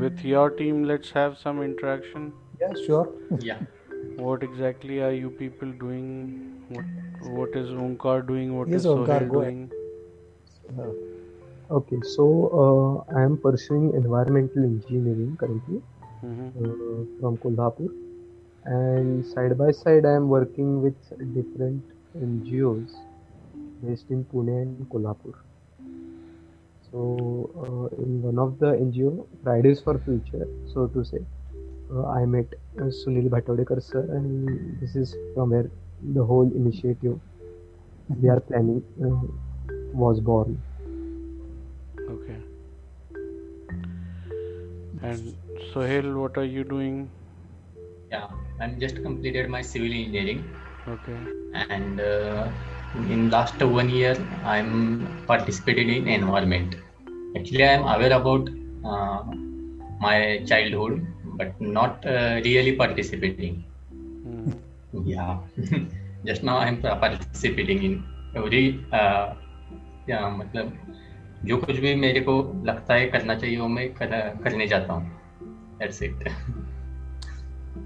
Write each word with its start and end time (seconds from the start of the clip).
with 0.00 0.24
your 0.24 0.50
team, 0.50 0.84
let's 0.84 1.10
have 1.10 1.38
some 1.38 1.62
interaction. 1.62 2.32
Yeah, 2.60 2.72
sure. 2.86 3.08
Yeah. 3.40 3.60
What 4.16 4.42
exactly 4.42 5.00
are 5.00 5.12
you 5.12 5.30
people 5.30 5.72
doing? 5.84 6.08
What 6.68 6.84
what 7.40 7.56
is 7.62 7.70
Omkar 7.84 8.26
doing? 8.26 8.56
What 8.58 8.68
Yes, 8.68 8.82
is 8.82 8.86
Omkar, 8.86 9.20
Sohail 9.20 9.30
doing? 9.38 9.70
Uh, 10.78 10.92
Okay, 11.78 11.98
so 12.02 12.24
uh, 12.62 13.16
I 13.18 13.22
am 13.22 13.36
pursuing 13.38 13.92
environmental 13.94 14.64
engineering 14.64 15.36
currently 15.40 15.80
hmm 16.22 16.48
uh, 16.58 17.02
from 17.20 17.38
Kolhapur, 17.44 17.88
and 18.64 19.24
side 19.26 19.56
by 19.58 19.70
side 19.72 20.04
I 20.06 20.14
am 20.20 20.28
working 20.28 20.70
with 20.82 20.98
different 21.38 21.84
NGOs 22.14 22.94
based 23.84 24.10
in 24.10 24.24
Pune 24.24 24.56
and 24.62 24.88
Kolhapur. 24.90 25.34
So 26.92 27.50
uh, 27.64 28.02
in 28.02 28.22
one 28.22 28.38
of 28.38 28.58
the 28.58 28.72
NGO, 28.72 29.26
Fridays 29.44 29.80
for 29.80 29.98
Future, 29.98 30.46
so 30.72 30.86
to 30.88 31.04
say, 31.04 31.18
uh, 31.92 32.06
I 32.06 32.24
met 32.26 32.46
uh, 32.78 32.84
Sunil 32.84 33.28
Bhatodekar 33.28 33.82
sir, 33.82 34.00
and 34.00 34.80
this 34.80 34.96
is 34.96 35.14
from 35.34 35.50
where 35.50 35.70
the 36.14 36.24
whole 36.24 36.50
initiative 36.54 37.20
we 38.08 38.28
are 38.28 38.40
planning 38.40 38.82
uh, 39.04 39.26
was 39.92 40.20
born. 40.20 40.60
Okay. 42.10 42.36
And 45.02 45.34
Sohail, 45.72 46.12
what 46.18 46.36
are 46.36 46.44
you 46.44 46.64
doing? 46.64 47.08
Yeah. 48.10 48.26
I'm 48.60 48.78
just 48.78 49.02
completed 49.02 49.48
my 49.48 49.62
civil 49.62 49.90
engineering 49.90 50.44
Okay. 50.86 51.16
and 51.54 52.00
uh, 52.00 52.48
in 52.94 53.30
last 53.30 53.62
one 53.62 53.88
year 53.88 54.16
I'm 54.44 55.24
participated 55.26 55.88
in 55.88 56.08
environment. 56.08 56.76
Actually, 57.36 57.64
I 57.64 57.72
am 57.72 57.84
aware 57.84 58.12
about 58.12 58.48
uh, 58.84 59.22
my 60.00 60.42
childhood, 60.46 61.06
but 61.36 61.60
not 61.60 62.04
uh, 62.06 62.40
really 62.44 62.72
participating. 62.72 63.64
Hmm. 63.90 64.50
Yeah. 65.04 65.38
just 66.24 66.42
now 66.42 66.56
I 66.58 66.68
am 66.68 66.82
participating 66.82 67.82
in 67.82 68.04
every 68.34 68.84
uh, 68.92 69.34
yeah, 70.06 70.28
मतलब 70.28 70.72
जो 71.44 71.56
कुछ 71.56 71.78
भी 71.80 71.94
मेरे 71.94 72.20
को 72.20 72.62
लगता 72.66 72.94
है 72.94 73.06
करना 73.10 73.34
चाहिए 73.34 73.58
वो 73.58 73.68
मैं 73.68 73.88
कर, 73.94 74.08
करने 74.44 74.66
जाता 74.66 74.92
हूँ 74.92 75.18
That's 75.80 76.02
it. 76.02 76.12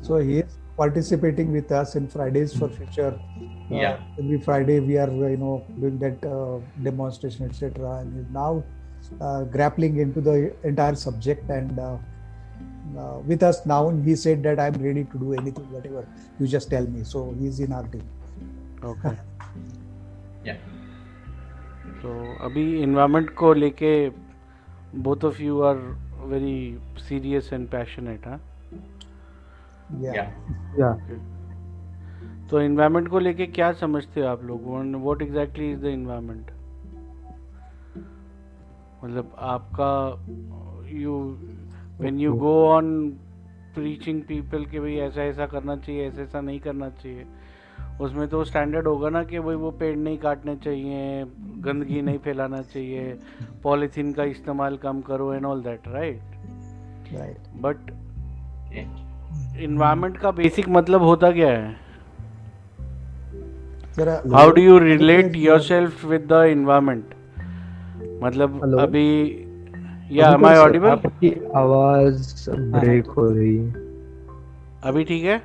so 0.02 0.18
he 0.18 0.38
is 0.38 0.58
participating 0.77 1.51
with 1.51 1.71
us 1.71 1.95
in 1.95 2.07
Fridays 2.07 2.53
for 2.57 2.69
Future. 2.69 3.13
Uh, 3.15 3.79
Yeah. 3.79 3.97
Every 4.17 4.37
Friday 4.45 4.79
we 4.79 4.97
are, 4.97 5.09
uh, 5.09 5.27
you 5.31 5.37
know, 5.37 5.63
doing 5.79 5.97
that 6.03 6.23
uh, 6.25 6.59
demonstration, 6.83 7.45
etc. 7.49 7.89
And 7.97 8.15
he's 8.15 8.31
now 8.37 8.63
uh, 9.21 9.43
grappling 9.55 9.97
into 9.97 10.21
the 10.21 10.53
entire 10.63 10.95
subject. 10.95 11.49
And 11.49 11.77
uh, 11.79 11.97
uh, 12.97 13.19
with 13.19 13.43
us 13.43 13.65
now, 13.65 13.89
he 14.07 14.15
said 14.15 14.41
that 14.43 14.59
I'm 14.59 14.81
ready 14.87 15.03
to 15.03 15.19
do 15.19 15.33
anything, 15.33 15.71
whatever 15.71 16.07
you 16.39 16.47
just 16.47 16.69
tell 16.71 16.87
me. 16.87 17.03
So 17.03 17.35
he's 17.39 17.59
in 17.59 17.73
our 17.73 17.87
team. 17.95 18.07
Okay. 18.83 19.15
Yeah. 20.49 20.57
तो 22.01 22.11
अभी 22.45 22.61
environment 22.83 23.29
को 23.35 23.53
लेके 23.53 23.93
both 25.05 25.23
of 25.25 25.39
you 25.41 25.61
are 25.69 25.75
very 26.31 26.59
serious 27.07 27.49
and 27.53 27.67
passionate 27.69 28.27
हाँ 28.27 28.39
Yeah. 29.92 30.14
Yeah. 30.14 30.30
Yeah. 30.78 30.94
तो 32.50 32.60
environment 32.60 33.08
को 33.08 33.18
लेके 33.18 33.46
क्या 33.46 33.72
समझते 33.72 34.20
हो 34.20 34.26
आप 34.26 34.44
लोग 34.44 34.64
what 35.02 35.22
exactly 35.22 35.72
is 35.72 35.80
the 35.80 35.84
environment 35.84 36.50
मतलब 39.04 39.36
आपका 39.38 40.24
you 40.88 41.38
when 42.00 42.20
you 42.20 42.34
go 42.34 42.68
on 42.68 43.10
preaching 43.74 44.22
people 44.22 44.64
कि 44.64 44.80
भाई 44.80 44.96
ऐसा 44.96 45.22
ऐसा 45.22 45.46
करना 45.46 45.76
चाहिए 45.76 46.08
ऐसा 46.08 46.22
ऐसा 46.22 46.40
नहीं 46.40 46.60
करना 46.60 46.90
चाहिए 46.90 47.26
उसमें 48.00 48.28
तो 48.28 48.44
स्टैंडर्ड 48.44 48.86
होगा 48.86 49.08
ना 49.08 49.24
कि 49.24 49.38
भाई 49.38 49.54
वो 49.54 49.70
पेड़ 49.70 49.96
नहीं 49.96 50.18
काटने 50.18 50.56
चाहिए 50.56 51.24
गंदगी 51.40 52.02
नहीं 52.02 52.18
फैलाना 52.18 52.62
चाहिए 52.62 53.18
पॉलीथीन 53.62 54.12
का 54.12 54.24
इस्तेमाल 54.24 54.76
कम 54.76 55.00
करो 55.00 55.34
and 55.34 55.44
all 55.44 55.62
that 55.62 55.88
right 55.88 56.20
Right. 57.04 57.56
बट. 57.56 57.76
इन्वायरमेंट 59.62 60.16
का 60.18 60.30
बेसिक 60.30 60.68
मतलब 60.68 61.02
होता 61.02 61.30
क्या 61.30 61.48
है? 61.48 61.76
How 64.32 64.50
do 64.50 64.62
you 64.62 64.78
relate 64.78 65.36
yourself 65.60 66.04
with 66.04 66.26
the 66.32 66.42
environment 66.44 67.04
मतलब 68.22 68.60
Hello? 68.60 68.80
अभी 68.80 69.06
या 70.12 70.32
एम 70.32 70.46
आई 70.46 70.56
ऑडिबल 70.56 70.88
आपकी 70.88 71.30
आवाज़ 71.56 72.50
ब्रेक 72.50 73.06
हो 73.06 73.30
रही 73.30 73.56
है। 73.56 73.72
अभी 74.84 75.04
ठीक 75.04 75.24
है? 75.24 75.42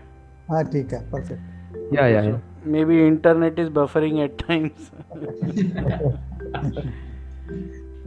हाँ 0.49 0.63
ठीक 0.63 0.93
है 0.93 1.11
परफेक्ट 1.11 1.95
या 1.95 2.07
या 2.07 2.21
या। 2.21 2.41
May 2.67 2.85
be 2.85 3.07
internet 3.07 3.59
is 3.59 3.69
buffering 3.69 4.19
at 4.19 4.41
times 4.47 4.91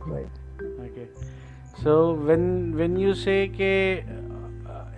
right 0.08 0.40
okay. 0.84 1.06
So 1.84 1.92
when 2.26 2.42
when 2.78 2.92
you 3.02 3.12
say 3.14 3.38
कि 3.60 3.70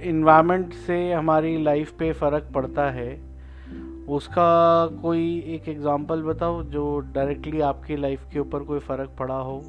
इन्वायरमेंट 0.00 0.74
से 0.74 1.12
हमारी 1.12 1.62
लाइफ 1.64 1.92
पे 1.98 2.12
फ़र्क 2.12 2.50
पड़ता 2.54 2.90
है। 2.90 3.34
उसका 4.08 4.86
कोई 5.02 5.38
एक 5.54 5.68
एग्ज़ाम्पल 5.68 6.22
बताओ 6.22 6.62
जो 6.62 6.98
डायरेक्टली 7.14 7.60
आपकी 7.60 7.96
लाइफ 7.96 8.20
के 8.32 8.38
ऊपर 8.38 8.62
कोई 8.62 8.78
फ़र्क 8.78 9.10
पड़ा 9.18 9.34
हो 9.34 9.62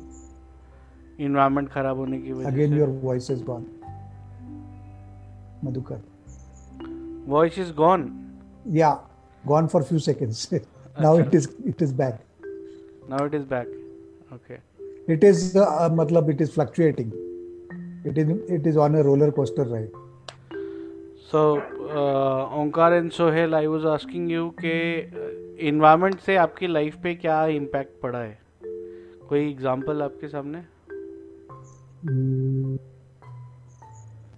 इन्वायरमेंट 1.20 1.70
ख़राब 1.70 1.98
होने 1.98 2.20
की 2.22 2.32
वजह 2.32 2.48
again 2.48 2.74
your 2.74 2.90
voice 3.04 3.32
is 3.32 3.44
gone 3.44 3.66
Madhukar 5.64 6.02
voice 7.28 7.60
is 7.60 7.74
gone 7.74 8.22
gone? 9.48 9.68
For 9.68 9.82
a 9.82 9.86
few 9.86 10.00
seconds. 10.00 10.54
Now 11.00 11.18
it 11.18 11.34
is 11.36 11.48
it 11.66 11.82
is 11.82 11.94
back. 11.94 12.22
Now 13.10 13.26
it 13.26 13.34
is 13.34 13.44
back 13.44 13.68
okay 14.34 14.56
uh, 15.56 15.62
uh, 15.62 15.90
matlab 15.90 16.30
it 16.30 16.42
is 16.42 16.54
fluctuating. 16.54 17.12
It 18.06 18.18
is 18.18 18.32
it 18.58 18.68
is 18.68 18.78
on 18.78 18.96
a 18.96 19.04
roller 19.04 19.32
coaster 19.32 19.64
ride. 19.64 20.05
So 21.32 21.40
Omkar 22.62 22.94
and 22.94 23.12
Sohail 23.12 23.56
I 23.56 23.68
was 23.68 23.86
asking 23.86 24.32
you 24.32 24.50
कि 24.50 24.74
environment 25.68 26.20
से 26.20 26.36
आपकी 26.36 26.68
life 26.68 26.96
पे 27.04 27.16
क्या 27.16 27.46
impact 27.46 28.02
पड़ा 28.02 28.20
है? 28.20 28.38
कोई 29.30 29.50
example 29.50 30.02
आपके 30.02 30.28
सामने? 30.28 30.58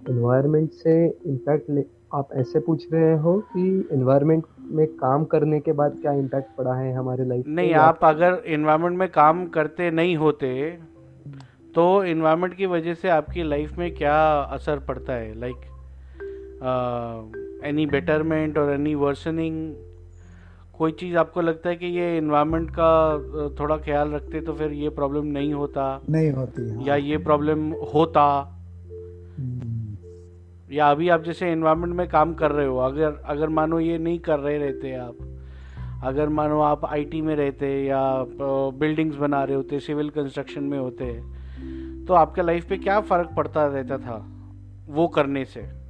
एनवायरनमेंट 0.09 0.71
से 0.71 0.95
इम्पैक्ट 1.25 1.85
आप 2.13 2.29
ऐसे 2.33 2.59
पूछ 2.59 2.93
रहे 2.93 3.13
हो 3.17 3.37
कि 3.39 3.89
एनवायरनमेंट 3.91 4.43
में 4.59 4.87
काम 4.87 5.25
करने 5.25 5.59
के 5.59 5.71
बाद 5.71 5.97
क्या 6.01 6.11
इम्पैक्ट 6.11 6.55
पड़ा 6.57 6.75
है 6.75 6.93
हमारे 6.93 7.25
लाइफ 7.25 7.47
नहीं 7.47 7.73
आप 7.73 7.99
अगर 8.03 8.43
इन्वायरमेंट 8.45 8.97
में 8.97 9.09
काम 9.11 9.45
करते 9.47 9.91
नहीं 9.91 10.15
होते 10.17 10.79
तो 11.75 12.03
इन्वायरमेंट 12.03 12.53
की 12.53 12.65
वजह 12.65 12.93
से 12.93 13.09
आपकी 13.09 13.43
लाइफ 13.43 13.77
में 13.77 13.93
क्या 13.95 14.17
असर 14.39 14.79
पड़ता 14.79 15.13
है? 15.13 15.39
लाइक 15.39 15.66
एनी 16.63 17.85
बेटरमेंट 17.85 18.57
और 18.57 18.73
एनी 18.73 18.95
वर्सनिंग 18.95 19.75
कोई 20.77 20.91
चीज़ 20.91 21.17
आपको 21.17 21.41
लगता 21.41 21.69
है 21.69 21.75
कि 21.75 21.85
ये 21.85 22.17
इन्वायरमेंट 22.17 22.69
का 22.71 23.17
थोड़ा 23.59 23.77
ख्याल 23.77 24.11
रखते 24.11 24.41
तो 24.41 24.53
फिर 24.53 24.71
ये 24.71 24.89
प्रॉब्लम 24.89 25.25
नहीं 25.25 25.53
होता? 25.53 26.01
नहीं 26.09 26.31
होती 26.31 26.69
हाँ। 26.69 26.83
या 26.83 26.95
ये 26.95 27.17
प्रॉब्लम 27.17 27.71
होता? 27.93 28.53
हम्म, 29.39 29.95
या 30.71 30.91
अभी 30.91 31.09
आप 31.09 31.23
जैसे 31.23 31.51
इन्वायरमेंट 31.51 31.95
में 31.95 32.07
काम 32.09 32.33
कर 32.33 32.51
रहे 32.51 32.67
हो 32.67 32.77
अगर 32.77 33.21
अगर 33.25 33.49
मानो 33.49 33.79
ये 33.79 33.97
नहीं 33.97 34.19
कर 34.19 34.39
रहे 34.39 34.57
रहते 34.57 34.93
आप 34.95 35.17
अगर 36.03 36.29
मानो 36.29 36.59
आप 36.61 36.85
आईटी 36.85 37.21
में 37.21 37.35
रहते 37.35 37.85
या 37.85 38.25
बिल्डिंग्स 38.73 39.15
बना 39.15 39.43
रहे 39.43 39.55
होते 39.55 39.79
सिविल 39.79 40.09
कंस्ट्रक्शन 40.09 40.63
में 40.63 40.79
होते 40.79 41.05
तो 42.05 42.13
आपके 42.13 42.41
लाइफ 42.41 42.69
पे 42.69 42.77
क्या 42.77 43.01
फ़र्क 43.01 43.29
पड़ता 43.37 43.65
रहता 43.67 43.97
था 43.97 44.25
वो 44.87 45.07
करने 45.07 45.45
से? 45.45 45.86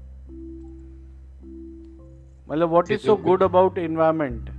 मतलब 2.51 2.69
what 2.69 2.91
is 2.91 3.01
so 3.01 3.15
good 3.15 3.43
about 3.43 3.77
environment 3.77 4.49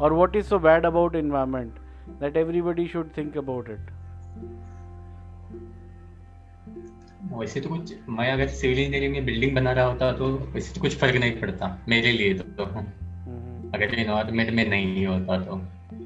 और 0.00 0.12
what 0.12 0.36
is 0.36 0.46
so 0.46 0.58
bad 0.58 0.86
about 0.86 1.14
environment 1.14 1.72
that 2.20 2.36
everybody 2.36 2.86
should 2.86 3.10
think 3.16 3.38
about 3.38 3.70
it 3.70 3.90
वैसे 7.32 7.60
तो 7.60 7.68
कुछ 7.68 7.94
मैं 8.08 8.32
अगर 8.32 8.46
सिविल 8.46 8.78
इंजीनियरिंग 8.78 9.12
में 9.12 9.24
बिल्डिंग 9.24 9.54
बना 9.54 9.72
रहा 9.72 9.84
होता 9.84 10.12
तो 10.12 10.26
वैसे 10.54 10.74
तो 10.74 10.80
कुछ 10.80 10.96
फ़र्क 10.96 11.16
नहीं 11.16 11.40
पड़ता 11.40 11.78
मेरे 11.88 12.12
लिए 12.12 12.34
तो, 12.34 12.44
तो 12.44 12.64
अगर 13.74 13.94
इन्वायरमेंट 13.94 14.50
में 14.50 14.68
नहीं 14.68 15.06
होता 15.06 15.38
तो। 15.44 15.54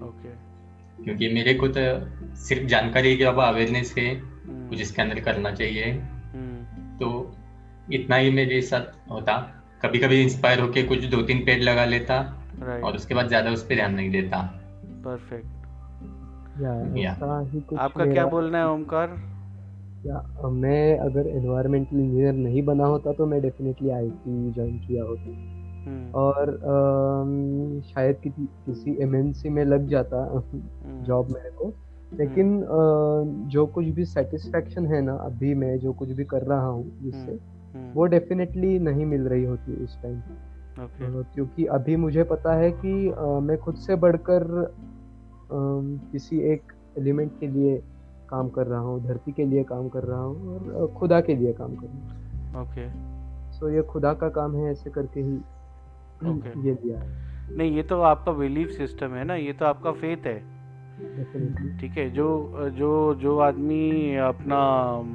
ओके 0.06 0.28
क्योंकि 1.04 1.28
मेरे 1.28 1.54
को 1.54 1.68
तो 1.68 1.80
सिर्फ़ 2.36 2.66
जानकारी 2.66 3.16
के 3.16 3.24
अलावा 3.24 3.44
अवेयरनेस 3.44 3.94
है 3.98 4.22
कुछ 4.46 4.80
इसके 4.80 5.02
अंदर 5.02 5.20
करना 5.20 5.50
चाहिए। 5.50 5.92
तो 6.98 7.36
इतना 7.92 8.16
ही 8.16 8.30
मेरे 8.30 8.60
साथ 8.62 9.10
होता। 9.10 9.55
कभी 9.82 9.98
कभी 9.98 10.22
इंस्पायर 10.22 10.60
होके 10.60 10.82
कुछ 10.82 11.04
दो 11.04 11.22
तीन 11.22 11.44
पेड़ 11.44 11.62
लगा 11.62 11.84
लेता 11.84 12.42
और 12.84 12.94
उसके 12.94 13.14
बाद 13.14 13.28
ज़्यादा 13.28 13.50
उस 13.50 13.64
पर 13.64 13.74
ध्यान 13.74 13.94
नहीं 13.94 14.10
देता। 14.10 14.42
परफेक्ट 15.04 15.46
या 16.60 17.02
या। 17.02 17.12
आपका 17.78 18.04
क्या 18.12 18.26
बोलना 18.26 18.58
है 18.58 18.68
ओमकार? 18.68 19.06
क्या 20.02 20.48
मैं 20.48 20.98
अगर 20.98 21.26
एनवायरमेंटल 21.26 22.00
इंजीनियर 22.00 22.32
नहीं 22.32 22.62
बना 22.62 22.84
होता 22.84 23.12
तो 23.12 23.26
मैं 23.26 23.42
डेफिनेटली 23.42 23.90
आईटी 23.90 24.52
ज्वाइन 24.52 24.78
किया 24.78 25.04
होता। 25.04 25.30
हम्म, 25.86 26.12
और 26.12 26.48
अम, 26.48 27.80
शायद 27.80 28.16
कि, 28.16 28.30
किसी 28.66 28.96
एमएनसी 29.02 29.48
में 29.48 29.64
लग 29.64 29.86
जाता 29.86 30.22
हम्म, 30.24 31.04
जॉब 31.04 31.28
मेरे 31.30 31.50
को। 31.50 31.72
लेकिन 32.12 32.62
अ, 32.62 32.68
जो 33.48 33.66
कुछ 33.66 33.86
भी 33.86 34.04
सेटिस्फेक्शन 34.04 34.86
है 34.86 35.00
ना 35.02 35.14
अभी 35.14 35.54
मैं 35.54 35.78
जो 35.78 35.92
कुछ 35.92 36.08
भी 36.08 36.24
कर 36.24 36.42
रहा 36.42 36.66
हूँ 36.66 36.98
जिससे 37.02 37.30
हम्म, 37.30 37.55
वो 37.94 38.06
डेफिनेटली 38.06 38.78
नहीं 38.78 39.06
मिल 39.06 39.28
रही 39.28 39.44
होती 39.44 39.84
उस 39.84 40.02
टाइम 40.02 40.18
ओके 40.84 41.22
क्योंकि 41.34 41.64
अभी 41.64 41.96
मुझे 41.96 42.22
पता 42.24 42.54
है 42.54 42.70
कि 42.70 43.08
अ, 43.10 43.22
मैं 43.22 43.58
खुद 43.58 43.74
से 43.74 43.96
बढ़कर 43.96 44.72
किसी 46.12 46.40
एक 46.40 46.72
एलिमेंट 46.98 47.32
के 47.40 47.46
लिए 47.46 47.82
काम 48.28 48.48
कर 48.48 48.66
रहा 48.66 48.80
हूँ 48.80 49.06
धरती 49.06 49.32
के 49.32 49.44
लिए 49.44 49.64
काम 49.64 49.88
कर 49.88 50.02
रहा 50.02 50.20
हूँ 50.20 50.72
और 50.74 50.86
खुदा 50.86 51.20
के 51.20 51.36
लिए 51.36 51.52
काम 51.52 51.74
कर 51.74 51.86
रहा 51.86 52.60
हूँ। 52.60 52.68
ओके 52.68 52.88
सो 53.52 53.68
ये 53.68 53.82
खुदा 53.82 54.12
का 54.14 54.28
काम 54.28 54.56
है 54.56 54.70
ऐसे 54.70 54.90
करके 54.90 55.20
ही 55.20 55.38
Okay. 56.24 56.56
ये 56.64 56.72
लिया 56.72 56.98
है। 56.98 57.56
नहीं 57.56 57.76
ये 57.76 57.82
तो 57.82 58.00
आपका 58.00 58.32
बिलीफ 58.32 58.68
सिस्टम 58.68 59.14
है 59.14 59.24
ना 59.24 59.34
ये 59.34 59.52
तो 59.52 59.64
आपका 59.66 59.92
फेथ 59.92 60.26
है। 60.26 60.55
ठीक 61.80 61.92
है 61.98 62.10
जो 62.10 62.52
जो 62.70 63.14
जो 63.14 63.38
आदमी 63.38 64.16
अपना 64.16 64.58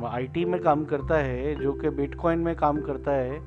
आईटी 0.10 0.46
में 0.46 0.62
काम 0.62 0.86
करता 0.86 1.18
है 1.18 1.56
जो 1.56 1.74
कि 1.74 1.90
बिटकॉइन 1.90 2.40
में 2.40 2.56
काम 2.56 2.82
करता 2.82 3.12
है 3.12 3.40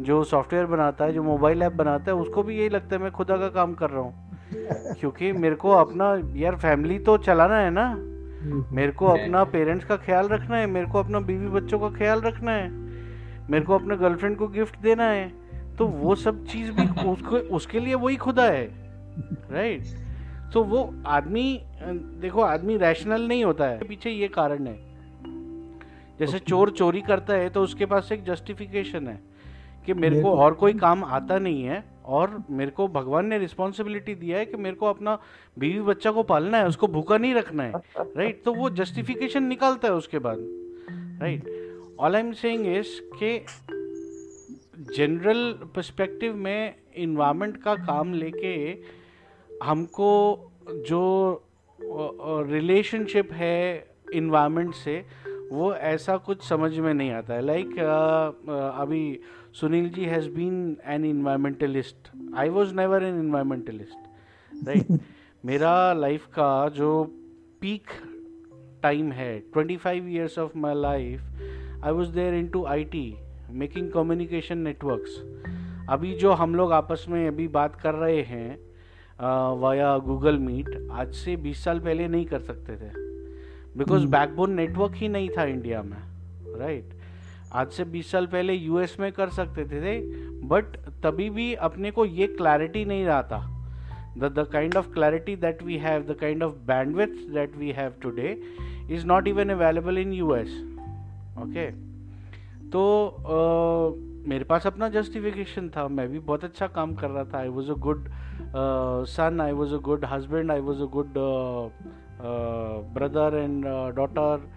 जो 0.00 0.24
सॉफ्टवेयर 0.24 0.66
बनाता 0.66 1.04
है 1.04 1.12
जो 1.12 1.22
मोबाइल 1.22 1.62
ऐप 1.62 1.72
बनाता 1.72 2.12
है 2.12 2.18
उसको 2.18 2.42
भी 2.42 2.58
यही 2.58 2.68
लगता 2.68 2.96
है 2.96 3.02
मैं 3.02 3.10
खुदा 3.12 3.36
का 3.36 3.48
काम 3.48 3.74
कर 3.74 3.90
रहा 3.90 4.00
हूँ। 4.00 4.38
क्योंकि 5.00 5.32
मेरे 5.32 5.54
को 5.54 5.70
अपना 5.70 6.22
यार 6.36 6.56
फैमिली 6.56 6.98
तो 6.98 7.16
चलाना 7.18 7.56
है 7.56 7.70
ना। 7.70 7.94
मेरे 8.76 8.92
को 8.92 9.06
अपना 9.06 9.44
पेरेंट्स 9.44 9.84
का 9.84 9.96
ख्याल 9.96 10.28
रखना 10.28 10.56
है 10.56 10.66
मेरे 10.66 10.86
को 10.86 10.98
अपना 10.98 11.20
बीवी 11.20 11.48
बच्चों 11.48 11.78
का 11.78 11.88
ख्याल 11.88 12.20
रखना 12.20 12.50
है 12.50 12.70
मेरे 13.50 13.64
को 13.64 13.74
अपने 13.74 13.96
गर्लफ्रेंड 13.96 14.36
को 14.36 14.48
गिफ्ट 14.48 14.80
देना 14.80 15.04
है। 15.04 15.32
तो 15.78 15.86
वो 15.86 16.14
सब 16.14 16.44
चीज़ 16.44 16.72
भी 16.72 17.02
उसको 17.08 17.36
उसके 17.36 17.80
लिए 17.80 17.94
वही 17.94 18.16
खुदा 18.16 18.44
है 18.44 18.68
राइट 19.50 20.07
तो 20.54 20.64
वो 20.64 20.94
आदमी 21.06 21.62
देखो 22.20 22.40
आदमी 22.40 22.76
रैशनल 22.76 23.28
नहीं 23.28 23.44
होता 23.44 23.64
है। 23.64 23.84
पीछे 23.84 24.10
ये 24.10 24.28
कारण 24.28 24.66
है। 24.66 24.88
जैसे 26.18 26.38
चोर 26.38 26.70
चोरी 26.70 27.00
करता 27.00 27.34
है 27.34 27.50
तो 27.50 27.62
उसके 27.62 27.86
पास 27.86 28.12
एक 28.12 28.24
जस्टिफिकेशन 28.24 29.08
है 29.08 29.20
कि 29.86 29.94
मेरे 29.94 30.22
को- 30.22 30.38
और 30.38 30.54
कोई 30.54 30.72
काम 30.72 31.04
आता 31.04 31.38
नहीं 31.38 31.62
है 31.62 31.84
और 32.04 32.42
मेरे 32.50 32.70
को 32.70 32.88
भगवान 32.88 33.26
ने 33.26 33.38
रिस्पॉन्सिबिलिटी 33.38 34.14
दिया 34.14 34.38
है 34.38 34.46
कि 34.46 34.56
मेरे 34.56 34.76
को 34.76 34.86
अपना 34.86 35.18
बीवी 35.58 35.80
बच्चा 35.80 36.10
को 36.10 36.22
पालना 36.22 36.58
है 36.58 36.66
उसको 36.66 36.86
भूखा 36.86 37.18
नहीं 37.18 37.34
रखना 37.34 37.62
है। 37.62 37.72
राइट 38.16 38.42
तो 38.44 38.54
वो 38.54 38.70
जस्टिफिकेशन 38.70 39.42
निकालता 39.42 39.88
है 39.88 39.94
उसके 39.94 40.18
बाद। 40.18 40.36
Right 41.22 41.70
all 42.00 42.16
I 42.16 42.22
am 42.22 42.32
saying 42.32 42.66
is 42.66 43.00
के 43.22 43.38
जनरल 44.96 45.52
पर्सपेक्टिव 45.74 46.36
में 46.36 46.74
इन्वायरमेंट 46.96 47.56
का 47.62 47.74
काम 47.74 48.14
लेके 48.14 48.72
हमको 49.62 50.50
जो 50.70 51.44
रिलेशनशिप 52.50 53.32
है 53.32 53.88
इन्वायरमेंट 54.14 54.74
से 54.74 55.04
वो 55.52 55.74
ऐसा 55.74 56.16
कुछ 56.16 56.48
समझ 56.48 56.78
में 56.78 56.94
नहीं 56.94 57.10
आता 57.10 57.34
है। 57.34 57.40
लाइक 57.40 57.66
like, 57.66 57.78
अभी 58.80 59.20
Sunil 59.60 59.88
ji 59.88 60.04
has 60.04 60.28
been 60.30 60.76
an 60.86 61.04
environmentalist 61.04 61.96
I 62.36 62.48
was 62.48 62.74
never 62.74 63.02
an 63.02 63.20
environmentalist 63.20 63.96
right 64.68 65.00
मेरा 65.44 65.92
लाइफ 65.92 66.26
का 66.26 66.68
जो 66.68 67.04
पीक 67.60 67.82
टाइम 68.82 69.12
है 69.12 69.42
25 69.58 69.86
years 69.86 70.38
of 70.38 70.58
my 70.58 70.74
life 70.74 71.20
I 71.84 71.92
was 71.92 72.10
there 72.10 72.34
in 72.34 72.48
to 72.48 72.64
I 72.64 72.84
T 72.84 73.16
making 73.50 73.92
communication 73.92 74.58
networks 74.58 75.22
अभी 75.88 76.14
जो 76.14 76.32
हम 76.32 76.54
लोग 76.54 76.72
आपस 76.72 77.06
में 77.08 77.28
अभी 77.28 77.48
बात 77.48 77.76
कर 77.76 77.94
रहे 77.94 78.22
हैं 78.22 78.67
वाया 79.22 79.98
गूगल 79.98 80.38
मीट 80.38 80.88
आज 80.92 81.12
से 81.12 81.36
20 81.36 81.64
साल 81.64 81.80
पहले 81.80 82.08
नहीं 82.08 82.26
कर 82.26 82.38
सकते 82.38 82.72
थे। 82.72 82.90
बिकॉज़ 83.78 84.06
बैकबोन 84.06 84.52
नेटवर्क 84.52 84.92
ही 84.94 85.08
नहीं 85.08 85.28
था 85.28 85.44
इंडिया 85.44 85.82
में 85.82 85.96
राइट 86.58 86.84
आज 87.52 87.70
से 87.70 87.84
20 87.84 88.10
साल 88.10 88.26
पहले 88.26 88.52
यूएस 88.52 88.96
में 89.00 89.12
कर 89.12 89.28
सकते 89.28 89.64
थे 89.64 90.00
बट 90.46 90.64
तभी 91.02 91.30
भी 91.30 91.54
अपने 91.54 91.90
को 91.90 92.04
ये 92.04 92.26
क्लैरिटी 92.26 92.84
नहीं 92.84 93.04
रहा 93.04 93.22
था। 93.22 93.70
The 94.18 94.24
the 94.24 94.48
kind 94.52 94.76
of 94.76 94.90
clarity 94.90 95.36
that 95.36 95.62
we 95.62 95.76
have 95.76 96.02
the 96.02 96.16
kind 96.20 96.42
of 96.42 96.52
bandwidth 96.52 97.06
that 97.06 97.56
we 97.56 97.70
have 97.70 97.92
today 98.02 98.42
is 98.90 99.06
not 99.06 99.28
even 99.28 99.48
available 99.48 99.98
in 99.98 100.12
U 100.12 100.34
S 100.34 100.64
okay 101.38 101.70
तो 102.68 102.82
uh, 103.20 104.07
मेरे 104.28 104.44
पास 104.44 104.66
अपना 104.66 104.88
जस्टिफिकेशन 104.88 105.68
था। 105.76 105.86
मैं 105.88 106.08
भी 106.08 106.18
बहुत 106.20 106.44
अच्छा 106.44 106.66
काम 106.68 106.94
कर 106.94 107.10
रहा 107.10 107.24
था। 107.24 107.38
I 107.38 107.48
was 107.48 107.70
a 107.70 107.74
good 107.86 108.08
son 109.08 109.40
I 109.40 109.52
was 109.52 109.74
a 109.74 109.78
good 109.84 110.04
husband 110.04 110.50
I 110.50 110.60
was 110.60 110.82
a 110.82 110.86
good 110.92 111.14
brother 112.94 113.36
and 113.36 113.64
daughter 113.96 114.48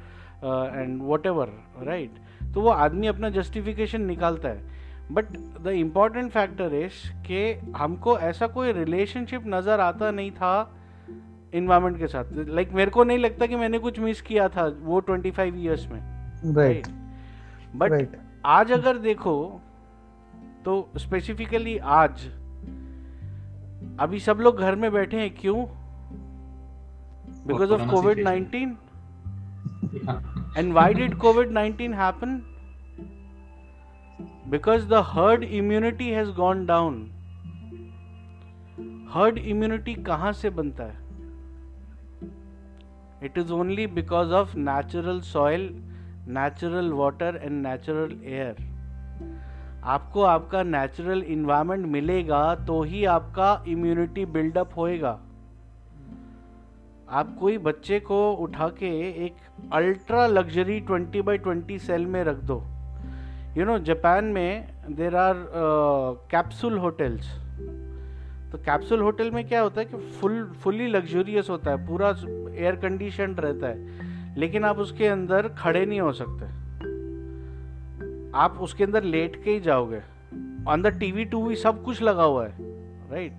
and 0.76 1.02
whatever 1.26 1.52
right 1.84 2.12
तो 2.54 2.62
वो 2.62 2.70
आदमी 2.70 3.08
अपना 3.08 3.30
जस्टिफिकेशन 3.30 4.02
निकालता 4.02 4.50
है। 4.50 4.80
But 5.12 5.26
the 5.64 5.68
important 5.68 6.32
factor 6.32 6.74
is 6.76 7.08
कि 7.24 7.72
हमको 7.78 8.18
ऐसा 8.20 8.48
कोई 8.48 8.72
रिलेशनशिप 8.74 9.44
नज़र 9.48 9.80
आता 9.80 10.12
नहीं 10.12 10.32
था 10.32 10.54
इन्वायरमेंट 11.54 11.98
के 11.98 12.08
साथ। 12.08 12.26
लाइक 12.34 12.50
like, 12.58 12.76
मेरे 12.76 12.92
को 12.92 13.04
नहीं 13.04 13.18
लगता 13.18 13.46
कि 13.46 13.56
मैंने 13.56 13.80
कुछ 13.80 14.00
मिस 14.00 14.22
किया 14.22 14.48
था 14.50 14.66
वो 14.82 15.00
ट्वेंटी 15.00 15.32
फाइव 15.32 15.58
ईयर्स 15.58 15.88
में 15.92 16.02
राइट 16.56 16.88
बट 17.76 17.92
आज 18.46 18.72
अगर 18.72 18.98
देखो 18.98 19.62
तो 20.66 20.74
स्पेसिफिकली 20.98 21.78
आज 21.78 22.22
अभी 24.00 24.20
सब 24.20 24.38
लोग 24.38 24.60
घर 24.60 24.76
में 24.76 24.92
बैठे 24.92 25.18
हैं 25.18 25.30
क्यों? 25.36 25.66
Because 27.48 27.72
of 27.72 27.90
COVID 27.90 28.20
nineteen 28.20 28.78
and 30.58 30.74
why 30.74 30.94
did 30.94 31.16
COVID 31.18 31.52
nineteen 31.52 31.94
happen 31.94 32.36
because 34.48 34.88
the 34.88 35.04
herd 35.08 35.44
immunity 35.44 36.10
has 36.10 36.32
gone 36.32 36.66
down 36.66 37.00
herd 39.14 39.38
immunity 39.38 39.96
कहाँ 40.04 40.32
से 40.32 40.50
बनता 40.50 40.84
है? 40.84 41.00
It 43.24 43.38
is 43.38 43.54
only 43.54 43.88
because 43.88 44.34
of 44.34 44.58
natural 44.58 45.22
soil 45.22 45.70
natural 46.28 46.92
water 46.94 47.32
and 47.38 47.66
natural 47.66 48.12
air. 48.34 48.54
आपको 49.84 50.24
आपका 50.24 50.64
natural 50.64 51.22
environment 51.24 51.86
मिलेगा 51.86 52.44
तो 52.56 52.82
ही 52.84 53.04
आपका 53.06 53.64
immunity 53.68 54.26
buildup 54.26 54.78
होएगा। 54.78 55.20
आप 57.10 57.36
कोई 57.40 57.58
बच्चे 57.58 58.00
को 58.00 58.20
उठा 58.34 58.68
के 58.68 58.90
एक 59.26 59.36
अल्ट्रा 59.74 60.28
लग्जरी 60.28 60.80
20 60.82 61.22
बाई 61.22 61.38
20 61.38 61.78
सेल 61.78 62.06
में 62.06 62.24
रख 62.24 62.44
दो। 62.44 62.62
यू 63.58 63.66
नो 63.66 63.80
जापान 63.80 64.26
में 64.26 64.68
देर 64.90 65.16
आर 65.16 65.36
कैप्सूल 66.32 66.78
होटल्स 66.78 67.28
तो 68.52 68.58
कैप्सूल 68.58 69.02
होटल 69.02 69.32
में 69.32 69.48
क्या 69.48 69.62
होता 69.62 69.82
है 69.82 69.86
कि 69.86 69.98
फुल 69.98 70.44
फुल्ली 70.62 70.88
लग्जूरियस 70.88 71.50
होता 71.50 71.72
है, 71.72 71.88
पूरा 71.88 72.10
एयर 72.56 72.76
कंडीशन 72.76 73.36
रहता 73.36 73.68
है। 73.68 74.10
लेकिन 74.38 74.64
आप 74.64 74.78
उसके 74.78 75.08
अंदर 75.08 75.48
खड़े 75.48 75.86
नहीं 75.86 76.02
हो 76.02 76.12
सकते। 76.12 76.46
आप 78.38 78.58
उसके 78.62 78.84
अंदर 78.84 79.04
लेट 79.04 79.44
के 79.44 79.52
ही 79.52 79.60
जाओगे। 79.60 80.02
अंदर 80.70 80.92
टीवी, 80.92 81.26
टूवी 81.26 81.56
सब 81.56 81.84
कुछ 81.84 82.02
लगा 82.02 82.24
हुआ 82.24 82.48
है 82.48 82.54
राइट 83.12 83.34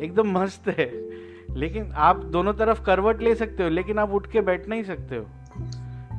एकदम 0.00 0.38
मस्त 0.38 0.68
है। 0.68 1.10
लेकिन 1.54 1.92
आप 1.92 2.16
दोनों 2.16 2.52
तरफ़ 2.52 2.82
करवट 2.82 3.22
ले 3.22 3.34
सकते 3.34 3.62
हो, 3.62 3.68
लेकिन 3.68 3.98
आप 3.98 4.10
उठ 4.10 4.26
के 4.26 4.40
बैठ 4.40 4.68
नहीं 4.68 4.82
सकते 4.82 5.16
हो। 5.16 5.26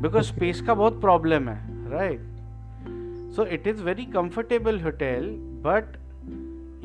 बिकॉज़ 0.01 0.23
स्पेस 0.23 0.61
का 0.61 0.73
बहुत 0.73 1.01
प्रॉब्लम 1.01 1.49
है 1.49 1.89
right 1.89 2.19
so 3.31 3.45
it 3.45 3.67
is 3.67 3.83
very 3.83 4.05
comfortable 4.05 4.79
hotel 4.79 5.35
but 5.39 6.01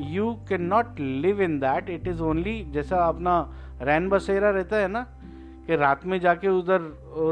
you 0.01 0.33
can 0.49 0.61
not 0.61 0.99
live 0.99 1.41
in 1.41 1.59
that 1.59 1.89
it 1.89 2.07
is 2.07 2.21
only 2.21 2.65
जैसा 2.71 2.97
अपना 2.97 3.53
रैन 3.81 4.09
बसेरा 4.09 4.49
रहता 4.49 4.75
है 4.75 4.87
ना 4.87 5.16
कि 5.67 5.75
रात 5.75 6.05
में 6.05 6.19
जाके 6.19 6.47
उधर 6.47 6.81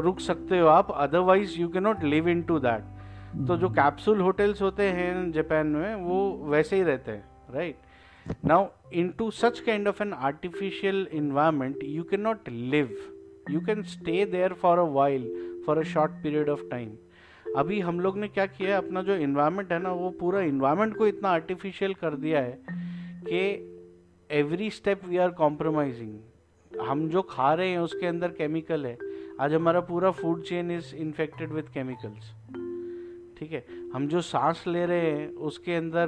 रुक 0.04 0.20
सकते 0.20 0.58
हो 0.58 0.66
आप 0.68 0.90
otherwise 0.90 1.58
you 1.60 1.68
can 1.68 1.80
not 1.80 2.02
live 2.04 2.28
in 2.28 2.42
to 2.42 2.58
that 2.58 3.46
तो 3.48 3.56
जो 3.56 3.68
कैप्सूल 3.68 4.20
होटल्स 4.20 4.62
होते 4.62 4.82
हैं 4.90 5.30
जापान 5.32 5.66
में 5.66 5.94
वो 5.94 6.18
वैसे 6.50 6.76
ही 6.76 6.82
रहते 6.82 7.12
हैं 7.12 7.54
right 7.54 8.44
now 8.46 8.66
in 8.92 9.08
to 9.08 9.30
such 9.30 9.60
kind 9.60 9.88
of 9.88 10.02
an 10.02 10.12
artificial 10.12 11.06
environment 11.12 11.78
you 11.84 12.02
you 12.02 12.18
not 12.18 12.48
live 12.48 12.96
you 13.50 13.60
can 13.60 13.82
stay 13.82 14.24
there 14.26 14.52
for 14.52 14.78
a 14.78 14.86
while 14.92 15.26
for 15.66 15.78
a 15.78 15.82
short 15.82 16.22
period 16.22 16.48
of 16.48 16.68
time 16.70 16.92
अभी 17.56 17.80
हम 17.80 18.00
लोग 18.00 18.18
ने 18.18 18.28
क्या 18.28 18.46
किया 18.46 18.70
है 18.70 18.76
अपना 18.76 19.02
जो 19.02 19.14
इन्वायरमेंट 19.16 19.72
है 19.72 19.78
ना 19.82 19.92
वो 19.94 20.10
पूरा 20.20 20.40
इन्वायरमेंट 20.42 20.96
को 20.96 21.06
इतना 21.06 21.28
आर्टिफिशियल 21.28 21.94
कर 21.94 22.16
दिया 22.16 22.40
है 22.40 22.58
कि 23.28 23.44
every 24.30 24.70
step 24.70 25.04
we 25.04 25.16
are 25.16 25.30
compromising 25.30 26.18
हम 26.82 27.08
जो 27.08 27.22
खा 27.22 27.54
रहे 27.54 27.68
हैं 27.68 27.78
उसके 27.78 28.06
अंदर 28.06 28.28
केमिकल 28.28 28.86
है। 28.86 28.96
आज 29.40 29.54
हमारा 29.54 29.80
पूरा 29.80 30.10
food 30.10 30.42
chain 30.42 30.70
is 30.70 30.94
infected 30.96 31.52
with 31.52 31.62
chemicals 31.62 32.32
ठीक 33.38 33.52
है? 33.52 33.64
हम 33.94 34.08
जो 34.08 34.20
सांस 34.20 34.64
ले 34.66 34.86
रहे 34.86 35.00
हैं 35.00 35.34
उसके 35.34 35.74
अंदर 35.74 36.06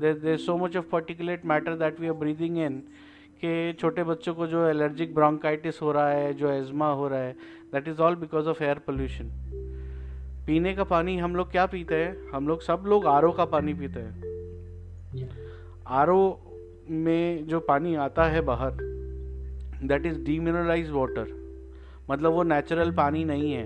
there 0.00 0.36
so 0.36 0.56
much 0.56 0.76
of 0.76 0.84
particulate 0.92 1.46
matter 1.46 1.74
that 1.74 2.00
we 2.00 2.06
are 2.06 2.12
breathing 2.12 2.58
in 2.58 2.78
कि 3.44 3.72
छोटे 3.72 4.04
बच्चों 4.04 4.34
को 4.34 4.46
जो 4.46 4.66
एलर्जिक 4.66 5.14
ब्रोंकाइटिस 5.14 5.82
हो 5.82 5.92
रहा 5.92 6.08
है 6.08 6.34
जो 6.34 6.50
एजमा 6.50 6.92
हो 6.92 7.08
रहा 7.08 7.18
है 7.18 7.32
that 7.72 7.88
is 7.88 8.00
all 8.00 8.14
because 8.16 8.48
of 8.48 8.62
air 8.64 8.78
pollution 8.78 9.30
पीने 10.46 10.74
का 10.74 10.84
पानी 10.84 11.18
हम 11.18 11.36
लोग 11.36 11.50
क्या 11.50 11.66
पीते 11.66 11.94
हैं? 11.94 12.30
हम 12.30 12.48
लोग 12.48 12.60
सब 12.62 12.84
लोग 12.86 13.06
आरओ 13.06 13.32
का 13.32 13.44
पानी 13.44 13.74
पीते 13.74 14.00
हैं। 14.00 14.24
आरओ 15.86 16.38
में 16.90 17.46
जो 17.46 17.60
पानी 17.60 17.94
आता 17.94 18.24
है 18.24 18.40
बाहर 18.40 18.85
दैट 19.84 20.06
इज़ 20.06 20.24
डीमिनरलाइज 20.24 20.90
वाटर 20.90 21.26
मतलब 22.10 22.32
वो 22.32 22.42
नेचुरल 22.42 22.90
पानी 22.90 23.24
नहीं 23.24 23.52
है। 23.52 23.64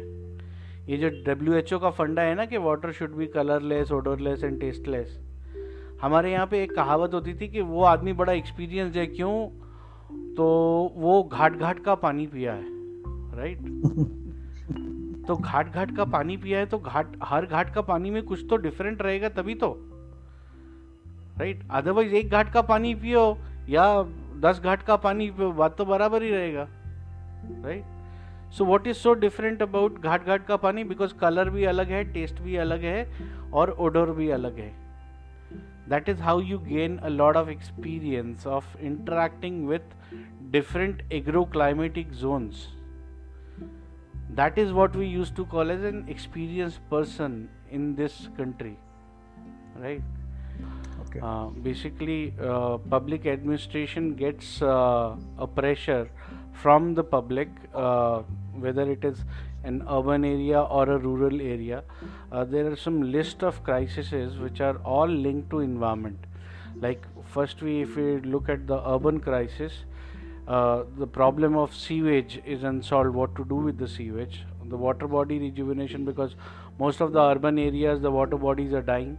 ये 0.89 0.97
जो 0.97 1.09
डब्ल्यू 1.09 1.55
एच 1.55 1.73
ओ 1.73 1.79
का 1.79 1.91
फंडा 1.91 2.23
है 2.23 2.35
ना 2.35 2.45
कि 2.45 2.57
water 2.57 2.93
should 2.93 3.11
be 3.11 3.27
colourless 3.27 3.93
odourless 3.93 4.45
and 4.45 4.61
tasteless 4.61 5.19
हमारे 6.03 6.33
यहाँ 6.33 6.47
पे 6.47 6.63
एक 6.63 6.75
कहावत 6.75 7.15
होती 7.15 7.35
थी 7.35 7.49
कि 7.49 7.61
वो 7.61 7.83
आदमी 7.83 8.13
बड़ा 8.13 8.33
एक्सपीरियंस 8.33 8.97
है 8.97 9.07
क्यों? 9.07 9.49
तो 10.35 10.47
वो 10.97 11.23
घाट 11.23 11.57
घाट 11.57 11.85
का 11.85 11.95
पानी 11.95 12.27
पिया 12.27 12.53
है 12.53 12.65
राइट 13.37 13.59
तो 15.27 15.37
घाट 15.37 15.73
घाट 15.73 15.97
का 15.97 16.05
पानी 16.05 16.37
पिया 16.37 16.59
है 16.59 16.67
तो 16.67 16.79
घाट 16.79 17.07
हर 17.23 17.47
घाट 17.47 17.75
का 17.75 17.81
पानी 17.81 18.11
में 18.11 18.23
कुछ 18.23 18.47
तो 18.51 18.57
डिफरेंट 18.57 19.03
रहेगा 19.03 19.29
तभी 19.29 19.55
तो 19.55 19.87
राइट 21.39 21.61
अदरवाइज़ 21.71 22.15
एक 22.15 22.31
घाट 22.31 22.53
का 22.53 22.63
पानी 22.63 22.95
पियो 22.95 23.39
या 23.69 24.03
दस 24.41 24.61
घाट 24.61 24.83
का 24.83 24.97
पानी 24.99 25.31
बात 25.31 25.77
तो 25.79 25.85
बराबर 25.85 26.23
ही 26.23 26.31
रहेगा 26.31 26.67
right 27.65 28.53
so 28.53 28.65
what 28.65 28.87
is 28.87 28.97
so 28.97 29.13
different 29.15 29.63
about 29.63 29.99
घाट 30.01 30.27
घाट 30.27 30.47
का 30.47 30.57
पानी? 30.57 30.85
बिकॉज़ 30.85 31.15
कलर 31.15 31.51
भी 31.51 31.65
अलग 31.65 31.91
है 31.91 32.03
टेस्ट 32.13 32.41
भी 32.43 32.57
अलग 32.57 32.83
है, 32.85 33.07
और 33.53 33.71
ओडोर 33.71 34.11
भी 34.13 34.29
अलग 34.31 34.59
है। 34.59 34.73
That 35.89 36.09
is 36.09 36.21
how 36.23 36.41
you 36.41 36.59
gain 36.59 36.97
a 36.99 37.09
lot 37.09 37.37
of 37.37 37.49
experience 37.51 38.47
of 38.47 38.77
interacting 38.81 39.67
with 39.69 39.97
different 40.53 41.13
agro 41.13 41.45
climatic 41.53 42.13
zones 42.13 42.67
that 44.37 44.59
is 44.59 44.73
what 44.73 44.97
we 44.97 45.07
use 45.07 45.35
to 45.35 45.45
call 45.47 45.71
as 45.71 45.85
an 45.85 46.05
experience 46.11 46.81
person 46.91 47.45
in 47.73 47.95
this 47.95 48.27
country 48.39 48.77
right 49.77 50.19
Okay. 51.11 51.21
uh, 51.21 51.47
basically 51.47 52.33
uh, 52.41 52.79
public 52.79 53.27
administration 53.27 54.15
gets 54.15 54.63
uh, 54.63 55.17
a 55.39 55.47
pressure 55.47 56.09
from 56.53 56.95
the 56.95 57.03
public 57.03 57.49
uh, 57.75 58.23
whether 58.55 58.91
it 58.91 59.05
is 59.05 59.25
an 59.65 59.83
urban 59.91 60.25
area 60.25 60.61
or 60.61 60.89
a 60.89 60.99
rural 60.99 61.41
area. 61.41 61.83
Uh, 62.33 62.45
there 62.45 62.71
are 62.71 62.77
some 62.77 63.13
list 63.13 63.43
of 63.43 63.63
crises 63.65 64.39
which 64.39 64.61
are 64.61 64.77
all 64.79 65.09
linked 65.09 65.51
to 65.51 65.61
environment. 65.61 66.19
Like 66.77 67.07
first 67.27 67.61
we 67.61 67.83
if 67.83 67.97
we 67.97 68.21
look 68.21 68.49
at 68.49 68.67
the 68.67 68.81
urban 68.89 69.21
crisis 69.21 69.85
uh, 70.51 70.85
the 70.99 71.07
problem 71.07 71.57
of 71.57 71.75
sewage 71.75 72.41
is 72.45 72.65
unsolved. 72.65 73.15
What 73.15 73.37
to 73.37 73.45
do 73.45 73.57
with 73.57 73.79
the 73.79 73.87
sewage? 73.87 74.45
The 74.69 74.77
water 74.77 75.07
body 75.07 75.39
rejuvenation 75.39 76.05
because 76.05 76.35
most 76.81 77.01
of 77.01 77.13
the 77.13 77.21
urban 77.21 77.59
areas 77.59 78.01
the 78.01 78.11
water 78.11 78.37
bodies 78.37 78.73
are 78.73 78.83
dying. 78.83 79.19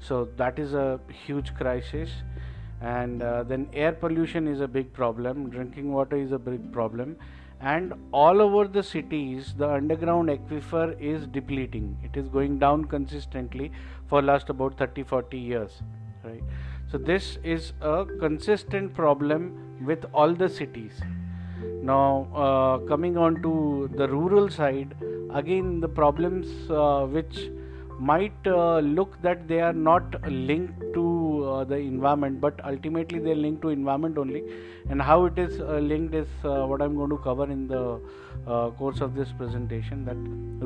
So 0.00 0.28
that 0.36 0.58
is 0.58 0.74
a 0.74 0.98
huge 1.26 1.54
crisis. 1.54 2.10
And 2.80 3.22
uh, 3.22 3.44
then 3.44 3.68
air 3.72 3.92
pollution 3.92 4.48
is 4.48 4.60
a 4.60 4.68
big 4.68 4.92
problem. 4.92 5.48
Drinking 5.50 5.92
water 5.92 6.16
is 6.16 6.32
a 6.32 6.38
big 6.38 6.72
problem. 6.72 7.16
And 7.60 7.94
all 8.10 8.42
over 8.42 8.66
the 8.66 8.82
cities 8.82 9.54
the 9.56 9.70
underground 9.70 10.28
aquifer 10.28 11.00
is 11.00 11.26
depleting. 11.26 11.96
It 12.02 12.18
is 12.18 12.28
going 12.28 12.58
down 12.58 12.86
consistently 12.86 13.70
for 14.08 14.20
last 14.20 14.50
about 14.50 14.78
30 14.78 15.04
40 15.04 15.38
years 15.38 15.82
right? 16.24 16.42
So 16.90 16.98
this 16.98 17.38
is 17.42 17.72
a 17.80 18.04
consistent 18.20 18.94
problem 18.94 19.84
with 19.84 20.04
all 20.12 20.34
the 20.34 20.48
cities 20.48 21.00
now 21.82 22.28
uh, 22.34 22.78
coming 22.86 23.16
on 23.16 23.42
to 23.42 23.90
the 23.96 24.08
rural 24.08 24.48
side 24.48 24.94
again 25.34 25.80
the 25.80 25.88
problems 25.88 26.46
uh, 26.70 27.04
which 27.06 27.50
might 27.98 28.46
uh, 28.46 28.78
look 28.80 29.20
that 29.22 29.46
they 29.48 29.60
are 29.60 29.72
not 29.72 30.04
linked 30.28 30.80
to 30.94 31.04
uh, 31.48 31.64
the 31.64 31.76
environment 31.76 32.40
but 32.40 32.64
ultimately 32.64 33.18
they 33.18 33.32
are 33.32 33.42
linked 33.46 33.62
to 33.62 33.68
environment 33.68 34.18
only. 34.18 34.42
And 34.88 35.00
how 35.00 35.26
it 35.26 35.38
is 35.38 35.60
uh, 35.60 35.78
linked 35.78 36.14
is 36.14 36.26
uh, 36.44 36.64
what 36.70 36.82
i'm 36.82 36.96
going 36.96 37.10
to 37.10 37.18
cover 37.18 37.44
in 37.44 37.68
the 37.68 38.00
course 38.78 39.00
of 39.00 39.14
this 39.14 39.30
presentation 39.38 40.04
that 40.04 40.16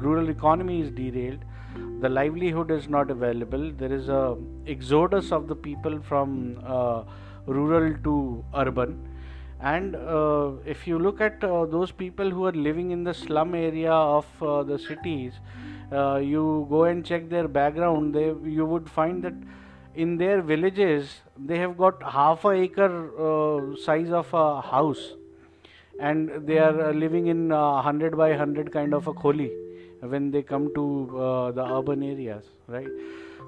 rural 0.03 0.31
economy 0.31 0.81
is 0.81 0.91
derailed. 0.91 1.41
The 2.01 2.09
livelihood 2.09 2.71
is 2.71 2.89
not 2.89 3.11
available. 3.11 3.71
There 3.73 3.93
is 3.93 4.09
a 4.09 4.37
exodus 4.67 5.33
of 5.33 5.47
the 5.49 5.55
people 5.55 6.01
from 6.09 6.57
rural 7.47 7.95
to 8.05 8.45
urban 8.55 8.97
and 9.61 9.97
uh, 9.97 10.51
if 10.67 10.87
you 10.87 10.99
look 10.99 11.21
at 11.21 11.43
uh, 11.43 11.65
those 11.67 11.91
people 11.91 12.31
who 12.31 12.45
are 12.45 12.53
living 12.53 12.91
in 12.91 13.05
the 13.05 13.15
slum 13.15 13.55
area 13.55 13.93
of 13.93 14.27
uh, 14.43 14.63
the 14.63 14.79
cities 14.79 15.33
uh, 15.93 16.17
you 16.17 16.67
go 16.69 16.85
and 16.85 17.07
check 17.07 17.29
their 17.31 17.49
background 17.49 18.15
they 18.15 18.27
you 18.45 18.67
would 18.67 18.89
find 18.89 19.23
that 19.23 19.35
in 19.97 20.17
their 20.19 20.43
villages 20.43 21.21
they 21.39 21.59
have 21.59 21.77
got 21.77 22.03
half 22.03 22.45
a 22.45 22.51
acre 22.51 22.93
uh, 23.29 23.77
size 23.77 24.11
of 24.11 24.33
a 24.35 24.61
house. 24.61 25.15
And 25.99 26.47
they 26.47 26.59
are 26.59 26.91
uh, 26.91 26.93
living 26.93 27.29
in 27.29 27.51
uh, 27.51 27.73
100 27.73 28.17
by 28.17 28.31
100 28.31 28.71
kind 28.73 28.93
of 28.93 29.07
a 29.07 29.15
kholi 29.15 29.51
when 30.01 30.31
they 30.31 30.43
come 30.43 30.75
to 30.75 31.53
the 31.55 31.65
urban 31.65 32.03
areas 32.03 32.45
right 32.69 32.87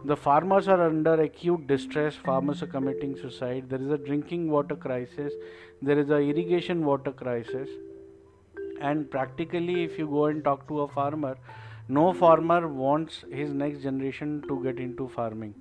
the 0.04 0.16
farmers 0.16 0.68
are 0.68 0.82
under 0.82 1.14
acute 1.22 1.66
distress 1.66 2.14
farmers 2.14 2.62
are 2.62 2.66
committing 2.66 3.16
suicide 3.16 3.64
there 3.68 3.80
is 3.80 3.90
a 3.90 3.98
drinking 3.98 4.50
water 4.50 4.76
crisis 4.76 5.32
there 5.80 5.98
is 5.98 6.10
a 6.10 6.18
irrigation 6.18 6.84
water 6.84 7.12
crisis. 7.12 7.68
And 8.80 9.10
practically 9.10 9.84
if 9.84 9.98
you 9.98 10.06
go 10.06 10.26
and 10.26 10.42
talk 10.42 10.66
to 10.68 10.80
a 10.80 10.88
farmer 10.88 11.36
no 11.88 12.12
farmer 12.12 12.68
wants 12.68 13.24
his 13.30 13.52
next 13.52 13.82
generation 13.82 14.42
to 14.46 14.62
get 14.62 14.78
into 14.78 15.08
farming. 15.08 15.54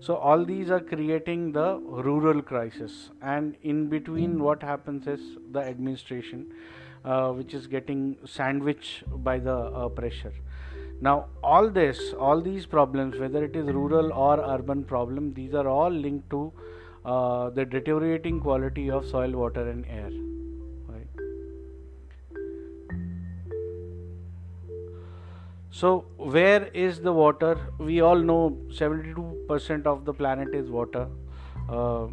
So 0.00 0.16
all 0.16 0.44
these 0.44 0.70
are 0.70 0.80
creating 0.80 1.52
the 1.52 1.78
rural 1.78 2.42
crisis. 2.42 3.10
And 3.22 3.54
in 3.62 3.88
between 3.88 4.42
what 4.42 4.60
happens 4.60 5.06
is 5.06 5.20
the 5.52 5.60
administration 5.60 6.46
uh, 7.04 7.30
which 7.30 7.54
is 7.54 7.68
getting 7.68 8.16
sandwiched 8.24 9.04
by 9.22 9.38
the 9.38 9.54
uh, 9.54 9.88
pressure 9.88 10.32
now 11.08 11.14
all 11.42 11.68
this 11.78 12.02
all 12.30 12.40
these 12.40 12.66
problems 12.74 13.18
whether 13.18 13.44
it 13.44 13.56
is 13.62 13.70
rural 13.78 14.12
or 14.26 14.34
urban 14.56 14.84
problem 14.84 15.32
these 15.34 15.54
are 15.54 15.68
all 15.68 15.90
linked 15.90 16.28
to 16.30 16.42
uh, 17.04 17.50
the 17.50 17.64
deteriorating 17.64 18.38
quality 18.40 18.90
of 18.90 19.08
soil 19.14 19.40
water 19.44 19.68
and 19.68 19.84
air 19.86 20.12
So, 25.74 26.04
where 26.18 26.66
is 26.74 27.00
the 27.00 27.12
water? 27.12 27.58
We 27.78 28.02
all 28.02 28.18
know 28.18 28.58
72% 28.68 29.86
of 29.86 30.04
the 30.04 30.12
planet 30.12 30.54
is 30.54 30.68
water, 30.70 31.08
uh, 31.68 32.08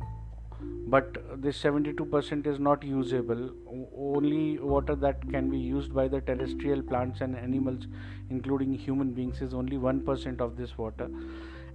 but 0.88 1.42
this 1.42 1.62
72% 1.62 2.48
is 2.48 2.60
not 2.60 2.84
usable. 2.84 3.50
Only 3.96 4.60
water 4.60 4.96
that 4.96 5.22
can 5.30 5.50
be 5.50 5.58
used 5.58 5.94
by 5.94 6.08
the 6.08 6.22
terrestrial 6.22 6.82
plants 6.82 7.22
and 7.22 7.36
animals, 7.36 7.88
including 8.30 8.74
human 8.74 9.12
beings, 9.12 9.42
is 9.42 9.54
only 9.54 9.78
1% 9.78 10.42
of 10.42 10.58
this 10.58 10.78
water, 10.78 11.10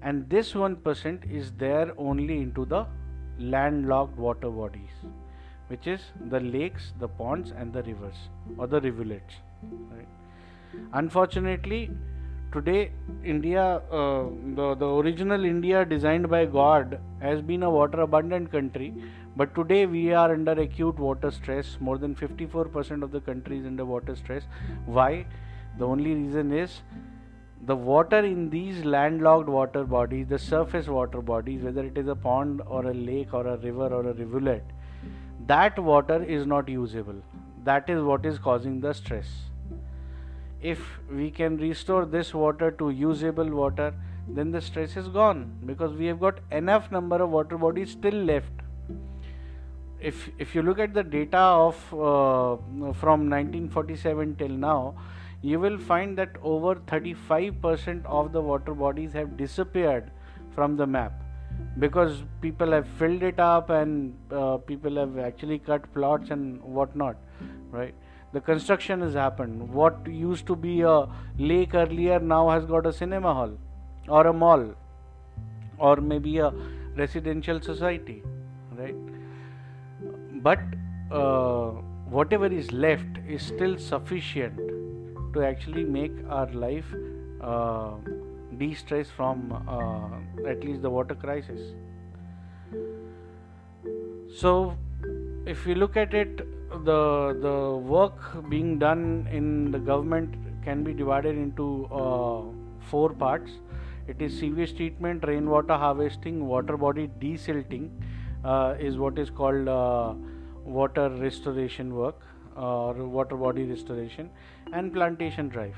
and 0.02 0.28
this 0.28 0.52
1% 0.52 1.30
is 1.30 1.52
there 1.52 1.92
only 1.96 2.38
into 2.38 2.64
the 2.64 2.86
landlocked 3.38 4.16
water 4.18 4.50
bodies, 4.50 4.90
which 5.68 5.86
is 5.86 6.00
the 6.28 6.40
lakes, 6.40 6.92
the 7.00 7.08
ponds, 7.08 7.52
and 7.52 7.72
the 7.72 7.82
rivers 7.84 8.16
or 8.58 8.66
the 8.66 8.80
rivulets. 8.80 9.34
Right? 9.62 10.08
Unfortunately, 10.92 11.90
today 12.54 12.92
India, 13.24 13.64
uh, 13.90 14.24
the, 14.58 14.74
the 14.76 14.86
original 14.86 15.44
India 15.44 15.84
designed 15.84 16.28
by 16.30 16.46
God, 16.46 16.98
has 17.20 17.42
been 17.42 17.62
a 17.64 17.70
water 17.70 18.00
abundant 18.00 18.50
country. 18.52 18.94
But 19.36 19.54
today 19.54 19.86
we 19.86 20.12
are 20.12 20.32
under 20.32 20.52
acute 20.52 20.98
water 20.98 21.30
stress. 21.30 21.76
More 21.80 21.98
than 21.98 22.14
54% 22.14 23.02
of 23.02 23.10
the 23.10 23.20
country 23.20 23.58
is 23.58 23.66
under 23.66 23.84
water 23.84 24.14
stress. 24.14 24.44
Why? 24.86 25.26
The 25.78 25.86
only 25.86 26.14
reason 26.14 26.52
is 26.52 26.82
the 27.66 27.74
water 27.74 28.18
in 28.18 28.50
these 28.50 28.84
landlocked 28.84 29.48
water 29.48 29.84
bodies, 29.84 30.28
the 30.28 30.38
surface 30.38 30.86
water 30.86 31.20
bodies, 31.20 31.62
whether 31.62 31.84
it 31.84 31.98
is 31.98 32.06
a 32.08 32.14
pond 32.14 32.62
or 32.66 32.86
a 32.86 32.94
lake 32.94 33.34
or 33.34 33.46
a 33.46 33.56
river 33.56 33.88
or 33.88 34.08
a 34.10 34.12
rivulet, 34.12 34.62
that 35.46 35.78
water 35.78 36.22
is 36.22 36.46
not 36.46 36.68
usable. 36.68 37.20
That 37.64 37.90
is 37.90 38.02
what 38.02 38.24
is 38.26 38.38
causing 38.38 38.80
the 38.80 38.92
stress 38.92 39.26
if 40.72 40.82
we 41.20 41.30
can 41.30 41.56
restore 41.58 42.04
this 42.16 42.34
water 42.42 42.70
to 42.82 42.90
usable 42.90 43.50
water 43.62 43.92
then 44.36 44.50
the 44.50 44.60
stress 44.66 44.96
is 44.96 45.08
gone 45.20 45.40
because 45.70 45.96
we 46.02 46.06
have 46.06 46.20
got 46.20 46.38
enough 46.50 46.90
number 46.90 47.22
of 47.22 47.30
water 47.38 47.58
bodies 47.64 47.90
still 47.98 48.20
left 48.32 48.64
if 50.10 50.30
if 50.44 50.54
you 50.54 50.62
look 50.68 50.78
at 50.84 50.94
the 50.94 51.02
data 51.02 51.42
of 51.66 51.76
uh, 51.94 52.56
from 53.02 53.28
1947 53.30 54.36
till 54.36 54.56
now, 54.64 54.94
you 55.42 55.60
will 55.60 55.78
find 55.78 56.18
that 56.18 56.36
over 56.42 56.74
35% 56.74 58.04
of 58.06 58.32
the 58.32 58.40
water 58.40 58.74
bodies 58.74 59.12
have 59.12 59.36
disappeared 59.36 60.10
from 60.54 60.76
the 60.76 60.86
map 60.86 61.12
because 61.78 62.22
people 62.40 62.72
have 62.72 62.86
filled 63.02 63.22
it 63.22 63.40
up 63.40 63.70
and 63.70 64.14
uh, 64.30 64.56
people 64.56 64.96
have 64.96 65.18
actually 65.18 65.58
cut 65.58 65.92
plots 65.94 66.30
and 66.30 66.62
whatnot, 66.62 67.16
right? 67.70 67.94
The 68.34 68.40
construction 68.40 69.00
has 69.00 69.14
happened. 69.14 69.72
What 69.72 70.06
used 70.08 70.46
to 70.48 70.56
be 70.56 70.80
a 70.82 71.06
lake 71.38 71.72
earlier 71.72 72.18
now 72.18 72.50
has 72.50 72.64
got 72.66 72.84
a 72.84 72.92
cinema 72.92 73.32
hall 73.32 73.52
or 74.08 74.26
a 74.26 74.32
mall 74.32 74.74
or 75.78 75.96
maybe 75.96 76.38
a 76.38 76.52
residential 76.96 77.60
society, 77.60 78.24
right? 78.76 78.96
But 80.42 80.58
uh, 81.12 81.70
whatever 82.16 82.46
is 82.46 82.72
left 82.72 83.18
is 83.28 83.40
still 83.42 83.78
sufficient 83.78 84.58
to 85.34 85.44
actually 85.44 85.84
make 85.84 86.12
our 86.28 86.50
life 86.50 86.92
uh, 87.40 87.92
de-stress 88.58 89.10
from 89.10 89.52
uh, 89.68 90.50
at 90.50 90.64
least 90.64 90.82
the 90.82 90.90
water 90.90 91.14
crisis. 91.14 91.60
So, 94.36 94.76
if 95.46 95.64
you 95.68 95.76
look 95.76 95.96
at 95.96 96.14
it, 96.14 96.44
the 96.84 97.36
the 97.40 97.76
work 97.94 98.48
being 98.48 98.78
done 98.78 99.28
in 99.30 99.70
the 99.70 99.78
government 99.78 100.34
can 100.64 100.82
be 100.84 100.92
divided 100.92 101.36
into 101.36 101.86
uh, 101.86 102.42
four 102.90 103.10
parts. 103.10 103.50
It 104.06 104.20
is 104.20 104.38
sewage 104.38 104.76
treatment, 104.76 105.24
rainwater 105.26 105.74
harvesting, 105.74 106.46
water 106.46 106.76
body 106.76 107.10
desilting 107.20 107.90
uh, 108.44 108.74
is 108.78 108.98
what 108.98 109.18
is 109.18 109.30
called 109.30 109.68
uh, 109.68 110.14
water 110.64 111.08
restoration 111.10 111.94
work 111.94 112.20
or 112.56 112.94
water 112.94 113.36
body 113.36 113.64
restoration 113.64 114.30
and 114.72 114.92
plantation 114.92 115.48
drive. 115.48 115.76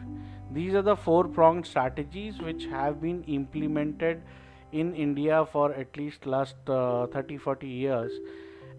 These 0.53 0.75
are 0.75 0.83
the 0.83 0.97
four 0.97 1.25
pronged 1.29 1.67
strategies 1.67 2.41
which 2.41 2.65
have 2.67 3.01
been 3.01 3.23
implemented 3.25 4.23
in 4.73 4.95
India 4.95 5.47
for 5.53 5.73
at 5.73 5.97
least 5.97 6.27
last 6.27 6.57
uh, 6.69 7.07
30 7.07 7.39
40 7.39 7.69
years 7.69 8.13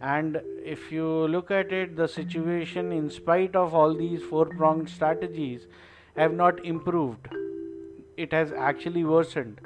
and 0.02 0.42
if 0.64 0.92
you 0.92 1.06
look 1.28 1.52
at 1.52 1.72
it 1.72 1.96
the 1.96 2.08
situation 2.08 2.92
in 2.92 3.10
spite 3.10 3.56
of 3.56 3.74
all 3.74 3.96
these 3.96 4.22
four 4.22 4.46
pronged 4.46 4.90
strategies 4.90 5.68
have 6.16 6.34
not 6.34 6.64
improved 6.66 7.28
it 8.18 8.32
has 8.32 8.52
actually 8.52 9.04
worsened 9.04 9.60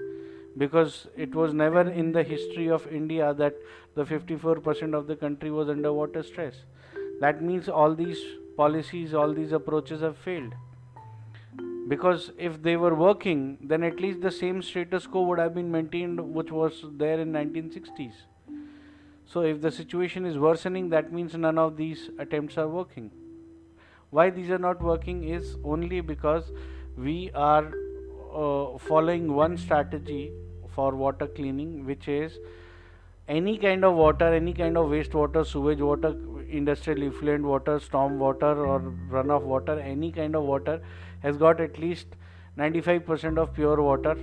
because 0.57 1.07
it 1.15 1.33
was 1.33 1.53
never 1.53 1.81
in 1.81 2.11
the 2.11 2.23
history 2.23 2.69
of 2.69 2.87
India 2.87 3.33
that 3.33 3.55
the 3.95 4.03
54% 4.03 4.93
of 4.93 5.07
the 5.07 5.15
country 5.15 5.51
was 5.51 5.69
under 5.69 5.93
water 5.93 6.23
stress. 6.23 6.55
That 7.19 7.41
means 7.41 7.69
all 7.69 7.95
these 7.95 8.19
policies, 8.57 9.13
all 9.13 9.33
these 9.33 9.51
approaches 9.51 10.01
have 10.01 10.17
failed. 10.17 10.53
Because 11.87 12.31
if 12.37 12.61
they 12.61 12.75
were 12.77 12.95
working, 12.95 13.57
then 13.61 13.83
at 13.83 13.99
least 13.99 14.21
the 14.21 14.31
same 14.31 14.61
status 14.61 15.07
quo 15.07 15.23
would 15.23 15.39
have 15.39 15.53
been 15.53 15.71
maintained 15.71 16.19
which 16.33 16.51
was 16.51 16.85
there 16.97 17.19
in 17.19 17.31
1960s. 17.31 18.13
So 19.31 19.41
if 19.41 19.61
the 19.61 19.71
situation 19.71 20.25
is 20.25 20.37
worsening, 20.37 20.89
that 20.89 21.13
means 21.13 21.33
none 21.35 21.57
of 21.57 21.77
these 21.77 22.09
attempts 22.19 22.57
are 22.57 22.67
working. 22.67 23.11
Why 24.09 24.29
these 24.29 24.49
are 24.49 24.57
not 24.57 24.81
working 24.81 25.23
is 25.23 25.55
only 25.63 26.01
because 26.01 26.51
we 26.97 27.31
are 27.33 27.71
uh, 28.35 28.77
following 28.77 29.33
one 29.33 29.57
strategy 29.57 30.33
for 30.75 30.95
water 30.95 31.27
cleaning, 31.27 31.85
which 31.85 32.09
is 32.09 32.39
any 33.29 33.57
kind 33.57 33.85
of 33.85 33.95
water, 33.95 34.33
any 34.33 34.53
kind 34.53 34.77
of 34.77 34.87
wastewater, 34.87 35.45
sewage 35.45 35.79
water, 35.79 36.13
industrial 36.49 37.07
effluent 37.07 37.45
water, 37.45 37.79
storm 37.79 38.19
water, 38.19 38.65
or 38.65 38.81
runoff 39.09 39.43
water, 39.43 39.79
any 39.79 40.11
kind 40.11 40.35
of 40.35 40.43
water 40.43 40.81
has 41.21 41.37
got 41.37 41.61
at 41.61 41.79
least 41.79 42.07
95% 42.57 43.37
of 43.37 43.53
pure 43.53 43.81
water 43.81 44.17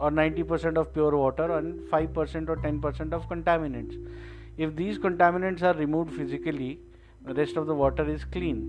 or 0.00 0.10
90% 0.10 0.76
of 0.76 0.92
pure 0.92 1.16
water 1.16 1.58
and 1.58 1.78
5% 1.90 2.48
or 2.48 2.56
10% 2.56 3.12
of 3.12 3.28
contaminants. 3.28 3.96
If 4.58 4.76
these 4.76 4.98
contaminants 4.98 5.62
are 5.62 5.74
removed 5.74 6.12
physically, 6.14 6.80
the 7.24 7.34
rest 7.34 7.56
of 7.56 7.66
the 7.66 7.74
water 7.74 8.08
is 8.08 8.24
clean. 8.24 8.60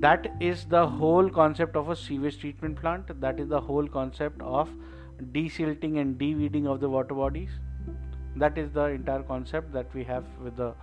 That 0.00 0.26
is 0.40 0.64
the 0.66 0.86
whole 0.86 1.30
concept 1.30 1.76
of 1.76 1.88
a 1.88 1.96
sewage 1.96 2.38
treatment 2.40 2.80
plant. 2.80 3.20
That 3.20 3.40
is 3.40 3.48
the 3.48 3.60
whole 3.60 3.86
concept 3.86 4.42
of 4.42 4.68
desilting 5.32 6.00
and 6.00 6.18
deweeding 6.18 6.66
of 6.66 6.80
the 6.80 6.88
water 6.88 7.14
bodies. 7.14 7.50
That 8.36 8.58
is 8.58 8.72
the 8.72 8.86
entire 8.86 9.22
concept 9.22 9.72
that 9.72 9.94
we 9.94 10.04
have 10.04 10.24
with 10.42 10.56
the 10.56 10.74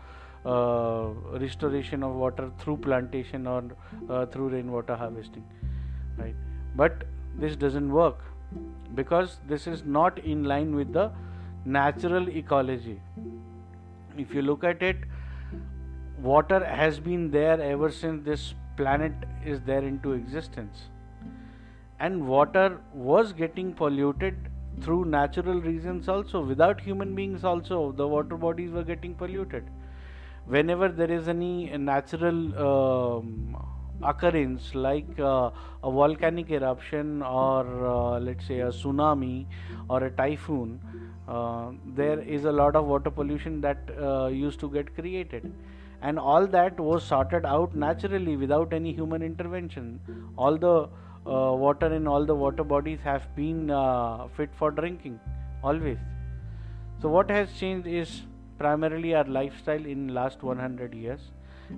uh, 0.46 1.10
restoration 1.38 2.02
of 2.04 2.16
water 2.16 2.50
through 2.60 2.78
plantation 2.78 3.46
or 3.46 3.64
uh, 4.10 4.26
through 4.28 4.50
rainwater 4.50 4.96
harvesting 4.96 5.44
right? 6.20 6.36
But 6.76 7.04
this 7.38 7.56
doesn't 7.56 7.92
work 7.92 8.18
because 8.96 9.40
this 9.48 9.68
is 9.68 9.84
not 9.86 10.20
in 10.20 10.44
line 10.44 10.76
with 10.76 10.94
the 10.94 11.12
natural 11.66 12.30
ecology 12.30 13.00
if 14.26 14.34
you 14.34 14.42
look 14.42 14.64
at 14.64 14.82
it 14.92 15.10
water 16.22 16.64
has 16.66 17.00
been 17.00 17.32
there 17.32 17.62
ever 17.62 17.90
since 17.90 18.26
this 18.26 18.54
planet 18.76 19.14
is 19.46 19.62
there 19.62 19.84
into 19.84 20.14
existence. 20.14 20.90
And 22.00 22.28
water 22.28 22.80
was 22.94 23.34
getting 23.34 23.74
polluted 23.74 24.36
through 24.82 25.06
natural 25.06 25.62
reasons 25.62 26.08
also. 26.08 26.44
Without 26.44 26.80
human 26.80 27.16
beings 27.16 27.44
also 27.44 27.92
the 27.92 28.08
water 28.08 28.38
bodies 28.38 28.72
were 28.72 28.84
getting 28.84 29.16
polluted. 29.16 29.66
Whenever 30.46 30.88
there 30.90 31.12
is 31.12 31.28
any 31.28 31.78
natural 31.78 32.68
um, 32.68 33.58
occurrence 34.04 34.74
like 34.74 35.20
uh, 35.20 35.50
a 35.84 35.92
volcanic 35.92 36.50
eruption 36.50 37.22
or 37.22 37.86
uh, 37.86 38.20
let's 38.20 38.48
say 38.48 38.60
a 38.62 38.70
tsunami 38.70 39.46
or 39.90 40.04
a 40.04 40.12
typhoon 40.12 40.80
uh, 41.30 41.72
there 41.96 42.20
is 42.22 42.46
a 42.46 42.52
lot 42.52 42.76
of 42.76 42.86
water 42.86 43.12
pollution 43.12 43.62
that 43.62 43.78
uh, 44.02 44.28
used 44.28 44.60
to 44.60 44.70
get 44.70 44.96
created. 44.96 45.52
And 46.02 46.18
all 46.18 46.48
that 46.48 46.80
was 46.80 47.04
sorted 47.04 47.46
out 47.46 47.76
naturally 47.76 48.36
without 48.36 48.74
any 48.74 48.94
human 48.94 49.22
intervention. 49.22 50.00
All 50.38 50.58
the 50.58 50.90
uh, 51.30 51.54
water 51.66 51.94
in 51.94 52.08
all 52.08 52.26
the 52.26 52.34
water 52.34 52.64
bodies 52.64 53.00
have 53.04 53.28
been 53.36 53.70
uh, 53.70 54.28
fit 54.36 54.50
for 54.58 54.72
drinking 54.72 55.20
always. 55.64 56.00
So 57.02 57.10
what 57.10 57.30
has 57.30 57.52
changed 57.60 57.86
is 57.86 58.22
primarily 58.58 59.14
our 59.14 59.26
lifestyle 59.26 59.86
in 59.86 60.08
last 60.08 60.42
100 60.42 60.94
years 60.94 61.20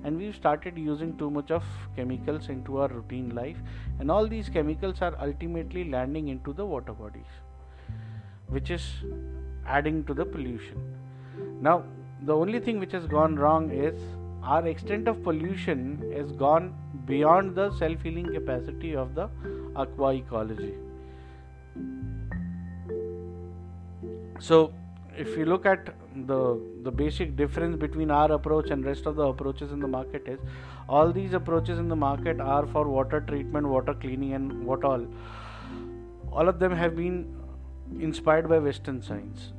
and 0.03 0.17
we've 0.17 0.35
started 0.35 0.77
using 0.77 1.17
too 1.17 1.29
much 1.29 1.51
of 1.51 1.63
chemicals 1.95 2.49
into 2.49 2.79
our 2.79 2.87
routine 2.87 3.29
life 3.35 3.57
and 3.99 4.11
all 4.11 4.27
these 4.27 4.49
chemicals 4.49 5.01
are 5.01 5.15
ultimately 5.21 5.89
landing 5.89 6.27
into 6.29 6.53
the 6.53 6.65
water 6.65 6.93
bodies 6.93 7.33
which 8.47 8.71
is 8.71 8.87
adding 9.65 10.03
to 10.05 10.13
the 10.13 10.25
pollution 10.25 10.95
now 11.61 11.83
the 12.23 12.35
only 12.35 12.59
thing 12.59 12.79
which 12.79 12.91
has 12.91 13.05
gone 13.07 13.35
wrong 13.35 13.71
is 13.71 13.99
our 14.43 14.67
extent 14.67 15.07
of 15.07 15.23
pollution 15.23 16.11
has 16.15 16.31
gone 16.31 16.73
beyond 17.05 17.55
the 17.55 17.71
self 17.77 18.01
healing 18.01 18.31
capacity 18.33 18.95
of 18.95 19.13
the 19.15 19.29
aqua 19.75 20.13
ecology. 20.15 20.73
So, 24.39 24.73
if 25.15 25.37
you 25.37 25.45
look 25.45 25.65
at 25.65 25.93
the 26.15 26.59
the 26.83 26.91
basic 26.91 27.35
difference 27.35 27.77
between 27.77 28.11
our 28.11 28.31
approach 28.31 28.69
and 28.69 28.85
rest 28.85 29.05
of 29.05 29.15
the 29.15 29.23
approaches 29.23 29.71
in 29.71 29.79
the 29.79 29.87
market 29.87 30.27
is 30.27 30.39
all 30.89 31.11
these 31.11 31.33
approaches 31.33 31.79
in 31.79 31.87
the 31.87 31.95
market 31.95 32.39
are 32.39 32.65
for 32.67 32.87
water 32.87 33.21
treatment 33.21 33.67
water 33.67 33.93
cleaning 33.93 34.33
and 34.33 34.65
what 34.65 34.83
all 34.83 35.05
all 36.31 36.49
of 36.49 36.59
them 36.59 36.75
have 36.75 36.95
been 36.95 37.17
inspired 37.99 38.49
by 38.49 38.59
western 38.59 39.01
science 39.01 39.51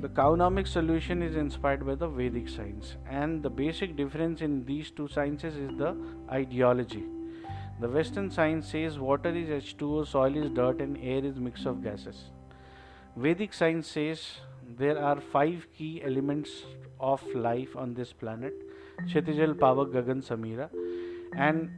the 0.00 0.08
Kaunomic 0.08 0.66
solution 0.66 1.22
is 1.22 1.36
inspired 1.36 1.86
by 1.86 1.94
the 1.94 2.08
Vedic 2.08 2.48
science, 2.48 2.96
and 3.08 3.42
the 3.42 3.48
basic 3.48 3.96
difference 3.96 4.40
in 4.42 4.64
these 4.64 4.90
two 4.90 5.06
sciences 5.06 5.56
is 5.56 5.70
the 5.78 5.96
ideology. 6.30 7.04
The 7.80 7.88
Western 7.88 8.30
science 8.30 8.70
says 8.70 8.98
water 8.98 9.30
is 9.30 9.48
H2O, 9.48 10.06
soil 10.06 10.36
is 10.36 10.50
dirt, 10.50 10.80
and 10.80 10.98
air 10.98 11.24
is 11.24 11.36
mix 11.36 11.64
of 11.64 11.82
gases. 11.82 12.24
Vedic 13.16 13.54
science 13.54 13.86
says 13.86 14.40
there 14.78 14.98
are 14.98 15.20
five 15.20 15.66
key 15.76 16.02
elements 16.04 16.50
of 17.00 17.22
life 17.34 17.76
on 17.76 17.94
this 17.94 18.12
planet 18.12 18.54
Kshitijal, 19.02 19.54
Pavak, 19.54 19.92
Gagan, 19.92 20.22
Samira, 20.24 20.70
and 21.36 21.68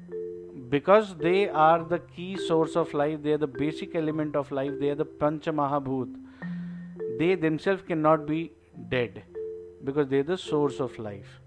because 0.69 1.17
they 1.17 1.49
are 1.49 1.83
the 1.83 1.99
key 1.99 2.37
source 2.37 2.77
of 2.77 2.93
life, 2.93 3.23
they 3.23 3.33
are 3.33 3.39
the 3.39 3.47
basic 3.47 3.95
element 3.95 4.37
of 4.37 4.51
life, 4.51 4.73
they 4.79 4.91
are 4.91 4.95
the 4.95 5.05
Pancha 5.05 5.51
Mahabhut 5.51 6.15
they 7.19 7.35
themselves 7.35 7.83
cannot 7.87 8.27
be 8.27 8.53
dead 8.91 9.23
because 9.85 10.09
they 10.09 10.19
are 10.19 10.29
the 10.35 10.39
source 10.39 10.81
of 10.81 10.99
life. 10.99 11.41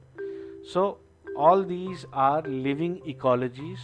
So, 0.63 0.97
all 1.35 1.63
these 1.63 2.05
are 2.11 2.41
living 2.41 3.01
ecologies, 3.07 3.79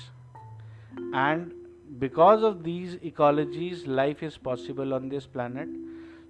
and 1.13 1.53
because 1.99 2.43
of 2.43 2.63
these 2.63 2.95
ecologies, 2.95 3.87
life 3.87 4.23
is 4.23 4.37
possible 4.37 4.93
on 4.93 5.09
this 5.09 5.25
planet. 5.25 5.69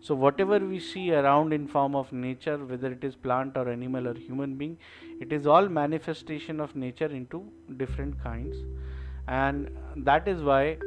So 0.05 0.13
whatever 0.13 0.59
we 0.59 0.79
see 0.79 1.11
around 1.19 1.53
in 1.57 1.67
form 1.67 1.95
of 1.95 2.11
nature 2.13 2.57
whether 2.71 2.91
it 2.95 3.03
is 3.03 3.15
plant 3.15 3.55
or 3.57 3.67
animal 3.69 4.07
or 4.07 4.13
human 4.13 4.55
being 4.55 4.77
it 5.19 5.31
is 5.37 5.47
all 5.47 5.67
manifestation 5.67 6.59
of 6.59 6.75
nature 6.75 7.07
into 7.07 7.43
different 7.77 8.21
kinds. 8.21 8.57
And 9.27 9.69
that 9.95 10.27
is 10.27 10.43
why 10.43 10.77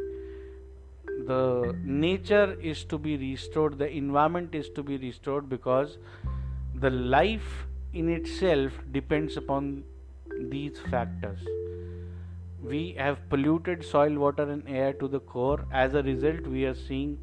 the 1.27 1.77
nature 1.83 2.57
is 2.63 2.85
to 2.85 2.99
be 2.99 3.17
restored 3.17 3.79
the 3.79 3.91
environment 3.91 4.55
is 4.55 4.69
to 4.71 4.83
be 4.83 4.99
restored 4.99 5.49
because 5.49 5.99
the 6.75 6.91
life 6.91 7.67
in 7.93 8.09
itself 8.09 8.73
depends 8.93 9.37
upon 9.37 9.83
these 10.51 10.79
factors. 10.91 11.41
We 12.63 12.95
have 12.99 13.19
polluted 13.31 13.85
soil 13.85 14.15
water 14.15 14.45
and 14.45 14.63
air 14.69 14.93
to 14.93 15.09
the 15.09 15.21
core. 15.21 15.65
As 15.73 15.95
a 15.95 16.03
result 16.03 16.47
we 16.47 16.65
are 16.67 16.75
seeing 16.75 17.19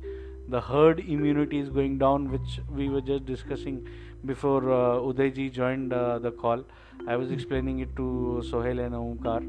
the 0.50 0.62
herd 0.62 1.00
immunity 1.00 1.60
is 1.60 1.70
going 1.70 1.98
down 1.98 2.32
which 2.32 2.60
we 2.70 2.90
were 2.90 3.02
just 3.02 3.26
discussing 3.26 3.88
before 4.26 4.72
uh, 4.72 5.00
Udayji 5.00 5.52
joined 5.52 5.94
uh, 5.94 6.20
the 6.20 6.32
call. 6.32 6.64
I 7.08 7.16
was 7.16 7.32
explaining 7.32 7.80
it 7.80 7.96
to 7.96 8.44
Sohail 8.50 8.80
and 8.80 8.94
Omkar 8.96 9.42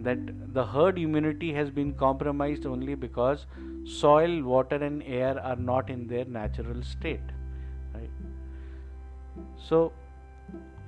that 0.00 0.54
the 0.54 0.64
herd 0.64 0.98
immunity 0.98 1.52
has 1.52 1.70
been 1.70 1.94
compromised 1.94 2.66
only 2.66 2.94
because 2.94 3.46
soil 3.84 4.42
water 4.42 4.76
and 4.76 5.02
air 5.02 5.40
are 5.42 5.56
not 5.56 5.90
in 5.90 6.06
their 6.06 6.24
natural 6.24 6.82
state 6.82 7.20
right? 7.94 8.10
So 9.56 9.92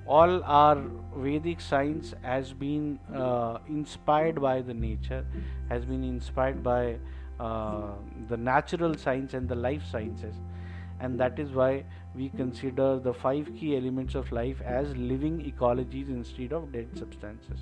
all 0.05 0.43
our 0.43 0.81
Vedic 1.15 1.61
science 1.61 2.13
has 2.21 2.53
been 2.53 2.99
uh, 3.13 3.59
inspired 3.67 4.41
by 4.41 4.61
the 4.61 4.73
nature, 4.73 5.25
has 5.69 5.85
been 5.85 6.03
inspired 6.03 6.63
by 6.63 6.97
uh, 7.47 7.91
the 8.29 8.37
natural 8.37 8.95
science 9.03 9.33
and 9.33 9.49
the 9.53 9.55
life 9.55 9.83
sciences, 9.91 10.35
and 10.99 11.19
that 11.19 11.39
is 11.39 11.51
why 11.51 11.83
we 12.15 12.29
consider 12.29 12.87
the 12.99 13.13
five 13.13 13.51
key 13.59 13.75
elements 13.75 14.15
of 14.15 14.31
life 14.31 14.61
as 14.61 14.95
living 14.95 15.37
ecologies 15.51 16.09
instead 16.09 16.53
of 16.53 16.71
dead 16.71 16.97
substances. 16.97 17.59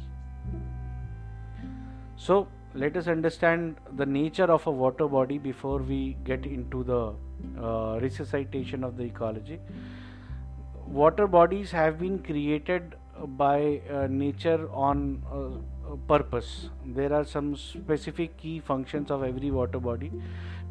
So, 2.18 2.48
let 2.74 2.98
us 2.98 3.08
understand 3.08 3.78
the 3.96 4.06
nature 4.06 4.52
of 4.58 4.68
a 4.68 4.72
water 4.72 5.08
body 5.08 5.38
before 5.38 5.80
we 5.80 6.18
get 6.24 6.46
into 6.46 6.84
the 6.84 7.14
uh, 7.60 8.00
resuscitation 8.02 8.84
of 8.84 8.98
the 8.98 9.04
ecology 9.04 9.60
water 10.90 11.28
bodies 11.28 11.72
have 11.72 12.00
been 12.00 12.18
created 12.20 12.96
by 13.38 13.82
uh, 13.92 14.08
nature 14.10 14.70
on 14.72 15.24
uh, 15.32 15.79
purpose. 16.08 16.70
There 16.86 17.14
are 17.14 17.26
some 17.26 17.56
specific 17.56 18.38
key 18.38 18.60
functions 18.60 19.12
of 19.12 19.24
every 19.24 19.52
water 19.52 19.80
body. 19.80 20.12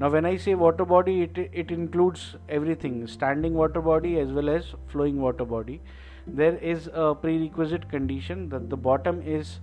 Now 0.00 0.10
when 0.10 0.24
i 0.24 0.36
say 0.36 0.54
water 0.54 0.84
body 0.84 1.22
it, 1.22 1.38
it 1.52 1.70
includes 1.70 2.36
everything 2.48 3.06
standing 3.06 3.54
water 3.54 3.80
body 3.80 4.18
as 4.20 4.30
well 4.30 4.48
as 4.48 4.74
flowing 4.86 5.20
water 5.20 5.44
body. 5.44 5.80
There 6.26 6.56
is 6.56 6.88
a 6.92 7.14
prerequisite 7.14 7.90
condition 7.90 8.48
that 8.50 8.68
the 8.70 8.76
bottom 8.76 9.22
is 9.22 9.60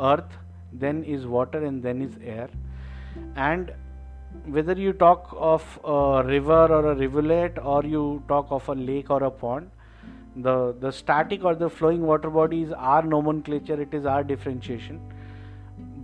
earth 0.00 0.38
then 0.72 1.04
is 1.04 1.26
water 1.26 1.64
and 1.64 1.82
then 1.82 2.02
is 2.02 2.16
air. 2.22 2.48
And 3.36 3.72
whether 4.46 4.74
you 4.74 4.92
talk 4.92 5.34
of 5.38 5.78
a 5.84 6.22
river 6.24 6.66
or 6.66 6.92
a 6.92 6.94
rivulet 6.94 7.58
or 7.58 7.84
you 7.84 8.22
talk 8.28 8.48
of 8.50 8.68
a 8.68 8.74
lake 8.74 9.10
or 9.10 9.22
a 9.22 9.30
pond 9.30 9.70
the 10.42 10.74
the 10.80 10.90
static 10.92 11.44
or 11.44 11.54
the 11.54 11.68
flowing 11.68 12.02
water 12.06 12.30
body 12.30 12.62
is 12.62 12.72
our 12.72 13.02
nomenclature 13.02 13.80
it 13.80 13.94
is 13.94 14.06
our 14.06 14.24
differentiation. 14.24 15.00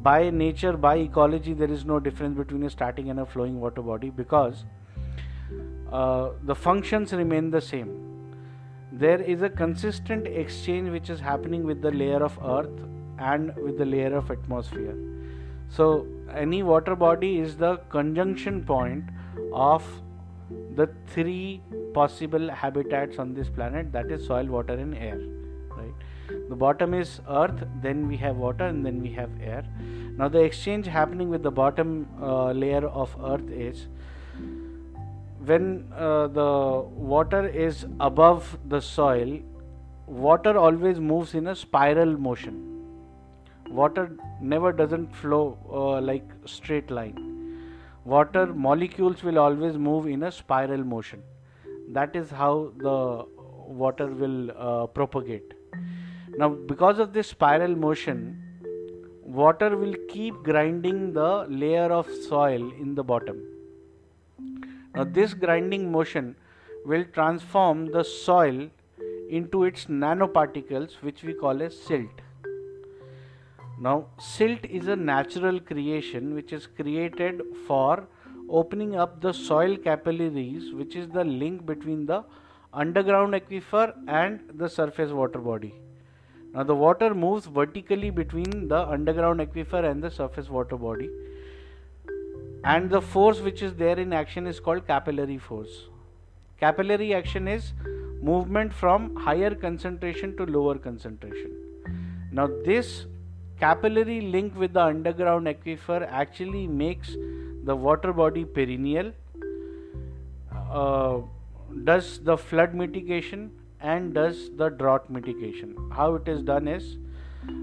By 0.02 0.30
nature 0.30 0.76
by 0.76 0.96
ecology 0.96 1.54
there 1.54 1.70
is 1.70 1.84
no 1.84 1.98
difference 2.00 2.36
between 2.36 2.64
a 2.64 2.70
static 2.70 3.06
and 3.06 3.20
a 3.20 3.26
flowing 3.26 3.60
water 3.60 3.82
body 3.82 4.10
because 4.10 4.64
uh, 5.92 6.30
the 6.42 6.54
functions 6.54 7.12
remain 7.12 7.50
the 7.50 7.60
same. 7.60 7.92
There 8.92 9.20
is 9.20 9.42
a 9.42 9.48
consistent 9.48 10.26
exchange 10.26 10.90
which 10.90 11.10
is 11.10 11.20
happening 11.20 11.64
with 11.64 11.80
the 11.82 11.90
layer 11.90 12.22
of 12.22 12.38
earth 12.44 12.86
and 13.18 13.54
with 13.56 13.78
the 13.78 13.84
layer 13.84 14.14
of 14.14 14.30
atmosphere. 14.30 14.96
So 15.68 16.06
any 16.32 16.62
water 16.62 16.94
body 16.94 17.38
is 17.38 17.56
the 17.56 17.76
conjunction 17.88 18.64
point 18.64 19.04
of 19.52 19.84
the 20.76 20.88
three 21.06 21.62
possible 21.94 22.50
habitats 22.50 23.18
on 23.18 23.34
this 23.34 23.48
planet 23.48 23.92
that 23.92 24.10
is 24.10 24.26
soil 24.26 24.46
water 24.46 24.74
and 24.74 24.94
air 24.96 25.18
right? 25.76 26.48
The 26.48 26.56
bottom 26.56 26.94
is 26.94 27.20
earth 27.28 27.64
then 27.82 28.08
we 28.08 28.16
have 28.18 28.36
water 28.36 28.66
and 28.66 28.84
then 28.84 29.00
we 29.00 29.10
have 29.12 29.30
air. 29.40 29.64
Now 30.16 30.28
the 30.28 30.40
exchange 30.40 30.86
happening 30.86 31.28
with 31.28 31.42
the 31.42 31.50
bottom 31.50 32.08
uh, 32.20 32.52
layer 32.52 32.86
of 32.86 33.16
earth 33.22 33.50
is 33.50 33.86
when 35.44 35.92
uh, 35.94 36.28
the 36.28 36.82
water 37.14 37.46
is 37.46 37.86
above 38.00 38.56
the 38.68 38.80
soil 38.80 39.40
water 40.06 40.58
always 40.58 41.00
moves 41.00 41.34
in 41.34 41.46
a 41.46 41.56
spiral 41.56 42.16
motion. 42.18 42.70
Water 43.70 44.16
never 44.40 44.72
doesn't 44.72 45.14
flow 45.14 45.58
uh, 45.72 46.00
like 46.00 46.24
straight 46.44 46.90
line 46.90 47.33
water 48.04 48.46
molecules 48.46 49.22
will 49.22 49.38
always 49.38 49.76
move 49.76 50.06
in 50.06 50.22
a 50.22 50.30
spiral 50.30 50.84
motion. 50.84 51.22
That 51.88 52.14
is 52.14 52.30
how 52.30 52.72
the 52.76 53.24
water 53.66 54.06
will 54.06 54.50
uh, 54.56 54.86
propagate. 54.86 55.54
Now 56.36 56.48
because 56.50 56.98
of 56.98 57.12
this 57.12 57.28
spiral 57.28 57.74
motion 57.74 58.40
water 59.22 59.76
will 59.76 59.94
keep 60.08 60.34
grinding 60.42 61.12
the 61.12 61.46
layer 61.48 61.90
of 61.92 62.08
soil 62.28 62.70
in 62.72 62.94
the 62.94 63.02
bottom. 63.02 63.42
Now 64.94 65.04
this 65.04 65.32
grinding 65.34 65.90
motion 65.90 66.36
will 66.84 67.04
transform 67.12 67.86
the 67.90 68.04
soil 68.04 68.68
into 69.30 69.64
its 69.64 69.86
nanoparticles 69.86 70.92
which 71.00 71.22
we 71.22 71.32
call 71.32 71.62
as 71.62 71.76
silt 71.76 72.20
now 73.86 73.94
silt 74.18 74.64
is 74.78 74.88
a 74.88 74.96
natural 74.96 75.58
creation 75.70 76.34
which 76.34 76.52
is 76.58 76.66
created 76.78 77.42
for 77.66 78.06
opening 78.48 78.94
up 78.96 79.20
the 79.20 79.32
soil 79.32 79.76
capillaries, 79.76 80.72
which 80.74 80.94
is 80.96 81.08
the 81.08 81.24
link 81.24 81.64
between 81.66 82.04
the 82.06 82.22
underground 82.72 83.34
aquifer 83.34 83.94
and 84.08 84.40
the 84.54 84.68
surface 84.68 85.12
water 85.12 85.38
body. 85.38 85.74
Now, 86.52 86.62
the 86.62 86.74
water 86.74 87.14
moves 87.14 87.46
vertically 87.46 88.10
between 88.10 88.68
the 88.68 88.80
underground 88.96 89.40
aquifer 89.40 89.90
and 89.90 90.02
the 90.02 90.10
surface 90.10 90.48
water 90.48 90.76
body, 90.76 91.08
and 92.64 92.90
the 92.90 93.00
force 93.00 93.40
which 93.40 93.62
is 93.62 93.74
there 93.74 93.98
in 93.98 94.12
action 94.12 94.46
is 94.46 94.60
called 94.60 94.86
capillary 94.86 95.38
force. 95.38 95.88
Capillary 96.60 97.12
action 97.14 97.48
is 97.48 97.72
movement 98.22 98.72
from 98.72 99.16
higher 99.16 99.54
concentration 99.54 100.36
to 100.36 100.46
lower 100.46 100.78
concentration. 100.78 101.56
Now, 102.30 102.48
this 102.64 103.06
capillary 103.58 104.20
link 104.20 104.56
with 104.56 104.72
the 104.72 104.82
underground 104.82 105.46
aquifer 105.46 106.06
actually 106.10 106.66
makes 106.66 107.16
the 107.64 107.74
water 107.74 108.12
body 108.12 108.44
perennial 108.44 109.12
uh, 110.70 111.18
does 111.84 112.18
the 112.24 112.36
flood 112.36 112.74
mitigation 112.74 113.50
and 113.80 114.14
does 114.14 114.50
the 114.56 114.68
drought 114.70 115.08
mitigation. 115.10 115.76
How 115.92 116.14
it 116.14 116.28
is 116.28 116.42
done 116.42 116.68
is 116.68 116.96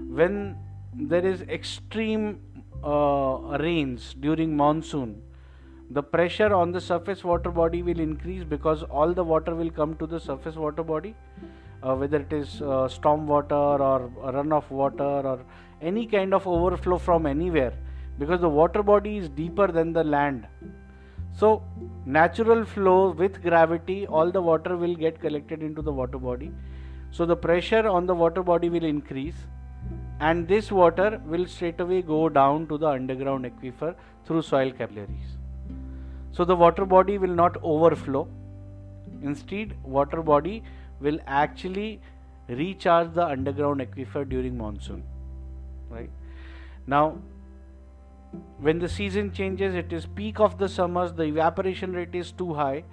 when 0.08 0.56
there 0.94 1.26
is 1.26 1.42
extreme 1.42 2.40
uh, 2.84 3.58
rains 3.60 4.14
during 4.20 4.56
monsoon 4.56 5.22
the 5.90 6.02
pressure 6.02 6.52
on 6.54 6.72
the 6.72 6.80
surface 6.80 7.22
water 7.22 7.50
body 7.50 7.82
will 7.82 8.00
increase 8.00 8.44
because 8.44 8.82
all 8.84 9.12
the 9.12 9.22
water 9.22 9.54
will 9.54 9.70
come 9.70 9.94
to 9.96 10.06
the 10.06 10.18
surface 10.18 10.56
water 10.56 10.82
body 10.82 11.14
uh, 11.82 11.94
whether 11.94 12.18
it 12.18 12.32
is 12.32 12.62
uh, 12.62 12.88
storm 12.88 13.26
water 13.26 13.54
or 13.54 14.10
runoff 14.36 14.70
water 14.70 15.12
or 15.32 15.40
any 15.82 16.06
kind 16.06 16.32
of 16.32 16.46
overflow 16.46 16.98
from 16.98 17.26
anywhere 17.26 17.72
because 18.18 18.40
the 18.40 18.48
water 18.48 18.82
body 18.82 19.16
is 19.16 19.28
deeper 19.28 19.66
than 19.66 19.92
the 19.92 20.04
land. 20.04 20.46
So, 21.34 21.62
natural 22.04 22.64
flow 22.64 23.10
with 23.10 23.42
gravity, 23.42 24.06
all 24.06 24.30
the 24.30 24.40
water 24.40 24.76
will 24.76 24.94
get 24.94 25.20
collected 25.20 25.62
into 25.62 25.82
the 25.82 25.92
water 25.92 26.18
body. 26.18 26.52
So, 27.10 27.24
the 27.26 27.36
pressure 27.36 27.88
on 27.88 28.06
the 28.06 28.14
water 28.14 28.42
body 28.42 28.68
will 28.68 28.84
increase, 28.84 29.34
and 30.20 30.46
this 30.46 30.70
water 30.70 31.20
will 31.26 31.46
straight 31.46 31.80
away 31.80 32.02
go 32.02 32.28
down 32.28 32.66
to 32.68 32.78
the 32.78 32.88
underground 32.88 33.46
aquifer 33.46 33.94
through 34.26 34.42
soil 34.42 34.70
capillaries. 34.70 35.38
So, 36.32 36.44
the 36.44 36.54
water 36.54 36.84
body 36.84 37.18
will 37.18 37.34
not 37.34 37.56
overflow. 37.62 38.28
Instead, 39.22 39.74
water 39.82 40.22
body 40.22 40.62
will 41.00 41.18
actually 41.26 42.00
recharge 42.48 43.14
the 43.14 43.26
underground 43.26 43.80
aquifer 43.80 44.28
during 44.28 44.56
monsoon. 44.56 45.02
Right? 45.92 46.10
Now, 46.86 47.18
when 48.58 48.78
the 48.78 48.88
season 48.88 49.32
changes 49.32 49.74
it 49.74 49.92
is 49.92 50.06
peak 50.06 50.40
of 50.40 50.56
the 50.58 50.68
summers 50.68 51.12
the 51.12 51.24
evaporation 51.24 51.92
rate 51.92 52.14
is 52.14 52.32
too 52.32 52.54
high. 52.54 52.84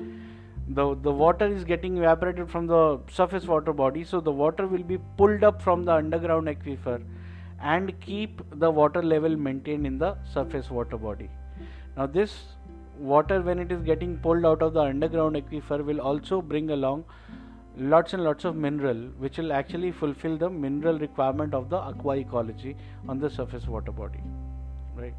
The 0.68 0.96
the 0.96 1.12
water 1.12 1.48
is 1.48 1.64
getting 1.64 1.98
evaporated 1.98 2.50
from 2.50 2.68
the 2.68 3.00
surface 3.20 3.48
water 3.48 3.74
body 3.74 4.04
so 4.04 4.20
the 4.20 4.32
water 4.32 4.68
will 4.68 4.84
be 4.84 4.98
pulled 5.18 5.44
up 5.44 5.62
from 5.62 5.86
the 5.86 5.94
underground 5.94 6.48
aquifer 6.48 7.02
and 7.62 7.94
keep 8.02 8.42
the 8.52 8.70
water 8.70 9.02
level 9.02 9.36
maintained 9.36 9.88
in 9.88 9.98
the 9.98 10.16
surface 10.34 10.70
water 10.70 10.98
body. 10.98 11.30
Now 11.98 12.06
this 12.06 12.36
water 12.98 13.42
when 13.42 13.60
it 13.60 13.72
is 13.72 13.82
getting 13.82 14.18
pulled 14.18 14.46
out 14.46 14.62
of 14.62 14.74
the 14.74 14.82
underground 14.82 15.36
aquifer 15.36 15.84
will 15.84 16.02
also 16.02 16.42
bring 16.42 16.70
along 16.72 17.06
lots 17.78 18.14
and 18.14 18.24
lots 18.24 18.46
of 18.46 18.56
mineral 18.56 18.98
which 19.18 19.38
will 19.38 19.54
actually 19.54 19.92
fulfill 19.92 20.38
the 20.38 20.50
mineral 20.50 21.00
requirement 21.00 21.54
of 21.54 21.70
the 21.70 21.78
aqua 21.78 22.18
ecology 22.18 22.76
on 23.08 23.20
the 23.20 23.30
surface 23.30 23.68
water 23.68 23.92
body 23.92 24.20
right? 24.96 25.14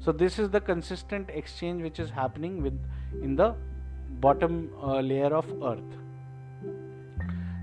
So 0.00 0.12
this 0.12 0.38
is 0.38 0.50
the 0.50 0.60
consistent 0.60 1.30
exchange 1.30 1.82
which 1.82 1.98
is 1.98 2.10
happening 2.10 2.62
with 2.62 2.78
in 3.22 3.36
the 3.36 3.54
bottom 4.20 4.70
uh, 4.82 5.00
layer 5.00 5.34
of 5.34 5.46
earth. 5.62 5.98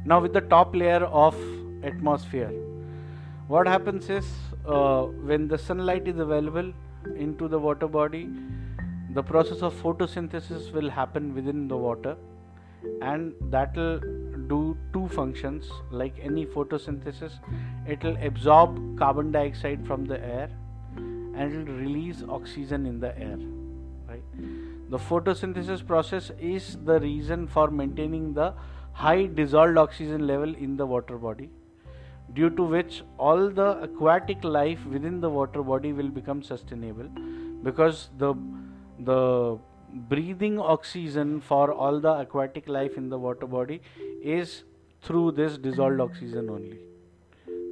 Now 0.05 0.19
with 0.19 0.33
the 0.33 0.41
top 0.41 0.75
layer 0.75 1.05
of 1.05 1.35
atmosphere 1.83 2.51
what 3.47 3.67
happens 3.67 4.09
is 4.09 4.25
uh, 4.67 5.03
when 5.29 5.47
the 5.47 5.57
sunlight 5.57 6.07
is 6.07 6.19
available 6.19 6.71
into 7.15 7.47
the 7.47 7.57
water 7.57 7.87
body 7.87 8.29
the 9.13 9.23
process 9.23 9.61
of 9.61 9.73
photosynthesis 9.81 10.71
will 10.71 10.89
happen 10.89 11.33
within 11.33 11.67
the 11.67 11.75
water 11.75 12.15
and 13.01 13.33
that 13.49 13.75
will 13.75 13.99
do 14.49 14.77
two 14.93 15.07
functions 15.09 15.69
like 15.91 16.19
any 16.21 16.45
photosynthesis 16.45 17.39
it 17.87 18.03
will 18.03 18.17
absorb 18.29 18.79
carbon 18.97 19.31
dioxide 19.31 19.85
from 19.85 20.05
the 20.05 20.19
air 20.23 20.49
and 20.97 21.53
it 21.53 21.67
will 21.67 21.77
release 21.77 22.23
oxygen 22.27 22.85
in 22.85 22.99
the 22.99 23.17
air 23.17 23.37
right? 24.07 24.23
The 24.89 24.97
photosynthesis 24.97 25.85
process 25.85 26.31
is 26.39 26.77
the 26.83 26.99
reason 26.99 27.47
for 27.47 27.69
maintaining 27.69 28.33
the 28.33 28.53
high 28.93 29.27
dissolved 29.27 29.77
oxygen 29.77 30.25
level 30.27 30.55
in 30.55 30.75
the 30.77 30.85
water 30.85 31.17
body 31.17 31.49
due 32.33 32.49
to 32.49 32.63
which 32.63 33.03
all 33.17 33.49
the 33.49 33.69
aquatic 33.87 34.43
life 34.43 34.85
within 34.85 35.21
the 35.21 35.29
water 35.29 35.63
body 35.63 35.93
will 35.93 36.09
become 36.09 36.41
sustainable 36.43 37.07
because 37.63 38.09
the 38.17 38.33
the 38.99 39.57
breathing 39.93 40.59
oxygen 40.59 41.41
for 41.41 41.71
all 41.71 41.99
the 41.99 42.11
aquatic 42.11 42.67
life 42.67 42.97
in 42.97 43.09
the 43.09 43.17
water 43.17 43.47
body 43.47 43.81
is 44.21 44.63
through 45.01 45.31
this 45.31 45.57
dissolved 45.57 45.99
oxygen 45.99 46.49
only 46.49 46.79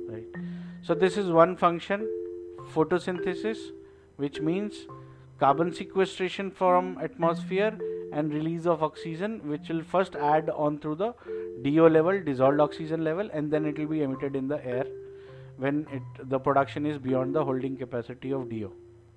right? 0.10 0.26
So 0.82 0.94
this 0.94 1.18
is 1.18 1.30
one 1.30 1.56
function 1.56 2.08
photosynthesis 2.74 3.58
which 4.16 4.42
means 4.42 4.88
carbon 5.40 5.74
sequestration 5.74 6.50
from 6.52 6.98
atmosphere 7.02 7.78
and 8.14 8.34
release 8.34 8.66
of 8.66 8.82
oxygen 8.82 9.40
which 9.48 9.70
will 9.70 9.84
first 9.84 10.16
add 10.16 10.50
on 10.50 10.80
through 10.80 10.96
the 10.96 11.14
DO 11.62 11.90
level 11.90 12.22
dissolved 12.24 12.60
oxygen 12.60 13.04
level 13.04 13.30
and 13.34 13.52
then 13.52 13.66
it 13.66 13.78
will 13.78 13.88
be 13.88 14.02
emitted 14.02 14.36
in 14.36 14.48
the 14.48 14.66
air 14.66 14.86
when 15.58 15.86
it 15.92 16.30
the 16.30 16.40
production 16.40 16.86
is 16.86 16.98
beyond 16.98 17.36
the 17.36 17.44
holding 17.44 17.76
capacity 17.78 18.32
of 18.32 18.50
DO 18.50 18.72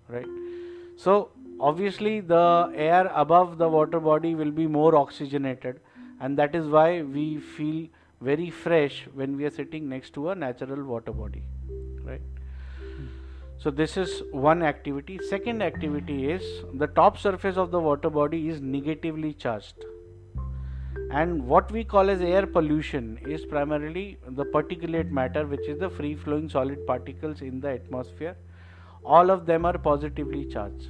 right? 0.08 0.26
So 0.96 1.30
obviously 1.60 2.20
the 2.20 2.72
air 2.74 3.10
above 3.14 3.58
the 3.58 3.68
water 3.68 4.00
body 4.00 4.34
will 4.34 4.50
be 4.50 4.66
more 4.66 4.96
oxygenated 4.96 5.80
and 6.20 6.38
that 6.38 6.54
is 6.54 6.66
why 6.66 7.02
we 7.02 7.38
feel 7.38 7.86
very 8.20 8.50
fresh 8.50 9.06
when 9.14 9.36
we 9.36 9.44
are 9.44 9.50
sitting 9.50 9.88
next 9.88 10.12
to 10.14 10.30
a 10.30 10.34
natural 10.34 10.82
water 10.84 11.12
body 11.12 11.42
right? 12.02 12.22
So 13.58 13.70
this 13.70 13.98
is 13.98 14.22
one 14.32 14.62
activity. 14.62 15.18
Second 15.28 15.62
activity 15.62 16.30
is 16.30 16.42
the 16.72 16.86
top 16.86 17.18
surface 17.18 17.58
of 17.58 17.70
the 17.70 17.78
water 17.78 18.08
body 18.08 18.48
is 18.48 18.62
negatively 18.62 19.34
charged. 19.34 19.84
And 21.10 21.46
what 21.46 21.70
we 21.70 21.84
call 21.84 22.08
as 22.08 22.22
air 22.22 22.46
pollution 22.46 23.18
is 23.28 23.44
primarily 23.44 24.16
the 24.26 24.46
particulate 24.46 25.10
matter 25.10 25.46
which 25.46 25.68
is 25.68 25.78
the 25.78 25.90
free 25.90 26.14
flowing 26.14 26.48
solid 26.48 26.86
particles 26.86 27.42
in 27.42 27.60
the 27.60 27.68
atmosphere. 27.72 28.34
All 29.04 29.30
of 29.30 29.44
them 29.44 29.66
are 29.66 29.76
positively 29.76 30.46
charged 30.46 30.88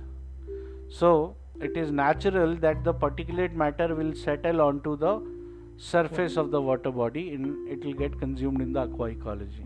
so 0.90 1.36
it 1.60 1.76
is 1.76 1.90
natural 1.90 2.56
that 2.56 2.84
the 2.84 2.94
particulate 2.94 3.54
matter 3.54 3.94
will 3.94 4.14
settle 4.14 4.60
onto 4.60 4.96
the 4.96 5.20
surface 5.76 6.36
of 6.36 6.50
the 6.50 6.60
water 6.60 6.90
body 6.90 7.32
and 7.34 7.68
it 7.68 7.84
will 7.84 7.94
get 7.94 8.18
consumed 8.18 8.60
in 8.60 8.72
the 8.72 8.80
aqua 8.80 9.06
ecology 9.06 9.64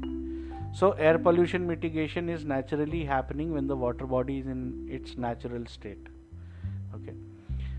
so 0.78 0.90
air 1.08 1.18
pollution 1.18 1.68
mitigation 1.68 2.28
is 2.28 2.44
naturally 2.44 3.04
happening 3.04 3.52
when 3.52 3.68
the 3.68 3.76
water 3.76 4.06
body 4.06 4.38
is 4.38 4.46
in 4.48 4.88
its 4.90 5.16
natural 5.16 5.66
state. 5.66 6.08
Okay. 6.96 7.14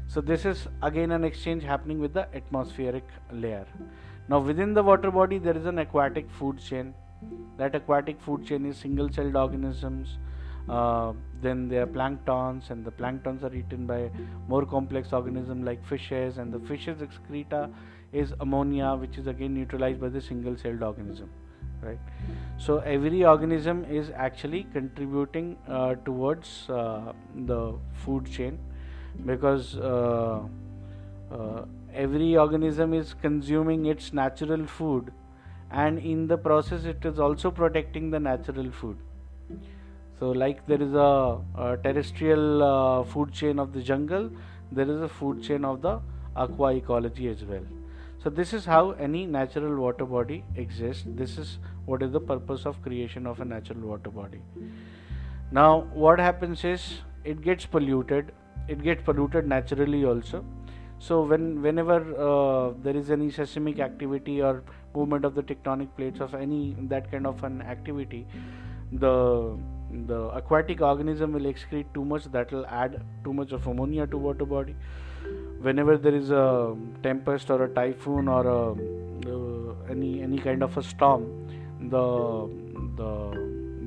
So 0.08 0.22
this 0.22 0.46
is 0.46 0.68
again 0.82 1.12
an 1.12 1.26
exchange 1.26 1.64
happening 1.64 2.00
with 2.00 2.14
the 2.14 2.26
atmospheric 2.34 3.04
layer. 3.34 3.66
Now 4.30 4.40
within 4.40 4.74
the 4.74 4.82
water 4.82 5.12
body 5.12 5.40
there 5.40 5.58
is 5.58 5.66
an 5.66 5.80
aquatic 5.80 6.32
food 6.32 6.58
chain. 6.58 6.94
That 7.58 7.76
aquatic 7.76 8.22
food 8.22 8.46
chain 8.46 8.66
is 8.66 8.78
single 8.78 9.12
celled 9.12 9.36
organisms 9.36 10.18
uh, 10.70 11.12
then 11.46 11.68
there 11.70 11.84
are 11.84 11.88
planktons 11.88 12.70
and 12.70 12.84
the 12.84 12.92
planktons 12.92 13.44
are 13.44 13.54
eaten 13.54 13.86
by 13.86 14.10
more 14.48 14.66
complex 14.66 15.14
organisms 15.14 15.66
like 15.66 15.86
fishes 15.86 16.38
and 16.38 16.54
the 16.54 16.60
fishes 16.72 17.02
excreta 17.02 17.70
is 18.12 18.34
ammonia 18.40 18.96
which 18.96 19.18
is 19.18 19.28
again 19.28 19.54
neutralized 19.54 20.00
by 20.00 20.10
the 20.10 20.22
single 20.22 20.58
celled 20.58 20.84
organism 20.84 21.30
right? 21.82 22.00
So 22.58 22.80
every 22.80 23.24
organism 23.26 23.86
is 23.86 24.12
actually 24.16 24.68
contributing 24.74 25.58
uh, 25.68 25.96
towards 26.06 26.70
uh, 26.70 27.14
the 27.46 27.76
food 27.94 28.26
chain 28.26 28.60
because 29.26 29.78
uh, 29.78 30.42
uh, 31.32 31.66
every 31.94 32.36
organism 32.38 32.94
is 32.94 33.14
consuming 33.14 33.86
its 33.86 34.14
natural 34.14 34.66
food 34.66 35.12
and 35.72 36.00
in 36.00 36.28
the 36.28 36.38
process 36.38 36.86
it 36.86 37.06
is 37.06 37.20
also 37.20 37.52
protecting 37.52 38.12
the 38.12 38.20
natural 38.20 38.72
food 38.72 38.98
so 40.20 40.32
like 40.32 40.66
there 40.68 40.82
is 40.82 40.94
a, 40.94 41.38
a 41.58 41.78
terrestrial 41.84 42.64
uh, 42.64 43.04
food 43.04 43.32
chain 43.34 43.60
of 43.60 43.74
the 43.74 43.82
jungle 43.82 44.30
there 44.72 44.90
is 44.90 45.02
a 45.02 45.10
food 45.10 45.42
chain 45.44 45.66
of 45.66 45.82
the 45.82 46.00
aqua 46.36 46.74
ecology 46.76 47.30
as 47.30 47.44
well. 47.44 47.64
So 48.24 48.30
this 48.30 48.54
is 48.54 48.66
how 48.66 48.92
any 48.92 49.26
natural 49.26 49.76
water 49.76 50.06
body 50.06 50.44
exists. 50.56 51.04
This 51.06 51.38
is 51.38 51.60
what 51.86 52.02
is 52.02 52.12
the 52.12 52.20
purpose 52.20 52.66
of 52.66 52.82
creation 52.82 53.28
of 53.28 53.40
a 53.40 53.46
natural 53.46 53.82
water 53.82 54.10
body. 54.10 54.42
Now 55.52 55.82
what 55.94 56.20
happens 56.20 56.64
is 56.64 57.02
it 57.24 57.42
gets 57.42 57.66
polluted. 57.66 58.32
It 58.68 58.82
gets 58.84 59.04
polluted 59.04 59.48
naturally 59.48 60.06
also. 60.06 60.44
So 60.98 61.22
when 61.22 61.62
whenever 61.62 62.00
uh, 62.18 62.74
there 62.82 62.96
is 62.96 63.12
any 63.12 63.30
seismic 63.30 63.80
activity 63.80 64.42
or 64.42 64.64
movement 64.96 65.26
of 65.26 65.36
the 65.36 65.44
tectonic 65.44 65.90
plates 65.96 66.20
of 66.20 66.34
any 66.34 66.76
that 66.80 67.12
kind 67.12 67.28
of 67.28 67.44
an 67.44 67.62
activity 67.62 68.26
the 68.94 69.58
the 69.92 70.20
aquatic 70.40 70.82
organism 70.82 71.34
will 71.34 71.48
excrete 71.52 71.86
too 71.94 72.06
much 72.06 72.26
that 72.26 72.52
will 72.52 72.66
add 72.68 73.02
too 73.24 73.34
much 73.34 73.52
of 73.52 73.68
ammonia 73.68 74.08
to 74.08 74.18
water 74.18 74.46
body. 74.46 74.76
Whenever 75.62 75.98
there 75.98 76.16
is 76.16 76.32
a 76.32 76.76
tempest 77.04 77.50
or 77.50 77.64
a 77.64 77.70
typhoon 77.70 78.28
or 78.28 78.46
a, 78.48 78.72
uh, 78.72 79.74
any 79.90 80.22
any 80.22 80.38
kind 80.38 80.64
of 80.64 80.78
a 80.78 80.84
storm 80.84 81.26
the 81.90 82.06
the 82.98 83.12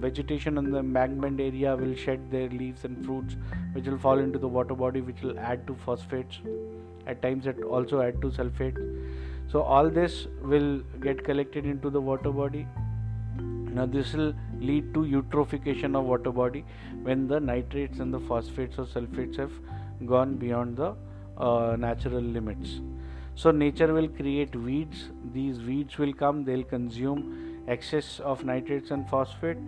vegetation 0.06 0.58
in 0.58 0.70
the 0.70 0.78
embankment 0.78 1.40
area 1.40 1.76
will 1.76 1.94
shed 1.94 2.30
their 2.30 2.48
leaves 2.48 2.84
and 2.84 3.04
fruits 3.04 3.36
which 3.72 3.86
will 3.86 3.98
fall 3.98 4.18
into 4.18 4.38
the 4.38 4.46
water 4.46 4.74
body 4.74 5.00
which 5.00 5.22
will 5.22 5.38
add 5.38 5.66
to 5.66 5.74
phosphates 5.84 6.40
at 7.06 7.20
times 7.22 7.46
it 7.46 7.62
also 7.62 8.00
add 8.00 8.20
to 8.22 8.28
sulfates 8.28 8.78
so 9.50 9.62
all 9.62 9.88
this 9.88 10.26
will 10.42 10.80
get 11.00 11.24
collected 11.24 11.64
into 11.64 11.88
the 11.88 12.00
water 12.00 12.30
body. 12.30 12.66
Now 13.38 13.86
this 13.86 14.12
will 14.12 14.34
lead 14.60 14.92
to 14.94 15.00
eutrophication 15.00 15.96
of 15.96 16.04
water 16.04 16.30
body 16.30 16.64
when 17.02 17.26
the 17.28 17.40
nitrates 17.40 17.98
and 17.98 18.12
the 18.12 18.20
phosphates 18.20 18.78
or 18.78 18.84
sulfates 18.84 19.36
have 19.36 19.52
gone 20.06 20.36
beyond 20.36 20.76
the 20.76 20.94
uh, 21.36 21.76
natural 21.78 22.20
limits. 22.20 22.80
So 23.34 23.50
nature 23.50 23.92
will 23.92 24.08
create 24.08 24.54
weeds. 24.56 25.10
These 25.32 25.60
weeds 25.60 25.98
will 25.98 26.12
come. 26.12 26.44
They'll 26.44 26.64
consume 26.64 27.62
excess 27.68 28.20
of 28.20 28.44
nitrates 28.44 28.90
and 28.90 29.08
phosphate. 29.08 29.58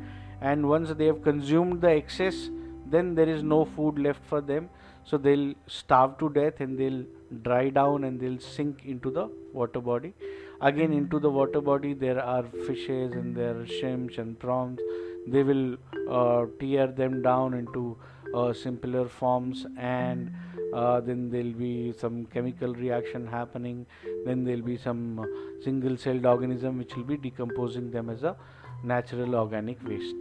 And 0.41 0.69
once 0.69 0.91
they 0.91 1.07
have 1.07 1.23
consumed 1.23 1.81
the 1.81 1.91
excess 1.91 2.51
then 2.87 3.15
there 3.15 3.29
is 3.29 3.43
no 3.43 3.65
food 3.65 3.99
left 3.99 4.25
for 4.27 4.41
them. 4.41 4.69
So 5.05 5.17
they'll 5.17 5.55
starve 5.67 6.19
to 6.19 6.29
death 6.29 6.61
and 6.61 6.79
they'll 6.79 7.05
dry 7.43 7.71
down 7.71 8.05
and 8.05 8.21
they'll 8.21 8.39
sink 8.39 8.85
into 8.85 9.11
the 9.11 9.29
water 9.53 9.81
body 9.81 10.15
again 10.61 10.93
into 10.93 11.19
the 11.19 11.31
water 11.31 11.61
body 11.61 11.95
there 11.95 12.23
are 12.23 12.45
fishes 12.67 13.13
and 13.13 13.35
there 13.35 13.57
are 13.59 13.67
shrimps 13.67 14.19
and 14.19 14.39
prawns. 14.39 14.81
They 15.27 15.43
will 15.43 15.77
uh, 16.11 16.47
tear 16.59 16.87
them 16.89 17.23
down 17.23 17.55
into 17.55 17.97
uh, 18.35 18.53
simpler 18.53 19.09
forms 19.09 19.67
and 19.79 20.33
uh, 20.75 21.01
then 21.01 21.31
there'll 21.31 21.53
be 21.53 21.93
some 21.99 22.27
chemical 22.27 22.75
reaction 22.75 23.27
happening. 23.27 23.87
Then 24.25 24.45
there'll 24.45 24.63
be 24.63 24.77
some 24.77 25.27
single 25.63 25.97
celled 25.97 26.27
organism 26.27 26.79
which 26.79 26.95
will 26.95 27.05
be 27.05 27.17
decomposing 27.17 27.91
them 27.91 28.11
as 28.11 28.23
a 28.23 28.37
natural 28.85 29.35
organic 29.35 29.83
waste. 29.87 30.17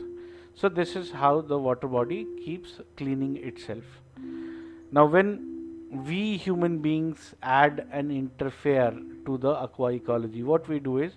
So 0.56 0.67
this 0.67 0.95
is 0.95 1.12
how 1.12 1.41
the 1.41 1.58
water 1.58 1.88
body 1.88 2.28
keeps 2.43 2.82
cleaning 2.97 3.38
itself. 3.38 3.84
Now 4.91 5.06
when 5.06 5.45
we 6.06 6.38
human 6.38 6.80
beings 6.80 7.34
add 7.41 7.88
and 7.91 8.12
interfere 8.12 8.93
the 9.38 9.50
aqua 9.50 9.92
ecology 9.94 10.44
what 10.44 10.68
we 10.68 10.80
do 10.80 10.98
is 10.98 11.13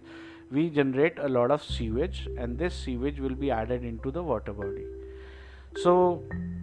we 0.53 0.69
generate 0.69 1.19
a 1.19 1.29
lot 1.29 1.51
of 1.51 1.63
sewage 1.63 2.29
and 2.39 2.59
this 2.59 2.75
sewage 2.75 3.19
will 3.19 3.35
be 3.35 3.51
added 3.51 3.85
into 3.85 4.11
the 4.11 4.23
water 4.23 4.53
body. 4.53 4.85
So 5.77 6.23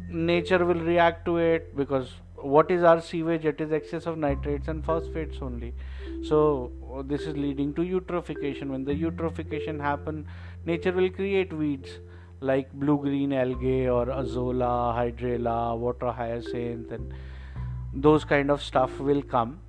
nature 0.10 0.64
will 0.64 0.82
react 0.82 1.26
to 1.26 1.38
it 1.38 1.76
because 1.76 2.12
what 2.36 2.70
is 2.72 2.84
our 2.84 3.02
sewage? 3.02 3.46
It 3.46 3.60
is 3.60 3.72
excess 3.72 4.06
of 4.06 4.18
nitrates 4.18 4.68
and 4.68 4.86
phosphates 4.86 5.40
only. 5.42 5.74
So 6.24 6.72
this 7.06 7.22
is 7.22 7.36
leading 7.36 7.74
to 7.74 7.82
eutrophication. 7.82 8.70
When 8.70 8.86
the 8.86 8.94
eutrophication 8.94 9.82
happen 9.82 10.28
nature 10.66 10.92
will 10.92 11.10
create 11.10 11.52
weeds 11.52 11.90
like 12.42 12.72
blue 12.74 12.98
green 13.00 13.34
algae 13.34 13.88
or 13.88 14.06
azolla 14.06 14.94
hydrilla 14.98 15.78
water 15.78 16.12
hyacinth 16.12 16.92
and 16.92 17.14
those 17.94 18.24
kind 18.24 18.52
of 18.52 18.62
stuff 18.62 19.00
will 19.00 19.22
come 19.22 19.60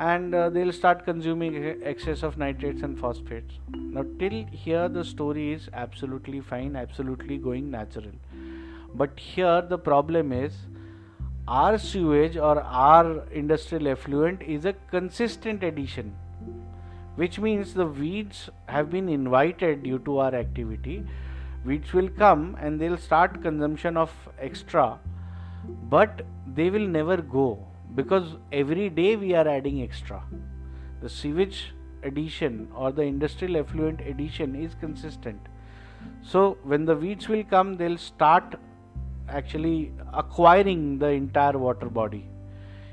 and 0.00 0.34
uh, 0.34 0.48
they'll 0.48 0.72
start 0.72 1.04
consuming 1.04 1.54
excess 1.84 2.22
of 2.22 2.38
nitrates 2.38 2.82
and 2.82 2.98
phosphates. 2.98 3.58
Now 3.76 4.04
till 4.18 4.46
here 4.50 4.88
the 4.88 5.04
story 5.04 5.52
is 5.52 5.68
absolutely 5.74 6.40
fine 6.40 6.74
absolutely 6.74 7.36
going 7.36 7.70
natural. 7.70 8.12
But 8.94 9.20
here 9.20 9.60
the 9.60 9.76
problem 9.76 10.32
is 10.32 10.54
our 11.46 11.76
sewage 11.76 12.38
or 12.38 12.62
our 12.62 13.28
industrial 13.28 13.88
effluent 13.88 14.42
is 14.42 14.64
a 14.64 14.72
consistent 14.90 15.62
addition 15.62 16.16
which 17.16 17.38
means 17.38 17.74
the 17.74 17.84
weeds 17.84 18.48
have 18.66 18.90
been 18.90 19.08
invited 19.08 19.82
due 19.82 19.98
to 19.98 20.18
our 20.18 20.34
activity. 20.34 21.04
Weeds 21.66 21.92
will 21.92 22.08
come 22.08 22.56
and 22.58 22.80
they'll 22.80 22.96
start 22.96 23.42
consumption 23.42 23.98
of 23.98 24.10
extra 24.38 24.98
but 25.90 26.22
they 26.54 26.70
will 26.70 26.88
never 26.88 27.18
go 27.18 27.66
because 27.94 28.36
every 28.52 28.88
day 28.88 29.16
we 29.16 29.34
are 29.34 29.46
adding 29.48 29.82
extra 29.82 30.22
the 31.02 31.08
sewage 31.08 31.74
addition 32.02 32.68
or 32.74 32.92
the 32.92 33.02
industrial 33.02 33.56
effluent 33.56 34.00
addition 34.00 34.54
is 34.54 34.74
consistent 34.80 35.48
so 36.22 36.56
when 36.62 36.84
the 36.84 36.96
weeds 36.96 37.28
will 37.28 37.44
come 37.44 37.76
they'll 37.76 37.98
start 37.98 38.54
actually 39.32 39.92
acquiring 40.12 40.98
the 40.98 41.08
entire 41.08 41.58
water 41.58 41.88
body. 41.88 42.28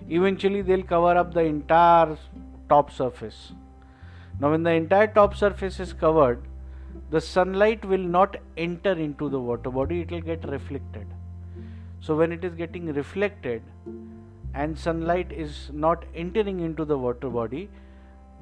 Eventually, 0.10 0.62
they'll 0.62 0.84
cover 0.84 1.18
up 1.18 1.34
the 1.34 1.42
entire 1.42 2.18
top 2.70 2.92
surface. 2.92 3.54
Now, 4.40 4.52
when 4.52 4.64
the 4.64 4.72
entire 4.72 5.08
top 5.08 5.36
surface 5.36 5.80
is 5.80 5.94
covered, 5.94 6.44
the 7.10 7.22
sunlight 7.22 7.84
will 7.86 8.06
not 8.18 8.38
enter 8.56 8.92
into 8.92 9.30
the 9.30 9.40
water 9.40 9.70
body, 9.70 10.02
it 10.02 10.12
will 10.12 10.22
get 10.22 10.48
reflected. 10.48 11.08
So, 12.00 12.16
when 12.16 12.32
it 12.32 12.44
is 12.44 12.54
getting 12.54 12.94
reflected 12.94 13.62
and 14.63 14.78
sunlight 14.84 15.32
is 15.32 15.70
not 15.72 16.06
entering 16.15 16.62
into 16.67 16.84
the 16.91 16.98
water 16.98 17.30
body, 17.30 17.70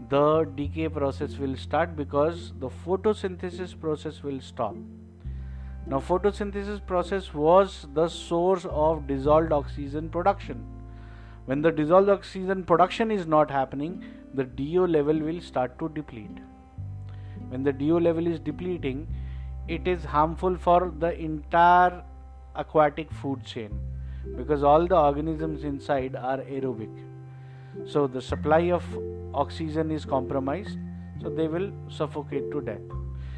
the 0.10 0.50
decay 0.56 0.88
process 0.88 1.38
will 1.38 1.56
start 1.58 1.96
because 1.96 2.54
the 2.60 2.70
photosynthesis 2.70 3.74
process 3.80 4.22
will 4.24 4.40
stop. 4.40 4.76
Now 5.88 6.00
photosynthesis 6.00 6.86
process 6.86 7.34
was 7.34 7.88
the 7.94 8.08
source 8.08 8.66
of 8.70 9.08
dissolved 9.08 9.52
oxygen 9.52 10.10
production. 10.10 10.64
When 11.46 11.62
the 11.62 11.72
dissolved 11.72 12.10
oxygen 12.10 12.64
production 12.64 13.12
is 13.12 13.28
not 13.28 13.52
happening, 13.52 14.04
the 14.34 14.46
DO 14.46 14.88
level 14.88 15.20
will 15.20 15.42
start 15.42 15.78
to 15.80 15.90
deplete. 15.90 16.40
When 17.50 17.64
the 17.64 17.74
DO 17.74 18.00
level 18.00 18.26
is 18.26 18.40
depleting, 18.40 19.06
it 19.68 19.88
is 19.88 20.06
harmful 20.06 20.58
for 20.58 20.94
the 20.98 21.14
entire 21.20 22.04
aquatic 22.56 23.12
food 23.12 23.44
chain 23.44 23.78
because 24.38 24.64
all 24.64 24.88
the 24.88 24.98
organisms 24.98 25.64
inside 25.64 26.16
are 26.16 26.40
aerobic. 26.40 26.90
So 27.86 28.08
the 28.08 28.22
supply 28.22 28.72
of 28.72 28.84
oxygen 29.34 29.92
is 29.92 30.06
compromised, 30.06 30.78
so 31.22 31.30
they 31.30 31.48
will 31.48 31.72
suffocate 31.90 32.52
to 32.52 32.62
death. 32.62 32.82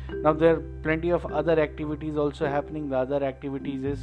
Now 0.10 0.34
there 0.34 0.56
are 0.56 0.60
plenty 0.84 1.10
of 1.10 1.26
other 1.26 1.60
activities 1.60 2.17
also 2.17 2.47
happening. 2.47 2.89
The 2.89 2.97
other 2.97 3.23
activities 3.23 3.84
is 3.84 4.00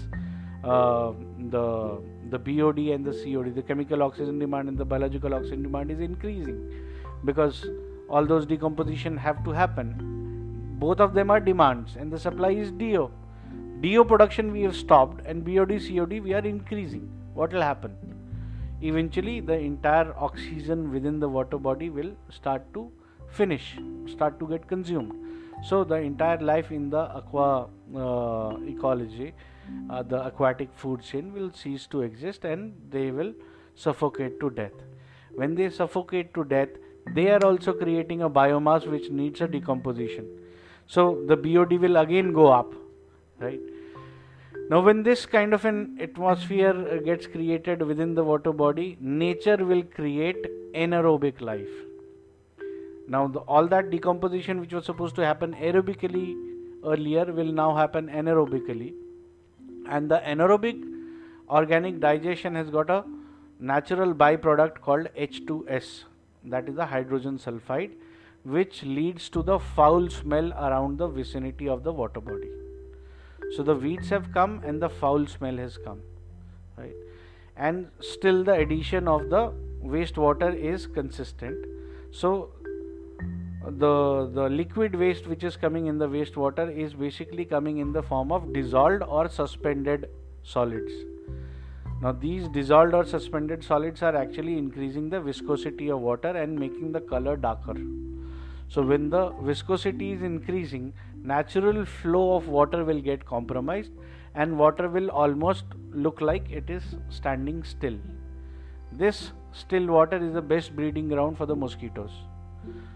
uh, 0.65 1.13
the 1.51 2.03
the 2.31 2.39
BOD 2.39 2.79
and 2.79 3.05
the 3.05 3.13
COD 3.13 3.55
the 3.55 3.63
chemical 3.63 4.03
oxygen 4.03 4.39
demand 4.39 4.69
and 4.69 4.79
the 4.79 4.85
biological 4.85 5.35
oxygen 5.35 5.63
demand 5.63 5.91
is 5.91 6.01
increasing 6.01 6.59
because 7.25 7.67
all 8.09 8.27
those 8.27 8.47
decomposition 8.47 9.17
have 9.17 9.43
to 9.45 9.51
happen. 9.51 10.77
Both 10.79 11.01
of 11.01 11.15
them 11.15 11.31
are 11.31 11.41
demands 11.41 11.97
and 11.97 12.13
the 12.13 12.19
supply 12.19 12.51
is 12.51 12.71
DO 12.73 13.11
DO 13.85 14.03
production 14.03 14.51
we 14.51 14.63
have 14.63 14.75
stopped 14.75 15.27
and 15.27 15.45
BOD 15.45 15.73
COD 15.87 16.21
we 16.27 16.33
are 16.33 16.47
increasing. 16.51 17.07
What 17.35 17.53
will 17.53 17.61
happen? 17.61 17.95
Eventually 18.81 19.41
the 19.41 19.59
entire 19.59 20.15
oxygen 20.17 20.91
within 20.91 21.21
the 21.21 21.29
water 21.29 21.59
body 21.59 21.91
will 21.91 22.13
start 22.31 22.63
to 22.73 22.91
finish 23.29 23.77
start 24.07 24.39
to 24.39 24.49
get 24.49 24.67
consumed. 24.69 25.13
So 25.63 25.85
the 25.85 25.97
entire 25.97 26.39
life 26.39 26.71
in 26.73 26.89
the 26.89 27.03
aqua 27.19 27.69
uh, 27.95 28.57
ecology 28.67 29.35
uh, 29.91 30.03
the 30.03 30.25
aquatic 30.29 30.71
food 30.75 31.03
chain 31.03 31.35
will 31.35 31.53
cease 31.53 31.87
to 31.89 32.01
exist 32.01 32.47
and 32.47 32.73
they 32.89 33.11
will 33.11 33.35
suffocate 33.75 34.41
to 34.41 34.49
death. 34.49 34.81
When 35.35 35.55
they 35.55 35.69
suffocate 35.69 36.33
to 36.33 36.45
death 36.45 36.81
they 37.15 37.29
are 37.29 37.45
also 37.45 37.75
creating 37.75 38.23
a 38.23 38.31
biomass 38.31 38.87
which 38.87 39.11
needs 39.11 39.43
a 39.43 39.47
decomposition. 39.47 40.27
So 40.87 41.23
the 41.27 41.37
bod 41.37 41.79
will 41.87 41.99
again 41.99 42.33
go 42.33 42.51
up 42.51 42.73
right 43.41 43.74
now 44.71 44.81
when 44.81 45.03
this 45.03 45.27
kind 45.27 45.53
of 45.55 45.65
an 45.65 45.99
atmosphere 46.01 46.75
uh, 46.91 46.97
gets 47.09 47.27
created 47.27 47.83
within 47.83 48.15
the 48.15 48.25
water 48.25 48.53
body 48.53 48.97
nature 49.01 49.59
will 49.73 49.83
create 49.83 50.47
anaerobic 50.75 51.41
life 51.41 51.75
now, 53.07 53.29
the, 53.29 53.41
all 53.41 53.67
that 53.69 53.91
decomposition 53.91 54.61
which 54.61 54.73
was 54.73 54.87
supposed 54.87 55.15
to 55.17 55.25
happen 55.25 55.55
aerobically 55.55 56.37
earlier 56.85 57.25
will 57.33 57.53
now 57.53 57.75
happen 57.75 58.09
anaerobically, 58.09 58.95
and 59.89 60.11
the 60.11 60.21
anaerobic 60.25 60.83
organic 61.51 62.01
digestion 62.01 62.55
has 62.55 62.71
got 62.71 62.89
a 62.89 63.05
natural 63.61 64.15
byproduct 64.15 64.81
called 64.81 65.09
H2S, 65.19 66.05
that 66.45 66.69
is 66.69 66.77
the 66.77 66.87
hydrogen 66.87 67.39
sulfide, 67.39 67.93
which 68.45 68.83
leads 68.83 69.29
to 69.31 69.43
the 69.43 69.59
foul 69.59 70.09
smell 70.09 70.53
around 70.53 70.99
the 70.99 71.09
vicinity 71.09 71.69
of 71.69 71.85
the 71.85 71.93
water 71.93 72.21
body. 72.21 72.51
So 73.57 73.63
the 73.63 73.75
weeds 73.75 74.09
have 74.11 74.33
come 74.33 74.61
and 74.65 74.81
the 74.81 74.89
foul 74.89 75.27
smell 75.27 75.57
has 75.57 75.79
come, 75.79 76.01
right? 76.77 76.95
And 77.57 77.89
still 78.01 78.43
the 78.45 78.55
addition 78.55 79.07
of 79.07 79.31
the 79.31 79.53
wastewater 79.83 80.55
is 80.55 80.87
consistent. 80.87 81.65
So 82.11 82.51
the 83.67 84.31
the 84.35 84.49
liquid 84.49 84.95
waste 84.95 85.27
which 85.27 85.43
is 85.43 85.57
coming 85.57 85.87
in 85.87 85.99
the 85.99 86.09
wastewater 86.09 86.71
is 86.77 86.95
basically 86.95 87.45
coming 87.45 87.79
in 87.79 87.93
the 87.93 88.03
form 88.03 88.31
of 88.31 88.53
dissolved 88.53 89.03
or 89.03 89.29
suspended 89.29 90.09
solids 90.43 90.93
now 92.03 92.13
these 92.13 92.47
dissolved 92.49 92.93
or 92.95 93.05
suspended 93.05 93.65
solids 93.65 94.03
are 94.03 94.15
actually 94.15 94.59
increasing 94.59 95.09
the 95.09 95.21
viscosity 95.21 95.91
of 95.91 96.01
water 96.01 96.29
and 96.29 96.59
making 96.59 96.93
the 96.93 97.01
color 97.01 97.37
darker 97.37 97.75
so 98.69 98.83
when 98.83 99.09
the 99.11 99.29
viscosity 99.43 100.13
is 100.13 100.23
increasing 100.23 100.93
natural 101.23 101.85
flow 101.85 102.37
of 102.37 102.49
water 102.49 102.85
will 102.85 103.01
get 103.01 103.25
compromised 103.25 103.93
and 104.35 104.59
water 104.59 104.89
will 104.89 105.11
almost 105.11 105.65
look 105.93 106.21
like 106.21 106.51
it 106.51 106.69
is 106.69 106.83
standing 107.09 107.63
still 107.63 107.99
this 108.93 109.33
still 109.53 109.87
water 109.87 110.17
is 110.17 110.33
the 110.35 110.43
best 110.43 110.75
breeding 110.75 111.09
ground 111.09 111.37
for 111.37 111.47
the 111.47 111.55
mosquitoes 111.55 112.11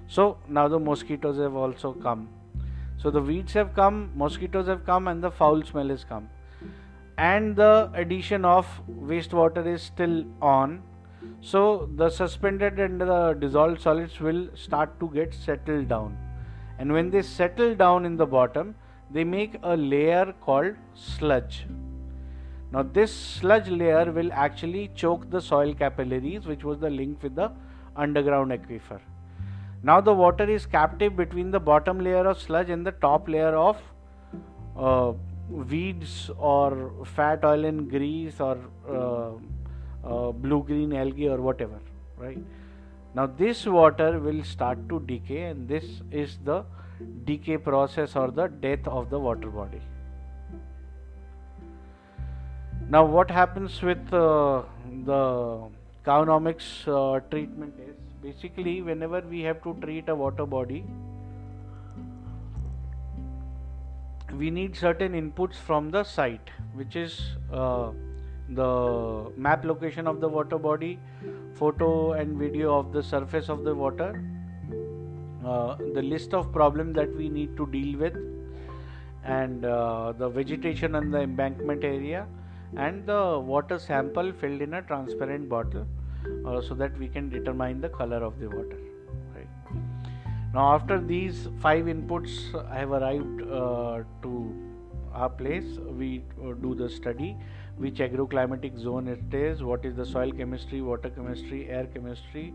so 0.08 0.38
now 0.48 0.68
the 0.68 0.78
mosquitoes 0.78 1.36
have 1.38 1.54
also 1.54 1.92
come. 1.92 2.28
So 2.96 3.10
the 3.10 3.20
weeds 3.20 3.52
have 3.52 3.74
come, 3.74 4.10
mosquitoes 4.16 4.66
have 4.66 4.84
come, 4.84 5.06
and 5.06 5.22
the 5.22 5.30
foul 5.30 5.62
smell 5.62 5.88
has 5.88 6.04
come. 6.04 6.28
And 7.18 7.54
the 7.54 7.90
addition 7.94 8.44
of 8.44 8.66
wastewater 8.88 9.66
is 9.66 9.82
still 9.82 10.24
on. 10.40 10.82
So 11.40 11.88
the 11.96 12.10
suspended 12.10 12.78
and 12.78 13.00
the 13.00 13.36
dissolved 13.38 13.80
solids 13.80 14.20
will 14.20 14.48
start 14.54 14.98
to 15.00 15.08
get 15.08 15.34
settled 15.34 15.88
down. 15.88 16.16
And 16.78 16.92
when 16.92 17.10
they 17.10 17.22
settle 17.22 17.74
down 17.74 18.06
in 18.06 18.16
the 18.16 18.26
bottom, 18.26 18.74
they 19.10 19.24
make 19.24 19.56
a 19.62 19.76
layer 19.76 20.34
called 20.40 20.74
sludge. 20.94 21.66
Now, 22.70 22.82
this 22.82 23.12
sludge 23.12 23.68
layer 23.68 24.12
will 24.12 24.30
actually 24.32 24.90
choke 24.94 25.30
the 25.30 25.40
soil 25.40 25.74
capillaries, 25.74 26.46
which 26.46 26.64
was 26.64 26.78
the 26.78 26.90
link 26.90 27.22
with 27.22 27.34
the 27.34 27.50
underground 27.96 28.52
aquifer. 28.52 29.00
Now 29.82 30.00
the 30.00 30.12
water 30.12 30.48
is 30.50 30.66
captive 30.66 31.16
between 31.16 31.50
the 31.50 31.60
bottom 31.60 32.00
layer 32.00 32.26
of 32.26 32.40
sludge 32.40 32.70
and 32.70 32.86
the 32.86 32.92
top 32.92 33.28
layer 33.28 33.54
of 33.56 33.76
uh, 34.76 35.12
weeds 35.48 36.30
or 36.36 36.92
fat 37.04 37.44
oil 37.44 37.64
and 37.64 37.88
grease 37.88 38.40
or 38.40 38.58
uh, 38.88 39.30
uh, 40.04 40.30
blue 40.32 40.62
green 40.62 40.92
algae 40.92 41.28
or 41.28 41.40
whatever 41.40 41.80
right? 42.16 42.38
Now 43.14 43.26
this 43.26 43.66
water 43.66 44.18
will 44.18 44.42
start 44.44 44.88
to 44.88 45.00
decay 45.00 45.42
and 45.44 45.68
this 45.68 45.84
is 46.10 46.38
the 46.44 46.64
decay 47.24 47.56
process 47.56 48.16
or 48.16 48.30
the 48.30 48.48
death 48.48 48.86
of 48.86 49.10
the 49.10 49.18
water 49.18 49.48
body. 49.48 49.80
Now 52.90 53.04
what 53.04 53.30
happens 53.30 53.82
with 53.82 54.12
uh, 54.12 54.62
the 55.04 55.68
cowonomics 56.04 56.68
uh, 56.88 57.20
treatment 57.30 57.74
is 57.86 57.96
basically 58.22 58.80
whenever 58.82 59.20
we 59.20 59.40
have 59.42 59.62
to 59.62 59.76
treat 59.82 60.08
a 60.08 60.14
water 60.14 60.46
body 60.46 60.84
we 64.36 64.50
need 64.50 64.76
certain 64.76 65.12
inputs 65.12 65.54
from 65.54 65.90
the 65.90 66.02
site 66.04 66.50
which 66.74 66.96
is 66.96 67.20
uh, 67.52 67.90
the 68.50 69.30
map 69.36 69.64
location 69.64 70.06
of 70.06 70.20
the 70.20 70.28
water 70.28 70.58
body, 70.58 70.98
photo 71.54 72.12
and 72.12 72.38
video 72.38 72.78
of 72.78 72.92
the 72.92 73.02
surface 73.02 73.48
of 73.48 73.64
the 73.64 73.74
water, 73.74 74.22
uh, 75.44 75.76
the 75.94 76.02
list 76.02 76.34
of 76.34 76.52
problems 76.52 76.94
that 76.94 77.14
we 77.14 77.28
need 77.28 77.56
to 77.56 77.66
deal 77.66 77.98
with, 77.98 78.16
and 79.24 79.64
uh, 79.64 80.12
the 80.12 80.28
vegetation 80.28 80.94
and 80.94 81.12
the 81.12 81.20
embankment 81.20 81.84
area, 81.84 82.26
and 82.76 83.06
the 83.06 83.38
water 83.38 83.78
sample 83.78 84.32
filled 84.32 84.62
in 84.62 84.74
a 84.74 84.82
transparent 84.82 85.48
bottle 85.48 85.86
uh, 86.46 86.60
so 86.60 86.74
that 86.74 86.96
we 86.98 87.08
can 87.08 87.28
determine 87.28 87.80
the 87.80 87.88
color 87.88 88.18
of 88.18 88.38
the 88.38 88.48
water. 88.48 88.78
Right. 89.34 89.48
Now, 90.54 90.74
after 90.74 91.00
these 91.00 91.48
five 91.60 91.84
inputs 91.84 92.54
I 92.70 92.78
have 92.78 92.92
arrived 92.92 93.42
uh, 93.42 94.02
to 94.22 94.54
our 95.12 95.28
place, 95.28 95.78
we 95.98 96.22
uh, 96.42 96.52
do 96.52 96.74
the 96.74 96.88
study 96.88 97.36
which 97.78 97.98
agroclimatic 97.98 98.78
zone 98.78 99.08
it 99.08 99.34
is, 99.34 99.62
what 99.62 99.84
is 99.84 99.96
the 99.96 100.06
soil 100.06 100.32
chemistry, 100.32 100.80
water 100.80 101.10
chemistry, 101.10 101.68
air 101.68 101.86
chemistry, 101.86 102.52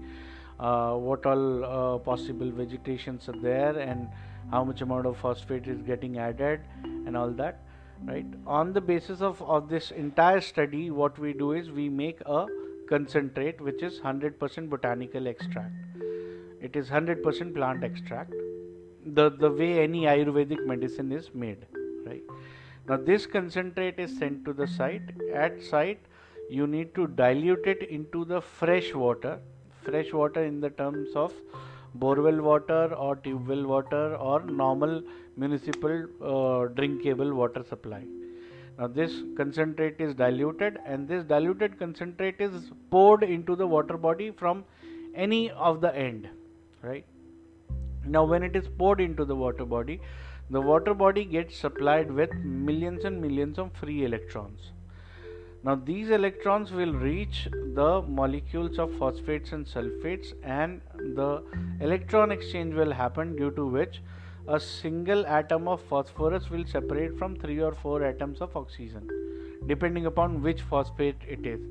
uh, 0.59 0.93
what 0.93 1.25
all 1.25 1.65
uh, 1.65 1.97
possible 1.97 2.51
vegetations 2.51 3.27
are 3.29 3.39
there, 3.41 3.77
and 3.79 4.07
how 4.51 4.63
much 4.63 4.81
amount 4.81 5.05
of 5.05 5.17
phosphate 5.17 5.67
is 5.67 5.81
getting 5.81 6.17
added, 6.17 6.59
and 6.83 7.15
all 7.17 7.31
that. 7.31 7.61
Right. 8.05 8.25
On 8.45 8.73
the 8.73 8.81
basis 8.81 9.21
of, 9.21 9.41
of 9.43 9.69
this 9.69 9.91
entire 9.91 10.41
study, 10.41 10.91
what 10.91 11.17
we 11.17 11.31
do 11.31 11.53
is 11.53 11.71
we 11.71 11.87
make 11.87 12.19
a 12.25 12.47
concentrate 12.89 13.61
which 13.61 13.81
is 13.81 13.99
100% 13.99 14.69
botanical 14.69 15.27
extract. 15.27 15.73
It 16.61 16.75
is 16.75 16.89
100% 16.89 17.53
plant 17.53 17.83
extract. 17.83 18.33
The 19.05 19.29
the 19.29 19.51
way 19.51 19.83
any 19.83 20.03
Ayurvedic 20.03 20.65
medicine 20.65 21.11
is 21.11 21.29
made, 21.33 21.65
right? 22.05 22.23
Now 22.87 22.97
this 22.97 23.25
concentrate 23.25 23.97
is 23.97 24.17
sent 24.17 24.43
to 24.45 24.53
the 24.53 24.67
site. 24.67 25.03
At 25.33 25.61
site, 25.61 25.99
you 26.49 26.67
need 26.67 26.93
to 26.95 27.07
dilute 27.07 27.65
it 27.65 27.83
into 27.83 28.25
the 28.25 28.41
fresh 28.41 28.93
water. 28.93 29.39
Fresh 29.83 30.11
water 30.13 30.43
in 30.43 30.59
the 30.59 30.69
terms 30.69 31.09
of 31.15 31.33
borewell 31.97 32.41
water 32.41 32.93
or 32.95 33.15
tube 33.15 33.47
well 33.47 33.65
water 33.65 34.15
or 34.15 34.41
normal 34.41 35.01
municipal 35.37 36.05
uh, 36.21 36.67
drinkable 36.73 37.33
water 37.33 37.63
supply. 37.63 38.03
Now 38.77 38.87
this 38.87 39.13
concentrate 39.37 40.01
is 40.01 40.15
diluted 40.15 40.79
and 40.85 41.07
this 41.07 41.23
diluted 41.23 41.77
concentrate 41.77 42.41
is 42.41 42.71
poured 42.89 43.23
into 43.23 43.55
the 43.55 43.67
water 43.67 43.97
body 43.97 44.31
from 44.31 44.65
any 45.15 45.51
of 45.51 45.79
the 45.79 45.95
end, 45.95 46.27
right? 46.81 47.05
Now 48.05 48.23
when 48.25 48.43
it 48.43 48.55
is 48.55 48.67
poured 48.67 48.99
into 48.99 49.25
the 49.25 49.35
water 49.35 49.65
body, 49.65 50.01
the 50.49 50.61
water 50.61 50.93
body 50.93 51.25
gets 51.25 51.57
supplied 51.57 52.11
with 52.11 52.33
millions 52.35 53.05
and 53.05 53.21
millions 53.21 53.57
of 53.57 53.71
free 53.73 54.03
electrons. 54.05 54.71
Now 55.63 55.75
these 55.75 56.09
electrons 56.09 56.71
will 56.71 56.93
reach 56.93 57.47
the 57.73 58.01
molecules 58.01 58.77
of 58.77 58.93
phosphates 58.97 59.53
and 59.53 59.65
sulfates 59.65 60.33
and 60.43 60.81
the 61.15 61.41
electron 61.79 62.31
exchange 62.31 62.73
will 62.75 62.91
happen 62.91 63.35
due 63.37 63.51
to 63.51 63.65
which 63.65 64.01
a 64.47 64.59
single 64.59 65.25
atom 65.25 65.69
of 65.69 65.81
phosphorus 65.83 66.49
will 66.49 66.65
separate 66.65 67.17
from 67.17 67.37
three 67.37 67.61
or 67.61 67.73
four 67.73 68.03
atoms 68.03 68.41
of 68.41 68.57
oxygen 68.57 69.07
depending 69.67 70.05
upon 70.05 70.41
which 70.41 70.61
phosphate 70.63 71.15
it 71.25 71.45
is. 71.45 71.61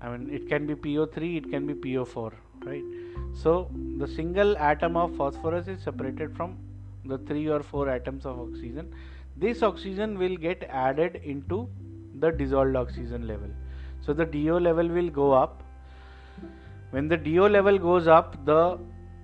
I 0.00 0.16
mean 0.16 0.32
it 0.32 0.48
can 0.48 0.66
be 0.66 0.74
PO3, 0.74 1.36
it 1.38 1.50
can 1.50 1.66
be 1.66 1.74
PO4, 1.74 2.32
right? 2.64 2.84
So 3.32 3.68
the 3.98 4.06
single 4.06 4.56
atom 4.58 4.96
of 4.96 5.16
phosphorus 5.16 5.66
is 5.66 5.82
separated 5.82 6.36
from 6.36 6.56
the 7.04 7.18
three 7.18 7.48
or 7.48 7.62
four 7.62 7.88
atoms 7.88 8.24
of 8.26 8.40
oxygen 8.40 8.92
this 9.36 9.62
oxygen 9.62 10.16
will 10.18 10.36
get 10.36 10.62
added 10.70 11.20
into 11.24 11.68
the 12.20 12.30
dissolved 12.30 12.76
oxygen 12.76 13.26
level. 13.26 13.48
So 14.00 14.12
the 14.12 14.24
DO 14.24 14.60
level 14.60 14.88
will 14.88 15.10
go 15.10 15.32
up. 15.32 15.62
When 16.90 17.08
the 17.08 17.16
DO 17.16 17.48
level 17.48 17.78
goes 17.78 18.06
up 18.06 18.44
the 18.44 18.78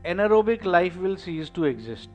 anaerobic 0.04 0.64
life 0.64 0.96
will 0.96 1.16
cease 1.16 1.48
to 1.50 1.64
exist. 1.64 2.08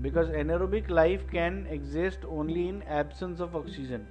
Because 0.00 0.28
anaerobic 0.28 0.88
life 0.88 1.28
can 1.30 1.66
exist 1.68 2.20
only 2.28 2.68
in 2.68 2.82
absence 2.84 3.40
of 3.40 3.54
oxygen. 3.54 4.06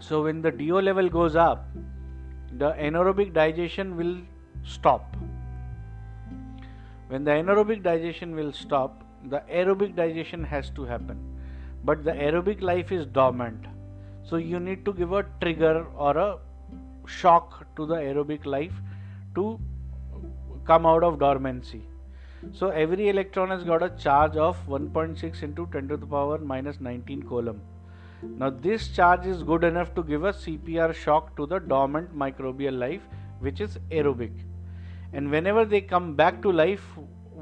So 0.00 0.24
when 0.24 0.42
the 0.42 0.50
DO 0.50 0.80
level 0.80 1.08
goes 1.08 1.36
up 1.36 1.66
the 2.52 2.72
anaerobic 2.72 3.32
digestion 3.32 3.96
will 3.96 4.18
stop 4.62 5.16
when 7.14 7.22
the 7.22 7.30
anaerobic 7.30 7.82
digestion 7.82 8.34
will 8.34 8.52
stop, 8.52 9.04
the 9.30 9.40
aerobic 9.58 9.94
digestion 9.94 10.42
has 10.42 10.70
to 10.70 10.84
happen. 10.84 11.18
But 11.84 12.02
the 12.02 12.10
aerobic 12.10 12.60
life 12.60 12.90
is 12.90 13.06
dormant. 13.06 13.66
So 14.24 14.36
you 14.36 14.58
need 14.58 14.84
to 14.86 14.92
give 14.92 15.12
a 15.12 15.24
trigger 15.40 15.86
or 15.96 16.16
a 16.18 16.38
shock 17.06 17.66
to 17.76 17.86
the 17.86 17.94
aerobic 17.94 18.46
life 18.46 18.72
to 19.36 19.60
come 20.64 20.86
out 20.86 21.04
of 21.04 21.20
dormancy. 21.20 21.82
So 22.52 22.70
every 22.70 23.08
electron 23.10 23.50
has 23.50 23.62
got 23.62 23.84
a 23.84 23.90
charge 23.90 24.36
of 24.36 24.56
1.6 24.66 25.42
into 25.44 25.68
10 25.70 25.86
to 25.90 25.96
the 25.96 26.06
power 26.06 26.38
minus 26.38 26.80
19 26.80 27.22
coulomb. 27.28 27.60
Now 28.22 28.50
this 28.50 28.88
charge 28.88 29.24
is 29.26 29.44
good 29.44 29.62
enough 29.62 29.94
to 29.94 30.02
give 30.02 30.24
a 30.24 30.32
CPR 30.32 30.92
shock 30.92 31.36
to 31.36 31.46
the 31.46 31.60
dormant 31.60 32.18
microbial 32.24 32.76
life 32.76 33.02
which 33.38 33.60
is 33.60 33.78
aerobic 33.92 34.32
and 35.14 35.30
whenever 35.30 35.64
they 35.64 35.80
come 35.80 36.14
back 36.14 36.42
to 36.42 36.52
life 36.52 36.84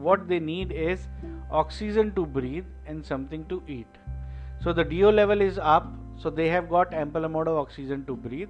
what 0.07 0.29
they 0.29 0.39
need 0.39 0.73
is 0.73 1.09
oxygen 1.51 2.13
to 2.15 2.27
breathe 2.27 2.65
and 2.87 3.05
something 3.05 3.45
to 3.47 3.63
eat. 3.67 3.87
So 4.63 4.73
the 4.73 4.85
do 4.85 5.11
level 5.11 5.41
is 5.41 5.59
up. 5.59 5.93
So 6.17 6.31
they 6.31 6.49
have 6.49 6.69
got 6.69 6.95
ample 6.95 7.25
amount 7.25 7.49
of 7.49 7.57
oxygen 7.57 8.05
to 8.07 8.17
breathe. 8.17 8.49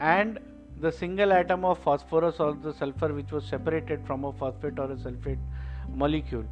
And 0.00 0.38
the 0.80 0.90
single 0.90 1.32
atom 1.32 1.64
of 1.64 1.78
phosphorus 1.78 2.40
or 2.40 2.54
the 2.54 2.72
sulfur 2.72 3.12
which 3.12 3.30
was 3.30 3.44
separated 3.44 4.06
from 4.06 4.24
a 4.24 4.32
phosphate 4.32 4.78
or 4.78 4.90
a 4.90 4.96
sulfate 4.96 5.38
molecule 5.88 6.44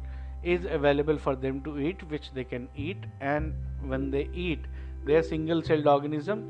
is 0.43 0.65
available 0.69 1.17
for 1.17 1.35
them 1.35 1.61
to 1.63 1.79
eat 1.79 2.03
which 2.09 2.31
they 2.33 2.43
can 2.43 2.67
eat. 2.75 2.97
And 3.21 3.53
when 3.85 4.11
they 4.11 4.29
eat 4.33 4.59
they 5.05 5.15
are 5.15 5.23
single 5.23 5.61
celled 5.61 5.87
organism 5.87 6.43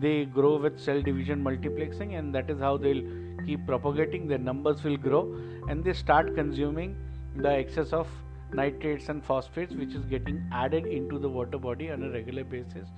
they 0.00 0.24
grow 0.24 0.56
with 0.56 0.78
cell 0.80 1.00
division 1.02 1.42
multiplexing 1.42 2.18
and 2.18 2.34
that 2.34 2.48
is 2.48 2.58
how 2.58 2.76
they'll 2.76 3.02
keep 3.44 3.66
propagating 3.66 4.26
their 4.28 4.38
numbers 4.38 4.82
will 4.84 4.96
grow 4.96 5.22
and 5.68 5.84
they 5.84 5.92
start 5.92 6.34
consuming 6.34 6.96
the 7.36 7.50
excess 7.50 7.92
of 7.92 8.06
nitrates 8.52 9.08
and 9.08 9.24
phosphates 9.24 9.74
which 9.74 9.94
is 9.94 10.04
getting 10.06 10.42
added 10.52 10.86
into 10.86 11.18
the 11.18 11.28
water 11.28 11.58
body 11.58 11.90
on 11.90 12.02
a 12.02 12.10
regular 12.10 12.44
basis 12.44 12.88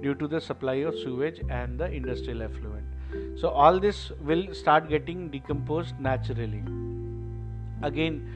due 0.00 0.14
to 0.14 0.28
the 0.28 0.40
supply 0.40 0.74
of 0.74 0.94
sewage 0.94 1.40
and 1.50 1.78
the 1.78 1.90
industrial 1.90 2.42
effluent. 2.42 2.86
So 3.38 3.48
all 3.48 3.80
this 3.80 4.12
will 4.20 4.54
start 4.54 4.88
getting 4.88 5.28
decomposed 5.28 5.98
naturally. 5.98 6.62
Again 7.82 8.28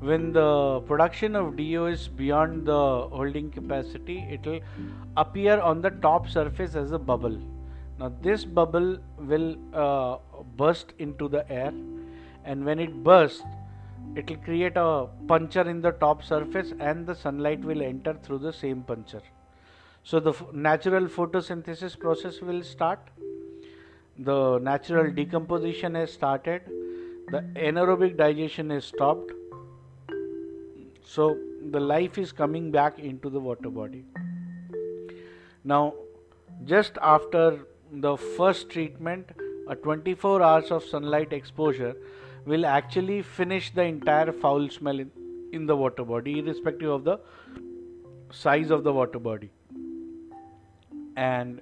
when 0.00 0.32
the 0.32 0.80
production 0.86 1.36
of 1.36 1.56
DO 1.56 1.86
is 1.86 2.08
beyond 2.08 2.66
the 2.66 3.08
holding 3.08 3.50
capacity 3.50 4.18
it 4.30 4.44
will 4.44 4.60
appear 5.16 5.60
on 5.60 5.80
the 5.80 5.90
top 5.90 6.28
surface 6.28 6.74
as 6.74 6.90
a 6.90 6.98
bubble 6.98 7.38
now 8.02 8.12
this 8.20 8.44
bubble 8.44 8.98
will 9.16 9.56
uh, 9.72 10.16
burst 10.56 10.92
into 10.98 11.28
the 11.28 11.48
air 11.48 11.72
and 12.44 12.64
when 12.64 12.80
it 12.80 13.04
bursts 13.04 13.42
it 14.16 14.28
will 14.28 14.38
create 14.38 14.76
a 14.76 15.06
puncture 15.28 15.68
in 15.72 15.80
the 15.80 15.92
top 15.92 16.24
surface 16.24 16.72
and 16.80 17.06
the 17.06 17.14
sunlight 17.14 17.64
will 17.64 17.80
enter 17.80 18.14
through 18.24 18.38
the 18.38 18.52
same 18.52 18.82
puncture. 18.82 19.22
So 20.02 20.18
the 20.18 20.30
f- 20.30 20.52
natural 20.52 21.06
photosynthesis 21.06 21.98
process 21.98 22.40
will 22.40 22.62
start. 22.64 22.98
The 24.18 24.58
natural 24.58 25.12
decomposition 25.12 25.94
has 25.94 26.12
started. 26.12 26.62
The 27.30 27.42
anaerobic 27.54 28.16
digestion 28.16 28.72
is 28.72 28.84
stopped. 28.84 29.30
So 31.04 31.38
the 31.70 31.80
life 31.80 32.18
is 32.18 32.32
coming 32.32 32.72
back 32.72 32.98
into 32.98 33.30
the 33.30 33.38
water 33.38 33.70
body. 33.70 34.04
Now 35.62 35.94
just 36.64 36.98
after 37.00 37.60
the 37.92 38.16
first 38.16 38.70
treatment 38.70 39.30
a 39.68 39.76
24 39.76 40.42
hours 40.42 40.70
of 40.70 40.82
sunlight 40.82 41.32
exposure 41.32 41.94
will 42.46 42.66
actually 42.66 43.22
finish 43.22 43.70
the 43.72 43.82
entire 43.82 44.32
foul 44.32 44.68
smell 44.68 44.98
in, 44.98 45.10
in 45.52 45.66
the 45.66 45.76
water 45.76 46.04
body 46.04 46.38
irrespective 46.38 46.90
of 46.90 47.04
the 47.04 47.18
size 48.30 48.70
of 48.70 48.82
the 48.82 48.92
water 48.92 49.18
body. 49.18 49.50
And 51.16 51.60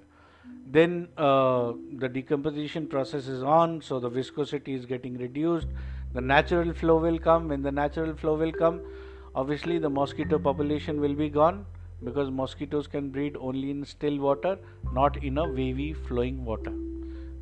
then 0.66 1.08
uh, 1.18 1.72
the 1.98 2.08
decomposition 2.08 2.86
process 2.86 3.26
is 3.26 3.42
on 3.42 3.82
so 3.82 3.98
the 3.98 4.08
viscosity 4.08 4.74
is 4.74 4.86
getting 4.86 5.18
reduced. 5.18 5.66
The 6.14 6.20
natural 6.20 6.72
flow 6.72 6.98
will 6.98 7.18
come. 7.18 7.48
When 7.48 7.62
the 7.62 7.72
natural 7.72 8.16
flow 8.16 8.36
will 8.36 8.52
come 8.52 8.80
obviously 9.34 9.78
the 9.78 9.90
mosquito 9.90 10.38
population 10.38 11.00
will 11.00 11.14
be 11.14 11.28
gone 11.28 11.64
because 12.02 12.30
mosquitoes 12.30 12.86
can 12.86 13.10
breed 13.10 13.36
only 13.38 13.70
in 13.70 13.84
still 13.84 14.18
water 14.18 14.58
not 14.92 15.22
in 15.22 15.38
a 15.38 15.48
wavy 15.48 15.92
flowing 15.92 16.44
water 16.44 16.72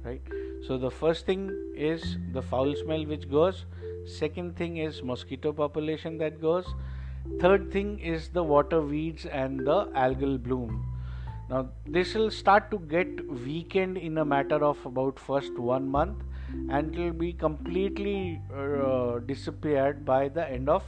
right? 0.04 0.22
So 0.66 0.78
the 0.78 0.90
first 0.90 1.26
thing 1.26 1.50
is 1.76 2.16
the 2.32 2.42
foul 2.42 2.74
smell 2.74 3.04
which 3.06 3.30
goes. 3.30 3.64
Second 4.06 4.56
thing 4.56 4.78
is 4.78 5.02
mosquito 5.02 5.52
population 5.52 6.18
that 6.18 6.40
goes. 6.40 6.66
Third 7.40 7.70
thing 7.72 7.98
is 7.98 8.28
the 8.28 8.42
water 8.42 8.80
weeds 8.80 9.26
and 9.26 9.60
the 9.60 9.86
algal 10.04 10.42
bloom. 10.42 10.84
Now 11.50 11.70
this 11.86 12.14
will 12.14 12.30
start 12.30 12.70
to 12.70 12.78
get 12.78 13.28
weakened 13.30 13.98
in 13.98 14.18
a 14.18 14.24
matter 14.24 14.62
of 14.64 14.84
about 14.84 15.18
first 15.18 15.58
one 15.58 15.88
month 15.88 16.22
and 16.70 16.94
it 16.94 16.98
will 16.98 17.12
be 17.12 17.32
completely 17.32 18.40
uh, 18.54 19.18
disappeared 19.20 20.04
by 20.04 20.28
the 20.28 20.50
end 20.50 20.68
of 20.68 20.82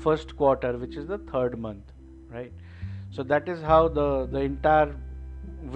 first 0.00 0.36
quarter 0.36 0.76
which 0.78 0.96
is 0.96 1.06
the 1.06 1.18
third 1.18 1.58
month 1.58 1.92
right 2.30 2.52
so 3.16 3.22
that 3.22 3.48
is 3.48 3.60
how 3.62 3.82
the 3.88 4.08
the 4.32 4.40
entire 4.40 4.94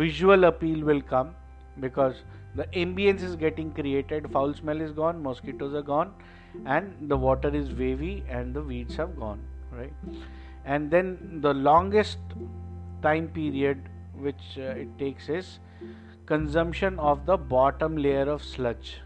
visual 0.01 0.45
appeal 0.45 0.85
will 0.91 1.01
come 1.01 1.35
because 1.81 2.25
the 2.55 2.65
ambience 2.85 3.23
is 3.23 3.37
getting 3.37 3.71
created 3.73 4.31
foul 4.33 4.55
smell 4.55 4.81
is 4.81 4.93
gone 4.93 5.23
mosquitoes 5.23 5.75
are 5.75 5.87
gone 5.91 6.13
and 6.67 7.11
the 7.13 7.17
water 7.17 7.55
is 7.55 7.71
wavy 7.83 8.25
and 8.29 8.55
the 8.55 8.63
weeds 8.63 8.97
have 8.97 9.15
gone 9.19 9.41
right? 9.73 9.93
And 10.65 10.91
then 10.91 11.41
the 11.41 11.55
longest 11.55 12.19
time 13.03 13.29
period 13.29 13.89
which 14.15 14.59
uh, 14.59 14.83
it 14.85 14.99
takes 14.99 15.29
is 15.29 15.59
consumption 16.27 16.99
of 16.99 17.25
the 17.27 17.37
bottom 17.37 17.97
layer 17.97 18.29
of 18.29 18.43
sludge 18.43 19.01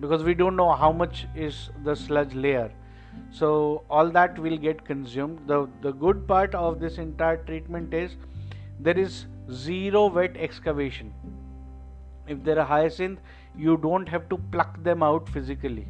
because 0.00 0.22
we 0.22 0.34
don't 0.34 0.56
know 0.56 0.72
how 0.72 0.92
much 0.92 1.26
is 1.34 1.70
the 1.84 1.94
sludge 1.94 2.34
layer 2.34 2.70
so 3.30 3.84
all 3.90 4.10
that 4.10 4.38
will 4.38 4.56
get 4.56 4.84
consumed. 4.84 5.40
The 5.46 5.68
the 5.82 5.92
good 5.92 6.26
part 6.26 6.54
of 6.54 6.80
this 6.80 6.98
entire 6.98 7.38
treatment 7.44 7.94
is 7.94 8.16
there 8.80 8.98
is 8.98 9.26
zero 9.50 10.06
wet 10.06 10.36
excavation. 10.36 11.12
If 12.26 12.44
there 12.44 12.58
are 12.58 12.66
hyacinth 12.66 13.20
you 13.56 13.76
don't 13.76 14.08
have 14.08 14.28
to 14.28 14.38
pluck 14.52 14.82
them 14.82 15.02
out 15.02 15.28
physically. 15.28 15.86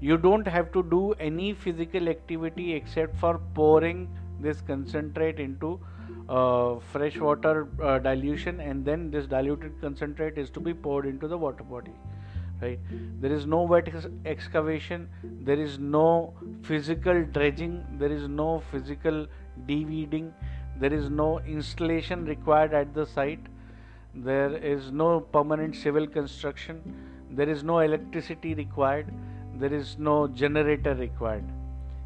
You 0.00 0.16
don't 0.18 0.46
have 0.46 0.72
to 0.72 0.82
do 0.82 1.12
any 1.20 1.54
physical 1.54 2.08
activity 2.08 2.74
except 2.74 3.16
for 3.16 3.38
pouring 3.54 4.08
this 4.40 4.60
concentrate 4.60 5.38
into 5.38 5.78
uh, 6.28 6.78
fresh 6.92 7.16
water 7.18 7.68
uh, 7.80 7.98
dilution 7.98 8.60
and 8.60 8.84
then 8.84 9.10
this 9.10 9.26
diluted 9.26 9.80
concentrate 9.80 10.38
is 10.38 10.50
to 10.50 10.60
be 10.60 10.74
poured 10.74 11.06
into 11.06 11.28
the 11.28 11.38
water 11.38 11.62
body 11.62 11.92
right? 12.62 12.78
There 13.20 13.32
is 13.32 13.46
no 13.46 13.62
wet 13.62 13.88
excavation 14.24 15.08
there 15.50 15.60
is 15.60 15.78
no 15.78 16.32
physical 16.62 17.24
dredging 17.24 17.84
there 17.98 18.12
is 18.12 18.28
no 18.28 18.62
physical 18.70 19.26
deweeding 19.66 20.32
there 20.78 20.92
is 20.92 21.10
no 21.10 21.40
installation 21.40 22.24
required 22.24 22.72
at 22.72 22.94
the 22.94 23.06
site 23.06 23.46
there 24.14 24.56
is 24.56 24.90
no 24.90 25.20
permanent 25.20 25.74
civil 25.74 26.06
construction 26.06 26.80
there 27.30 27.48
is 27.48 27.62
no 27.64 27.78
electricity 27.80 28.54
required 28.54 29.12
there 29.54 29.72
is 29.72 29.98
no 29.98 30.28
generator 30.28 30.94
required. 30.94 31.44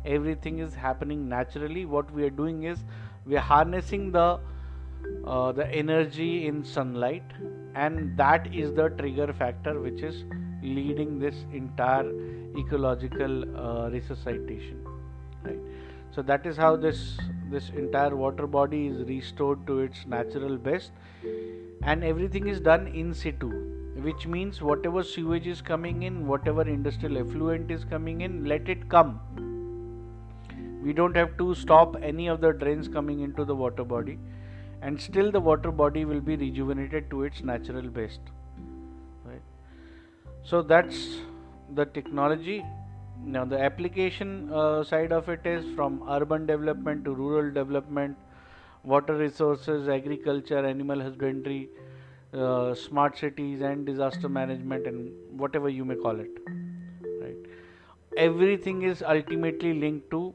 Everything 0.04 0.58
is 0.58 0.74
happening 0.74 1.28
naturally. 1.28 1.84
What 1.84 2.10
we 2.12 2.24
are 2.24 2.30
doing 2.30 2.64
is 2.64 2.84
we 3.24 3.36
are 3.36 3.46
harnessing 3.52 4.12
the 4.12 4.38
uh, 5.24 5.52
the 5.52 5.66
energy 5.68 6.46
in 6.46 6.64
sunlight 6.64 7.32
and 7.74 8.16
that 8.16 8.52
is 8.52 8.72
the 8.74 8.88
trigger 8.98 9.32
factor 9.32 9.80
which 9.80 10.02
is 10.02 10.24
leading 10.66 11.18
this 11.18 11.44
entire 11.52 12.10
ecological 12.58 13.44
uh, 13.56 13.88
resuscitation 13.90 14.84
right? 15.44 15.58
So 16.10 16.22
that 16.22 16.46
is 16.46 16.56
how 16.56 16.76
this 16.76 17.18
this 17.50 17.70
entire 17.70 18.16
water 18.16 18.46
body 18.46 18.86
is 18.86 19.02
restored 19.08 19.66
to 19.66 19.80
its 19.80 20.06
natural 20.06 20.56
best. 20.56 20.92
And 21.82 22.02
everything 22.02 22.48
is 22.48 22.60
done 22.60 22.86
in 22.88 23.12
situ 23.14 23.50
which 24.06 24.26
means 24.26 24.60
whatever 24.60 25.02
sewage 25.02 25.46
is 25.46 25.60
coming 25.62 26.02
in 26.02 26.26
whatever 26.26 26.62
industrial 26.62 27.18
effluent 27.18 27.70
is 27.70 27.84
coming 27.84 28.20
in 28.22 28.44
let 28.44 28.68
it 28.68 28.88
come. 28.88 29.20
We 30.82 30.92
don't 30.92 31.16
have 31.16 31.36
to 31.38 31.54
stop 31.54 31.96
any 32.02 32.26
of 32.28 32.40
the 32.40 32.52
drains 32.52 32.88
coming 32.88 33.20
into 33.20 33.44
the 33.44 33.54
water 33.54 33.84
body. 33.84 34.18
And 34.82 35.00
still 35.00 35.32
the 35.32 35.40
water 35.40 35.70
body 35.70 36.04
will 36.04 36.20
be 36.20 36.36
rejuvenated 36.36 37.10
to 37.10 37.24
its 37.24 37.42
natural 37.42 37.88
best 37.88 38.20
so 40.48 40.62
that's 40.62 40.98
the 41.74 41.84
technology. 41.86 42.64
Now 43.24 43.44
the 43.44 43.58
application 43.58 44.52
uh, 44.52 44.84
side 44.84 45.10
of 45.12 45.28
it 45.28 45.44
is 45.44 45.64
from 45.74 46.02
urban 46.08 46.46
development 46.46 47.04
to 47.04 47.14
rural 47.14 47.52
development 47.52 48.16
water 48.84 49.14
resources 49.16 49.88
agriculture 49.88 50.64
animal 50.64 51.00
husbandry 51.00 51.68
uh, 52.32 52.74
smart 52.74 53.18
cities 53.18 53.60
and 53.60 53.84
disaster 53.84 54.28
management 54.28 54.86
and 54.86 55.10
whatever 55.40 55.68
you 55.68 55.84
may 55.84 55.96
call 55.96 56.20
it 56.20 56.30
right? 57.22 57.36
Everything 58.16 58.82
is 58.82 59.02
ultimately 59.02 59.74
linked 59.74 60.08
to 60.12 60.32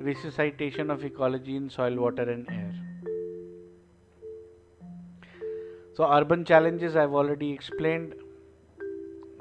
resuscitation 0.00 0.90
of 0.90 1.04
ecology 1.04 1.56
in 1.56 1.68
soil 1.68 1.96
water 1.96 2.22
and 2.22 2.48
air. 2.48 2.72
So 5.94 6.10
urban 6.10 6.46
challenges 6.46 6.96
i've 6.96 7.12
already 7.12 7.52
explained 7.52 8.14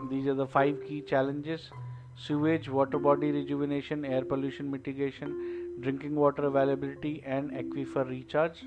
these 0.10 0.28
are 0.28 0.34
the 0.34 0.47
five 0.47 0.78
key 0.88 1.02
challenges 1.02 1.70
sewage, 2.16 2.70
water 2.70 3.00
body 3.00 3.32
rejuvenation, 3.32 4.06
air 4.06 4.24
pollution 4.26 4.70
mitigation, 4.70 5.78
drinking 5.80 6.16
water 6.16 6.45
availability, 6.45 7.24
and 7.26 7.52
aquifer 7.52 8.08
recharge. 8.08 8.64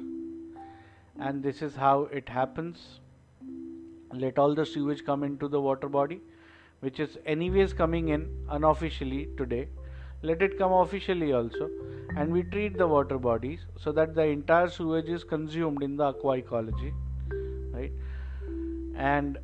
And 1.19 1.43
this 1.43 1.61
is 1.61 1.77
how 1.77 2.09
it 2.13 2.29
happens. 2.29 3.01
Let 4.13 4.39
all 4.39 4.55
the 4.55 4.65
sewage 4.65 5.05
come 5.05 5.23
into 5.23 5.49
the 5.49 5.61
water 5.61 5.89
body, 5.89 6.21
which 6.81 6.99
is 7.01 7.19
anyways 7.27 7.73
coming 7.73 8.09
in 8.09 8.29
unofficially 8.51 9.29
today. 9.37 9.69
Let 10.23 10.41
it 10.41 10.57
come 10.57 10.73
officially 10.73 11.33
also, 11.33 11.69
and 12.17 12.33
we 12.33 12.45
treat 12.45 12.79
the 12.79 12.87
water 12.87 13.19
bodies 13.19 13.61
so 13.77 13.93
that 13.93 14.15
the 14.15 14.23
entire 14.23 14.69
sewage 14.69 15.09
is 15.09 15.25
consumed 15.25 15.83
in 15.83 15.97
the 15.97 16.05
aqua 16.05 16.37
ecology, 16.39 16.95
right? 17.73 17.93
And 18.97 19.39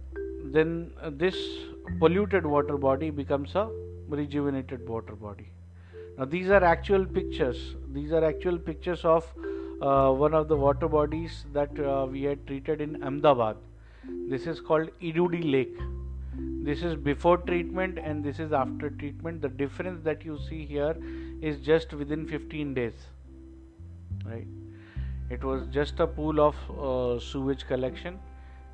then 0.45 0.93
this 1.11 1.37
polluted 1.99 2.47
water 2.47 2.77
body 2.77 3.11
becomes 3.11 3.55
a 3.55 3.69
rejuvenated 4.09 4.89
water 4.89 5.15
body. 5.15 5.51
Now 6.17 6.25
these 6.25 6.51
are 6.51 6.63
actual 6.65 7.05
pictures. 7.07 7.77
These 7.93 8.13
are 8.13 8.25
actual 8.25 8.59
pictures 8.59 9.05
of 9.05 9.27
uh, 9.81 10.11
one 10.13 10.35
of 10.35 10.49
the 10.49 10.57
water 10.57 10.89
bodies 10.89 11.45
that 11.53 11.79
uh, 11.79 12.07
we 12.11 12.23
had 12.23 12.47
treated 12.47 12.81
in 12.81 13.03
Ahmedabad. 13.03 13.57
This 14.29 14.47
is 14.47 14.61
called 14.61 14.91
Idudi 15.01 15.51
Lake. 15.51 15.77
This 16.65 16.83
is 16.83 16.97
before 16.97 17.39
treatment 17.39 17.99
and 17.99 18.25
this 18.25 18.39
is 18.39 18.53
after 18.53 18.91
treatment. 18.91 19.43
The 19.43 19.49
difference 19.49 20.03
that 20.05 20.25
you 20.25 20.39
see 20.49 20.65
here 20.67 20.97
is 21.41 21.59
just 21.61 21.93
within 21.93 22.27
15 22.27 22.75
days. 22.75 22.95
Right? 24.25 24.47
It 25.31 25.45
was 25.45 25.67
just 25.71 26.01
a 26.01 26.07
pool 26.07 26.41
of 26.41 26.57
uh, 26.71 27.21
sewage 27.21 27.67
collection 27.67 28.19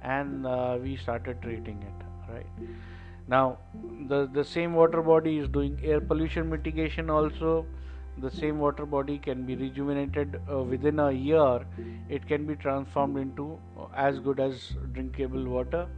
and 0.02 0.46
uh, 0.46 0.78
we 0.80 0.96
started 0.96 1.42
treating 1.42 1.82
it. 1.82 2.32
Right? 2.32 2.46
Now 3.26 3.58
the 4.08 4.26
the 4.32 4.44
same 4.44 4.74
water 4.74 5.02
body 5.02 5.38
is 5.38 5.48
doing 5.48 5.78
air 5.82 6.00
pollution 6.00 6.50
mitigation 6.50 7.10
also. 7.10 7.66
The 8.18 8.30
same 8.30 8.60
water 8.60 8.86
body 8.86 9.18
can 9.18 9.44
be 9.44 9.56
rejuvenated 9.56 10.40
uh, 10.48 10.62
within 10.62 11.00
a 11.00 11.10
year. 11.10 11.66
It 12.08 12.28
can 12.28 12.46
be 12.46 12.54
transformed 12.54 13.18
into 13.18 13.58
uh, 13.76 13.86
as 13.96 14.20
good 14.20 14.38
as 14.38 14.68
drinkable 14.92 15.44
water. 15.44 15.88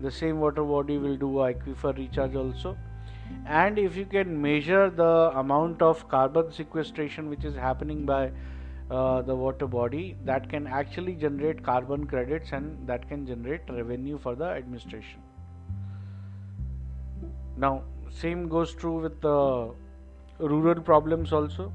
The 0.00 0.10
same 0.10 0.40
water 0.40 0.64
body 0.64 0.98
will 0.98 1.16
do 1.16 1.30
aquifer 1.50 1.96
recharge 1.96 2.34
also. 2.34 2.76
And 3.46 3.78
if 3.78 3.96
you 3.96 4.04
can 4.04 4.40
measure 4.40 4.90
the 4.90 5.30
amount 5.42 5.80
of 5.82 6.08
carbon 6.08 6.50
sequestration 6.50 7.30
which 7.30 7.44
is 7.44 7.54
happening 7.54 8.04
by 8.04 8.32
uh, 8.90 9.22
the 9.22 9.34
water 9.34 9.66
body 9.66 10.16
that 10.24 10.48
can 10.48 10.66
actually 10.66 11.14
generate 11.14 11.62
carbon 11.62 12.06
credits 12.06 12.50
and 12.52 12.86
that 12.86 13.08
can 13.08 13.26
generate 13.26 13.62
revenue 13.70 14.18
for 14.18 14.34
the 14.34 14.44
administration 14.44 15.20
now 17.56 17.82
same 18.10 18.48
goes 18.48 18.74
true 18.74 19.00
with 19.00 19.20
the 19.20 19.70
rural 20.38 20.80
problems 20.80 21.32
also. 21.32 21.72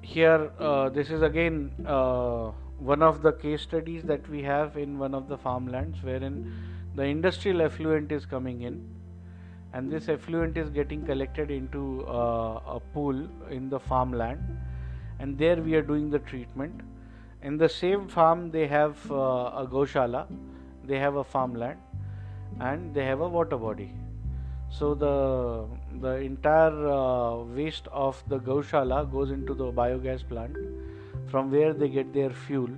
Here 0.00 0.50
uh, 0.58 0.88
this 0.90 1.10
is 1.10 1.22
again 1.22 1.72
uh, 1.86 2.50
one 2.78 3.02
of 3.02 3.22
the 3.22 3.32
case 3.32 3.62
studies 3.62 4.02
that 4.04 4.28
we 4.28 4.42
have 4.42 4.76
in 4.76 4.98
one 4.98 5.14
of 5.14 5.28
the 5.28 5.38
farmlands 5.38 6.02
wherein 6.02 6.52
the 6.94 7.02
industrial 7.02 7.62
effluent 7.62 8.12
is 8.12 8.26
coming 8.26 8.62
in 8.62 8.84
and 9.72 9.90
this 9.90 10.08
effluent 10.08 10.58
is 10.58 10.68
getting 10.68 11.06
collected 11.06 11.50
into 11.50 12.04
uh, 12.06 12.60
a 12.66 12.80
pool 12.92 13.26
in 13.50 13.70
the 13.70 13.80
farmland 13.80 14.40
and 15.18 15.38
there 15.38 15.56
we 15.56 15.74
are 15.74 15.82
doing 15.82 16.10
the 16.10 16.18
treatment. 16.18 16.80
In 17.42 17.56
the 17.56 17.68
same 17.68 18.08
farm 18.08 18.50
they 18.50 18.66
have 18.66 19.10
uh, 19.10 19.62
a 19.62 19.66
goshala 19.70 20.26
they 20.84 20.98
have 20.98 21.16
a 21.16 21.24
farmland 21.24 21.78
and 22.60 22.94
they 22.94 23.04
have 23.04 23.20
a 23.20 23.28
water 23.28 23.56
body. 23.56 23.92
So 24.70 24.94
the 24.94 25.66
the 26.00 26.16
entire 26.16 26.86
uh, 26.88 27.44
waste 27.44 27.88
of 27.92 28.22
the 28.28 28.38
gaushala 28.38 29.10
goes 29.10 29.30
into 29.30 29.54
the 29.54 29.72
biogas 29.72 30.26
plant. 30.28 30.56
From 31.30 31.50
where 31.50 31.72
they 31.72 31.88
get 31.88 32.12
their 32.12 32.30
fuel 32.30 32.70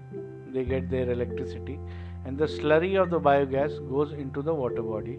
they 0.53 0.65
get 0.65 0.89
their 0.89 1.11
electricity 1.11 1.79
and 2.25 2.39
the 2.39 2.47
slurry 2.47 3.01
of 3.01 3.11
the 3.11 3.21
biogas 3.21 3.79
goes 3.91 4.13
into 4.13 4.43
the 4.43 4.55
water 4.55 4.83
body. 4.83 5.19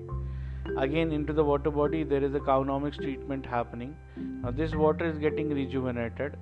Again 0.78 1.12
into 1.12 1.34
the 1.34 1.44
water 1.44 1.70
body 1.70 2.04
there 2.04 2.24
is 2.24 2.34
a 2.34 2.40
cowonomics 2.40 2.96
treatment 2.96 3.46
happening. 3.46 3.96
Now 4.18 4.52
this 4.52 4.74
water 4.74 5.06
is 5.06 5.18
getting 5.18 5.50
rejuvenated 5.54 6.38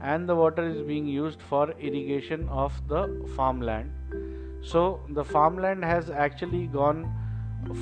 and 0.00 0.28
the 0.28 0.34
water 0.34 0.68
is 0.68 0.82
being 0.82 1.06
used 1.06 1.40
for 1.42 1.70
irrigation 1.78 2.48
of 2.48 2.72
the 2.88 3.02
farmland. 3.36 3.90
So 4.62 5.00
the 5.10 5.24
farmland 5.24 5.84
has 5.84 6.10
actually 6.10 6.66
gone 6.66 7.10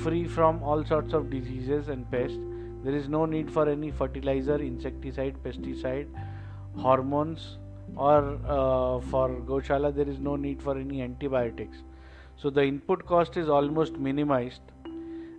free 0.03 0.27
from 0.27 0.61
all 0.63 0.85
sorts 0.85 1.13
of 1.13 1.29
diseases 1.29 1.87
and 1.89 2.09
pests. 2.11 2.37
There 2.83 2.95
is 2.95 3.07
no 3.09 3.25
need 3.25 3.51
for 3.51 3.69
any 3.69 3.91
fertilizer 3.91 4.55
insecticide 4.55 5.35
pesticide 5.43 6.07
hormones 6.75 7.57
or 7.95 8.39
uh, 8.47 9.01
for 9.11 9.29
goshala 9.41 9.93
there 9.93 10.07
is 10.07 10.19
no 10.19 10.35
need 10.35 10.61
for 10.61 10.77
any 10.77 11.01
antibiotics. 11.01 11.77
So 12.37 12.49
the 12.49 12.63
input 12.63 13.05
cost 13.05 13.37
is 13.37 13.49
almost 13.49 13.97
minimized 13.97 14.61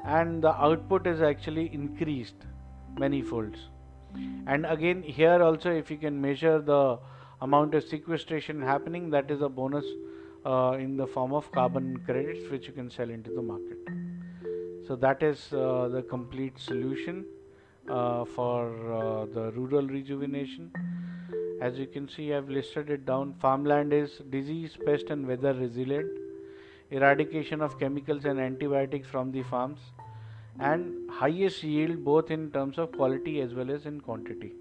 and 0.04 0.42
the 0.42 0.52
output 0.54 1.06
is 1.06 1.22
actually 1.22 1.72
increased 1.72 2.34
many 2.98 3.22
folds 3.22 3.58
and 4.46 4.66
again 4.66 5.02
here 5.02 5.42
also 5.42 5.70
if 5.70 5.90
you 5.90 5.96
can 5.96 6.20
measure 6.20 6.60
the 6.60 6.98
amount 7.40 7.74
of 7.74 7.82
sequestration 7.84 8.60
happening 8.60 9.10
that 9.10 9.30
is 9.30 9.40
a 9.40 9.48
bonus 9.48 9.84
uh, 10.44 10.76
in 10.78 10.96
the 10.96 11.06
form 11.06 11.32
of 11.32 11.50
carbon 11.52 11.96
credits 12.04 12.50
which 12.50 12.66
you 12.66 12.72
can 12.72 12.90
sell 12.90 13.10
into 13.10 13.30
the 13.30 13.42
market 13.42 14.11
so 14.92 14.96
that 14.96 15.22
is 15.22 15.50
uh, 15.54 15.88
the 15.90 16.02
complete 16.02 16.58
solution 16.58 17.24
uh, 17.88 18.26
for 18.26 18.66
uh, 18.92 19.24
the 19.34 19.50
rural 19.52 19.86
rejuvenation. 19.86 20.70
As 21.62 21.78
you 21.78 21.86
can 21.86 22.10
see 22.10 22.34
I've 22.34 22.50
listed 22.50 22.90
it 22.90 23.06
down. 23.06 23.34
Farmland 23.40 23.94
is 23.94 24.20
disease 24.28 24.76
pest 24.84 25.06
and 25.08 25.26
weather 25.26 25.54
resilient. 25.54 26.10
Eradication 26.90 27.62
of 27.62 27.78
chemicals 27.80 28.26
and 28.26 28.38
antibiotics 28.38 29.08
from 29.08 29.32
the 29.32 29.42
farms. 29.44 29.80
And 30.60 31.10
highest 31.10 31.62
yield 31.62 32.04
both 32.04 32.30
in 32.30 32.50
terms 32.50 32.76
of 32.76 32.92
quality 32.92 33.40
as 33.40 33.54
well 33.54 33.70
as 33.70 33.86
in 33.86 33.98
quantity. 33.98 34.52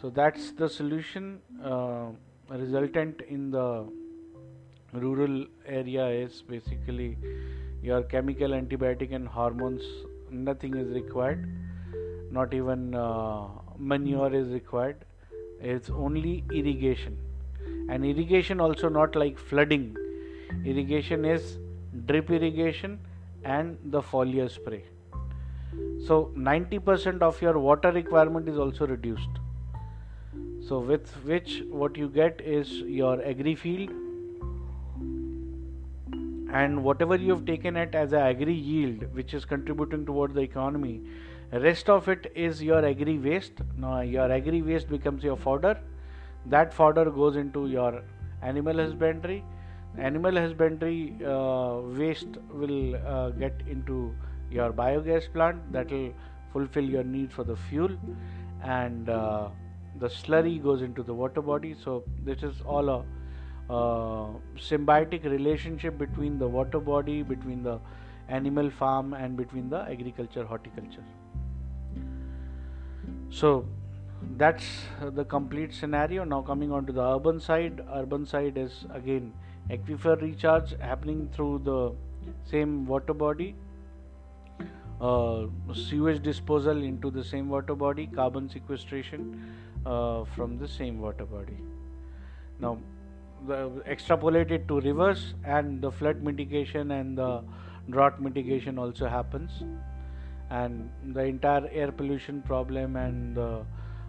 So 0.00 0.08
that's 0.08 0.52
the 0.52 0.70
solution 0.70 1.40
uh, 1.62 2.06
resultant 2.48 3.20
in 3.28 3.50
the 3.50 3.86
rural 4.94 5.44
area 5.66 6.08
is 6.08 6.42
basically 6.48 7.18
your 7.82 8.02
chemical 8.02 8.50
antibiotic 8.50 9.14
and 9.14 9.28
hormones 9.28 9.82
nothing 10.30 10.76
is 10.76 10.88
required. 10.88 11.48
Not 12.30 12.54
even 12.54 12.94
uh, 12.94 13.48
manure 13.78 14.34
is 14.34 14.48
required. 14.48 15.04
It's 15.60 15.90
only 15.90 16.44
irrigation. 16.52 17.18
And 17.88 18.04
irrigation 18.04 18.60
also 18.60 18.88
not 18.88 19.14
like 19.14 19.38
flooding. 19.38 19.96
Irrigation 20.64 21.24
is 21.24 21.58
drip 22.06 22.30
irrigation 22.30 22.98
and 23.44 23.78
the 23.84 24.02
foliar 24.02 24.50
spray. 24.50 24.84
So 26.06 26.32
90% 26.36 27.22
of 27.22 27.40
your 27.40 27.58
water 27.58 27.92
requirement 27.92 28.48
is 28.48 28.58
also 28.58 28.86
reduced. 28.86 29.28
So 30.68 30.78
with 30.78 31.08
which 31.24 31.62
what 31.70 31.96
you 31.96 32.08
get 32.08 32.40
is 32.40 32.70
your 32.70 33.24
agri 33.24 33.54
field 33.54 33.90
and 36.52 36.82
whatever 36.82 37.16
you 37.16 37.30
have 37.34 37.44
taken 37.44 37.76
it 37.76 37.94
as 37.94 38.12
a 38.12 38.20
agri 38.20 38.54
yield 38.54 39.02
which 39.14 39.34
is 39.34 39.44
contributing 39.44 40.06
towards 40.06 40.34
the 40.34 40.40
economy 40.40 41.00
rest 41.52 41.88
of 41.88 42.08
it 42.08 42.32
is 42.34 42.62
your 42.62 42.84
agri 42.84 43.18
waste. 43.18 43.60
Now 43.76 44.00
your 44.00 44.30
agri 44.30 44.62
waste 44.62 44.88
becomes 44.88 45.22
your 45.22 45.36
fodder. 45.36 45.78
That 46.46 46.72
fodder 46.72 47.10
goes 47.10 47.36
into 47.36 47.68
your 47.68 48.02
animal 48.42 48.76
husbandry. 48.76 49.44
Animal 49.98 50.36
husbandry 50.36 51.16
uh, 51.24 51.80
waste 51.96 52.36
will 52.52 52.96
uh, 52.96 53.30
get 53.30 53.54
into 53.68 54.14
your 54.50 54.72
biogas 54.72 55.32
plant. 55.32 55.72
That 55.72 55.90
will 55.90 56.12
fulfill 56.52 56.84
your 56.84 57.04
need 57.04 57.32
for 57.32 57.44
the 57.44 57.56
fuel. 57.56 57.96
And 58.62 59.08
uh, 59.08 59.48
the 59.98 60.08
slurry 60.08 60.62
goes 60.62 60.82
into 60.82 61.02
the 61.02 61.14
water 61.14 61.40
body. 61.40 61.74
So 61.82 62.04
this 62.24 62.42
is 62.42 62.60
all 62.66 62.88
a 62.88 63.04
uh, 63.68 64.28
symbiotic 64.56 65.24
relationship 65.24 65.98
between 65.98 66.38
the 66.38 66.46
water 66.46 66.78
body 66.78 67.22
between 67.22 67.62
the 67.62 67.78
animal 68.28 68.70
farm 68.70 69.12
and 69.14 69.36
between 69.36 69.68
the 69.68 69.80
agriculture 69.90 70.44
horticulture. 70.44 71.04
So 73.30 73.66
that's 74.36 74.64
the 75.00 75.24
complete 75.24 75.74
scenario. 75.74 76.24
Now 76.24 76.42
coming 76.42 76.72
on 76.72 76.86
to 76.86 76.92
the 76.92 77.02
urban 77.02 77.40
side 77.40 77.84
urban 77.92 78.26
side 78.26 78.56
is 78.56 78.84
again 78.92 79.32
aquifer 79.70 80.20
recharge 80.20 80.74
happening 80.80 81.28
through 81.32 81.60
the 81.64 81.92
same 82.50 82.86
water 82.86 83.14
body. 83.14 83.54
Uh, 84.98 85.46
sewage 85.74 86.22
disposal 86.22 86.82
into 86.82 87.10
the 87.10 87.22
same 87.22 87.50
water 87.50 87.74
body 87.74 88.06
carbon 88.06 88.48
sequestration 88.48 89.54
uh, 89.84 90.24
from 90.24 90.56
the 90.56 90.66
same 90.66 91.00
water 91.00 91.26
body. 91.26 91.58
Now 92.58 92.78
extrapolated 93.46 94.68
to 94.68 94.80
rivers 94.80 95.34
and 95.44 95.80
the 95.80 95.90
flood 95.90 96.22
mitigation 96.22 96.90
and 96.90 97.18
the 97.18 97.42
drought 97.90 98.20
mitigation 98.20 98.78
also 98.78 99.08
happens. 99.08 99.62
And 100.50 100.90
the 101.14 101.24
entire 101.24 101.68
air 101.72 101.90
pollution 101.90 102.42
problem 102.42 102.96
and 102.96 103.36
the 103.36 103.64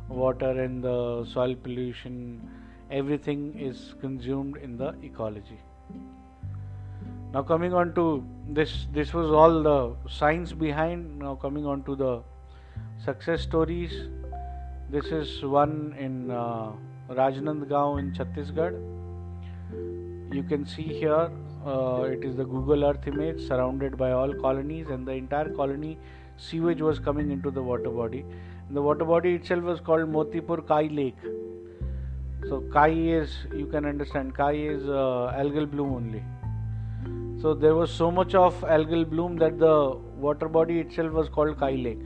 water 0.07 0.51
and 0.61 0.83
the 0.83 1.25
soil 1.25 1.55
pollution 1.55 2.49
everything 2.89 3.59
is 3.59 3.95
consumed 3.99 4.57
in 4.57 4.77
the 4.77 4.95
ecology. 5.03 5.59
Now 7.33 7.43
coming 7.43 7.73
on 7.73 7.93
to 7.95 8.23
this 8.47 8.87
this 8.93 9.13
was 9.13 9.31
all 9.31 9.61
the 9.63 9.95
science 10.09 10.53
behind. 10.53 11.19
Now 11.19 11.35
coming 11.35 11.65
on 11.65 11.83
to 11.83 11.95
the 11.95 12.21
success 13.03 13.41
stories. 13.41 14.09
This 14.89 15.07
is 15.07 15.43
one 15.43 15.95
in 15.99 16.31
uh, 16.31 16.71
Rajnandgaon 17.09 17.99
in 17.99 18.13
Chhattisgarh 18.13 18.96
you 20.31 20.43
can 20.43 20.65
see 20.65 20.83
here 20.83 21.29
uh, 21.65 22.01
it 22.03 22.23
is 22.23 22.35
the 22.35 22.45
Google 22.45 22.85
Earth 22.85 23.07
image 23.07 23.47
surrounded 23.47 23.97
by 23.97 24.11
all 24.11 24.33
colonies 24.33 24.87
and 24.89 25.07
the 25.07 25.11
entire 25.11 25.49
colony 25.49 25.97
sewage 26.37 26.81
was 26.81 26.99
coming 26.99 27.31
into 27.31 27.51
the 27.51 27.61
water 27.61 27.89
body. 27.89 28.25
And 28.67 28.77
the 28.77 28.81
water 28.81 29.05
body 29.05 29.35
itself 29.35 29.63
was 29.63 29.79
called 29.79 30.09
Motipur 30.09 30.61
Kai 30.61 30.83
Lake. 30.91 31.17
So 32.47 32.61
Kai 32.71 32.89
is, 32.89 33.35
you 33.53 33.65
can 33.65 33.85
understand, 33.85 34.35
Kai 34.35 34.53
is 34.53 34.83
uh, 34.83 35.33
algal 35.35 35.69
bloom 35.69 35.93
only. 35.93 36.23
So 37.41 37.53
there 37.53 37.75
was 37.75 37.91
so 37.91 38.09
much 38.09 38.35
of 38.35 38.59
algal 38.61 39.09
bloom 39.09 39.37
that 39.37 39.59
the 39.59 39.97
water 40.17 40.47
body 40.47 40.79
itself 40.79 41.11
was 41.11 41.29
called 41.29 41.59
Kai 41.59 41.71
Lake. 41.71 42.01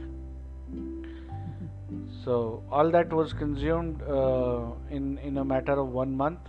So 2.23 2.63
all 2.71 2.89
that 2.91 3.11
was 3.11 3.33
consumed 3.33 4.01
uh, 4.03 4.71
in 4.89 5.17
in 5.19 5.37
a 5.37 5.45
matter 5.45 5.73
of 5.73 5.87
one 5.87 6.15
month, 6.15 6.39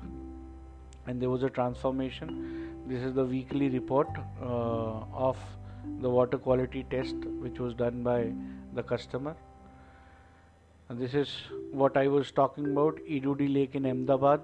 and 1.06 1.20
there 1.20 1.30
was 1.30 1.42
a 1.42 1.50
transformation. 1.50 2.84
This 2.86 3.02
is 3.02 3.14
the 3.14 3.24
weekly 3.24 3.68
report 3.68 4.08
uh, 4.40 5.04
of 5.28 5.36
the 6.00 6.08
water 6.08 6.38
quality 6.38 6.84
test 6.90 7.16
which 7.40 7.58
was 7.58 7.74
done 7.74 8.02
by 8.02 8.32
the 8.74 8.82
customer. 8.82 9.36
And 10.88 11.00
this 11.00 11.14
is 11.14 11.28
what 11.70 11.96
I 11.96 12.06
was 12.08 12.30
talking 12.30 12.70
about 12.70 12.98
Idudi 13.08 13.52
Lake 13.52 13.74
in 13.74 13.86
Ahmedabad. 13.86 14.40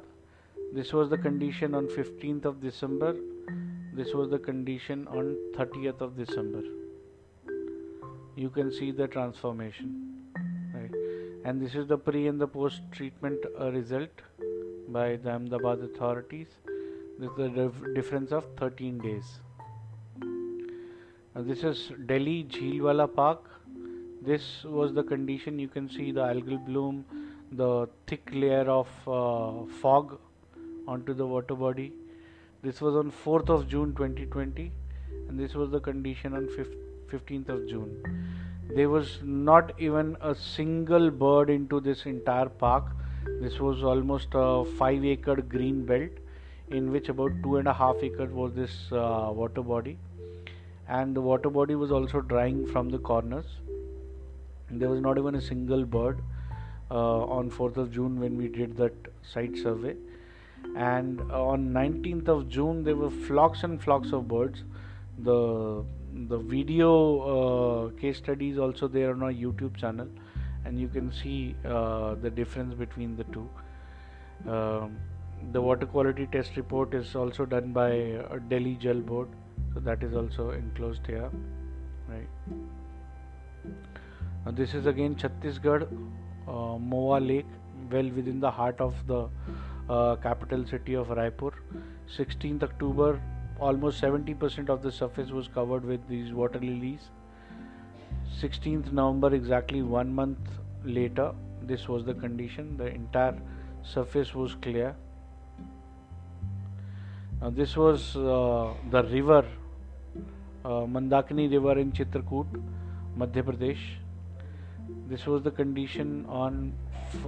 This 0.73 0.93
was 0.93 1.11
the 1.11 1.19
condition 1.19 1.75
on 1.75 1.87
15th 1.89 2.45
of 2.45 2.61
December. 2.61 3.17
This 3.93 4.15
was 4.15 4.31
the 4.31 4.39
condition 4.39 5.07
on 5.09 5.37
30th 5.57 6.01
of 6.01 6.17
December. 6.17 6.63
You 8.37 8.51
can 8.51 8.73
see 8.73 8.91
the 8.93 9.09
transformation. 9.09 10.31
Right. 10.73 10.95
And 11.45 11.61
this 11.61 11.75
is 11.75 11.87
the 11.87 11.99
pre 11.99 12.29
and 12.29 12.41
the 12.41 12.47
post 12.47 12.83
treatment 12.93 13.45
uh, 13.61 13.71
result 13.73 14.11
by 14.89 15.17
the 15.17 15.31
Ahmedabad 15.31 15.81
authorities. 15.81 16.47
This 17.19 17.31
is 17.39 17.53
dif- 17.53 17.95
difference 17.95 18.33
of 18.33 18.45
13 18.57 18.99
days. 18.99 19.41
Uh, 21.37 21.43
this 21.43 21.63
is 21.63 21.93
Delhi 22.07 22.45
Jheelwala 22.45 23.13
Park. 23.15 23.43
This 24.23 24.65
was 24.65 24.95
the 24.95 25.03
condition. 25.03 25.59
You 25.59 25.69
can 25.69 25.89
see 25.89 26.11
the 26.11 26.23
algal 26.23 26.65
bloom, 26.65 27.05
the 27.53 27.89
thick 28.07 28.31
layer 28.33 28.69
of 28.69 28.89
uh, 29.07 29.67
fog 29.81 30.19
onto 30.87 31.15
the 31.15 31.27
water 31.27 31.55
body. 31.55 31.93
This 32.63 32.81
was 32.81 32.97
on 32.97 33.13
4th 33.25 33.51
of 33.51 33.69
June 33.69 33.95
2020, 33.95 34.73
and 35.29 35.39
this 35.39 35.55
was 35.55 35.71
the 35.71 35.81
condition 35.81 36.35
on 36.35 36.49
15th 37.11 37.49
of 37.49 37.69
June. 37.69 38.25
There 38.75 38.89
was 38.89 39.19
not 39.23 39.73
even 39.79 40.17
a 40.21 40.35
single 40.35 41.11
bird 41.11 41.51
into 41.51 41.81
this 41.81 42.05
entire 42.07 42.49
park. 42.49 42.87
This 43.41 43.59
was 43.61 43.83
almost 43.83 44.29
a 44.35 44.65
five 44.79 45.05
acre 45.05 45.37
green 45.37 45.85
belt, 45.87 46.11
in 46.69 46.91
which 46.93 47.09
about 47.09 47.33
two 47.43 47.57
and 47.57 47.69
a 47.69 47.73
half 47.73 47.97
acres 48.03 48.31
was 48.33 48.53
this 48.55 48.93
uh, 48.93 49.31
water 49.33 49.63
body 49.63 49.99
and 50.89 51.15
the 51.15 51.21
water 51.21 51.51
body 51.51 51.75
was 51.75 51.93
also 51.93 52.21
drying 52.21 52.67
from 52.67 52.89
the 52.89 52.99
corners. 52.99 53.45
There 54.71 54.89
was 54.89 55.01
not 55.01 55.19
even 55.19 55.35
a 55.35 55.41
single 55.41 55.85
bird 55.85 56.21
uh, 56.91 57.25
on 57.25 57.51
4th 57.51 57.77
of 57.77 57.93
June 57.93 58.19
when 58.19 58.37
we 58.37 58.49
did 58.49 58.77
that 58.79 58.95
site 59.23 59.57
survey. 59.57 59.95
And 60.77 61.21
on 61.31 61.73
19th 61.73 62.29
of 62.29 62.49
June, 62.49 62.85
there 62.85 62.97
were 62.97 63.11
flocks 63.11 63.63
and 63.63 63.83
flocks 63.83 64.13
of 64.13 64.29
birds. 64.29 64.65
The 65.19 65.85
the 66.31 66.39
video 66.39 66.91
uh, 67.31 68.01
case 68.01 68.17
study 68.17 68.49
is 68.49 68.59
also 68.59 68.89
there 68.89 69.11
on 69.11 69.23
our 69.23 69.33
YouTube 69.33 69.77
channel, 69.77 70.09
and 70.69 70.79
you 70.79 70.89
can 70.89 71.13
see 71.19 71.57
uh, 71.65 72.15
the 72.23 72.31
difference 72.31 72.75
between 72.75 73.17
the 73.17 73.25
two. 73.37 73.49
Um, 74.55 74.99
the 75.53 75.61
water 75.61 75.87
quality 75.87 76.27
test 76.33 76.57
report 76.57 76.95
is 76.95 77.15
also 77.15 77.47
done 77.47 77.73
by 77.73 77.91
Delhi 78.49 78.75
Jal 78.75 79.01
Board, 79.11 79.29
so 79.75 79.81
that 79.81 80.03
is 80.03 80.15
also 80.15 80.51
enclosed 80.51 81.07
here, 81.07 81.31
right? 82.09 82.29
Now 84.45 84.53
this 84.53 84.75
is 84.75 84.87
again 84.87 85.15
Chhattisgarh, 85.15 85.87
uh, 86.47 86.79
Moa 86.79 87.19
Lake, 87.19 87.47
well 87.91 88.11
within 88.21 88.41
the 88.41 88.51
heart 88.51 88.81
of 88.81 88.95
the 89.07 89.29
uh, 89.89 90.17
capital 90.17 90.67
city 90.67 90.95
of 90.95 91.09
Raipur. 91.09 91.53
16th 92.17 92.63
October, 92.63 93.21
almost 93.59 94.03
70% 94.03 94.69
of 94.69 94.83
the 94.83 94.93
surface 94.93 95.31
was 95.31 95.49
covered 95.49 95.85
with 95.85 96.07
these 96.09 96.33
water 96.33 96.59
lilies. 96.59 97.11
16th 98.41 98.93
November, 98.93 99.35
exactly 99.35 99.83
one 99.83 100.15
month 100.15 100.39
later, 100.85 101.33
this 101.63 101.89
was 101.89 102.05
the 102.05 102.15
condition. 102.15 102.77
The 102.77 102.87
entire 102.87 103.37
surface 103.83 104.35
was 104.35 104.55
clear. 104.63 104.95
Now, 107.41 107.51
this 107.51 107.77
was 107.77 108.17
uh, 108.17 108.75
the 108.91 109.03
river, 109.05 109.45
uh, 110.65 110.69
Mandakini 110.69 111.51
River 111.51 111.79
in 111.79 111.93
Chitrakoot, 111.93 112.47
Madhya 113.17 113.43
Pradesh. 113.43 113.79
This 115.09 115.27
was 115.27 115.43
the 115.43 115.51
condition 115.51 116.27
on 116.29 116.73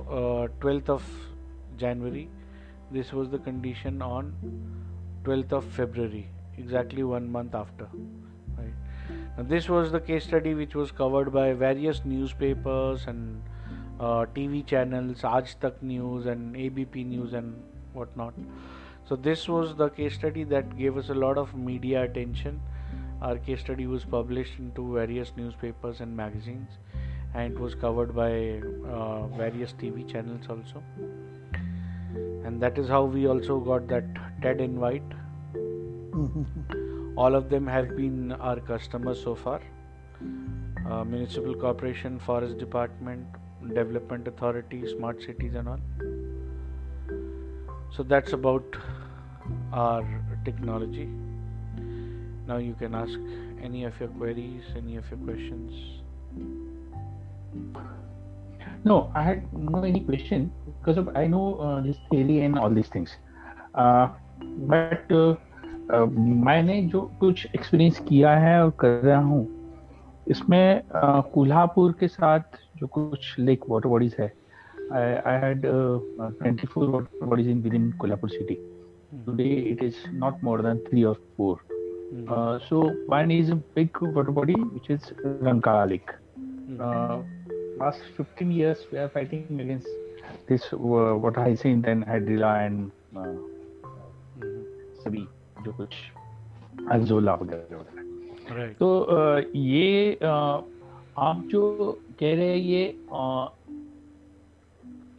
uh, 0.09 0.49
12th 0.61 0.89
of 0.89 1.05
January. 1.77 2.29
This 2.91 3.13
was 3.13 3.31
the 3.31 3.39
condition 3.39 4.03
on 4.03 4.35
12th 5.25 5.53
of 5.53 5.65
February, 5.65 6.29
exactly 6.59 7.03
one 7.03 7.31
month 7.31 7.55
after. 7.55 7.89
Right. 8.59 8.75
This 9.43 9.69
was 9.69 9.91
the 9.91 10.01
case 10.01 10.25
study 10.25 10.55
which 10.55 10.75
was 10.75 10.91
covered 10.91 11.33
by 11.33 11.53
various 11.53 12.03
newspapers 12.05 13.07
and 13.07 13.43
uh, 13.99 14.27
TV 14.35 14.67
channels, 14.67 15.23
Aaj 15.23 15.55
Tak 15.61 15.83
News 15.83 16.27
and 16.27 16.57
ABP 16.57 17.05
News 17.05 17.33
and 17.33 17.63
whatnot. 17.93 18.35
So, 19.09 19.17
this 19.17 19.49
was 19.49 19.75
the 19.77 19.89
case 19.89 20.15
study 20.15 20.45
that 20.45 20.77
gave 20.77 20.97
us 20.97 21.09
a 21.09 21.15
lot 21.15 21.39
of 21.39 21.55
media 21.55 22.03
attention. 22.03 22.61
Our 23.23 23.39
case 23.39 23.61
study 23.61 23.87
was 23.87 24.05
published 24.05 24.59
into 24.59 24.95
various 24.95 25.33
newspapers 25.37 26.01
and 26.01 26.17
magazines, 26.17 26.71
and 27.35 27.53
it 27.53 27.59
was 27.59 27.75
covered 27.75 28.15
by 28.15 28.61
uh, 28.89 29.27
various 29.29 29.73
TV 29.73 30.07
channels 30.11 30.47
also. 30.49 30.83
And 32.45 32.61
that 32.61 32.79
is 32.79 32.89
how 32.89 33.05
we 33.05 33.27
also 33.27 33.59
got 33.59 33.89
that 33.89 34.05
TED 34.43 34.61
invite. 34.61 35.03
All 37.23 37.35
of 37.35 37.51
them 37.51 37.67
have 37.67 37.97
been 37.97 38.33
our 38.33 38.61
customers 38.61 39.23
so 39.23 39.35
far. 39.35 39.61
Uh, 40.91 41.05
Municipal 41.05 41.55
Corporation, 41.55 42.19
Forest 42.19 42.57
Department, 42.57 43.27
Development 43.75 44.27
Authority, 44.27 44.87
Smart 44.93 45.21
Cities, 45.23 45.55
and 45.55 45.69
all. 45.69 45.81
So 47.97 48.03
that's 48.03 48.33
about 48.33 48.79
our 49.73 50.07
technology. 50.47 51.09
Now 52.47 52.57
you 52.57 52.75
can 52.75 52.95
ask 52.95 53.19
any 53.63 53.85
of 53.85 54.01
your 54.01 54.09
queries, 54.09 54.65
any 54.75 54.97
of 54.97 55.11
your 55.11 55.19
questions. 55.19 56.01
No, 58.83 59.13
I 59.15 59.23
had 59.23 59.53
no 59.53 59.83
any 59.83 60.01
question 60.01 60.51
because 60.79 60.97
of 60.97 61.15
I 61.15 61.27
know 61.27 61.47
uh, 61.69 61.81
this 61.83 61.99
theory 62.11 62.41
and 62.45 62.59
all 62.59 62.71
these 62.71 62.89
things. 62.89 63.17
Uh, 63.75 64.09
but 64.75 65.17
मैंने 65.91 66.81
जो 66.83 67.01
कुछ 67.21 67.47
experience 67.55 67.99
किया 68.09 68.35
है 68.39 68.63
और 68.65 68.71
कर 68.81 69.01
रहा 69.05 69.21
हूँ 69.21 69.47
इसमें 70.31 70.83
कोल्हापुर 71.35 71.93
के 72.01 72.09
साथ 72.09 72.59
जो 72.79 72.87
कुछ 72.87 73.35
लेक 73.39 73.65
वाटर 73.69 73.89
बॉडीज 73.89 74.17
है 74.21 74.27
I 74.93 75.39
had 75.45 75.63
twenty 75.67 76.67
four 76.67 76.89
water 76.91 77.27
bodies 77.27 77.49
in 77.49 77.63
within 77.75 77.91
Kolhapur 78.01 78.31
city 78.31 78.55
today 79.27 79.49
it 79.71 79.83
is 79.85 79.97
not 80.15 80.45
more 80.45 80.63
than 80.63 80.79
three 80.89 81.05
और 81.05 81.15
four 81.37 82.59
so 82.69 82.83
one 83.11 83.31
is 83.31 83.53
big 83.53 84.03
water 84.03 84.31
body 84.31 84.55
which 84.55 84.91
is 84.91 85.11
Rankala 85.45 85.85
lake 85.85 86.11
last 87.83 88.21
15 88.21 88.53
years 88.53 88.87
we 88.93 88.99
are 88.99 89.09
fighting 89.15 89.61
against 89.61 89.99
this 90.49 90.73
uh, 90.75 91.15
what 91.17 91.39
I 91.39 91.55
seen 91.55 91.83
then 91.83 92.05
Hydrilla 92.05 92.55
and 92.67 92.91
uh, 93.17 93.25
hmm. 94.43 95.40
जो 95.65 95.73
कुछ 95.73 95.95
अल्जोला 96.93 97.35
वगैरह 97.35 97.77
वगैरह 97.77 97.99
Right. 98.51 98.79
तो 98.79 98.89
ये 99.59 100.15
आप 101.19 101.43
जो 101.51 102.01
कह 102.21 102.35
रहे 102.35 102.49
हैं 102.49 102.57
ये 102.57 102.85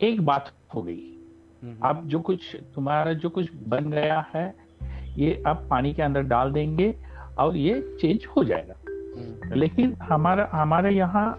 एक 0.08 0.22
बात 0.22 0.52
हो 0.76 0.82
गई. 0.82 1.08
आप 1.84 2.04
जो 2.06 2.20
कुछ 2.20 2.56
तुम्हारा 2.76 3.14
जो 3.14 3.30
कुछ 3.30 3.50
बन 3.68 3.90
गया 3.92 4.26
है 4.36 4.54
ये 5.18 5.44
आप 5.48 5.68
पानी 5.70 5.94
के 5.94 6.02
अंदर 6.02 6.22
डाल 6.22 6.52
देंगे 6.52 6.96
और 7.40 7.58
ये 7.58 7.98
चेंज 8.02 8.26
हो 8.26 8.44
जाएगा 8.44 8.74
Mhm. 8.74 9.56
लेकिन 9.58 9.94
हमारा 10.02 10.50
हमारे 10.52 10.96
यहाँ 10.96 11.38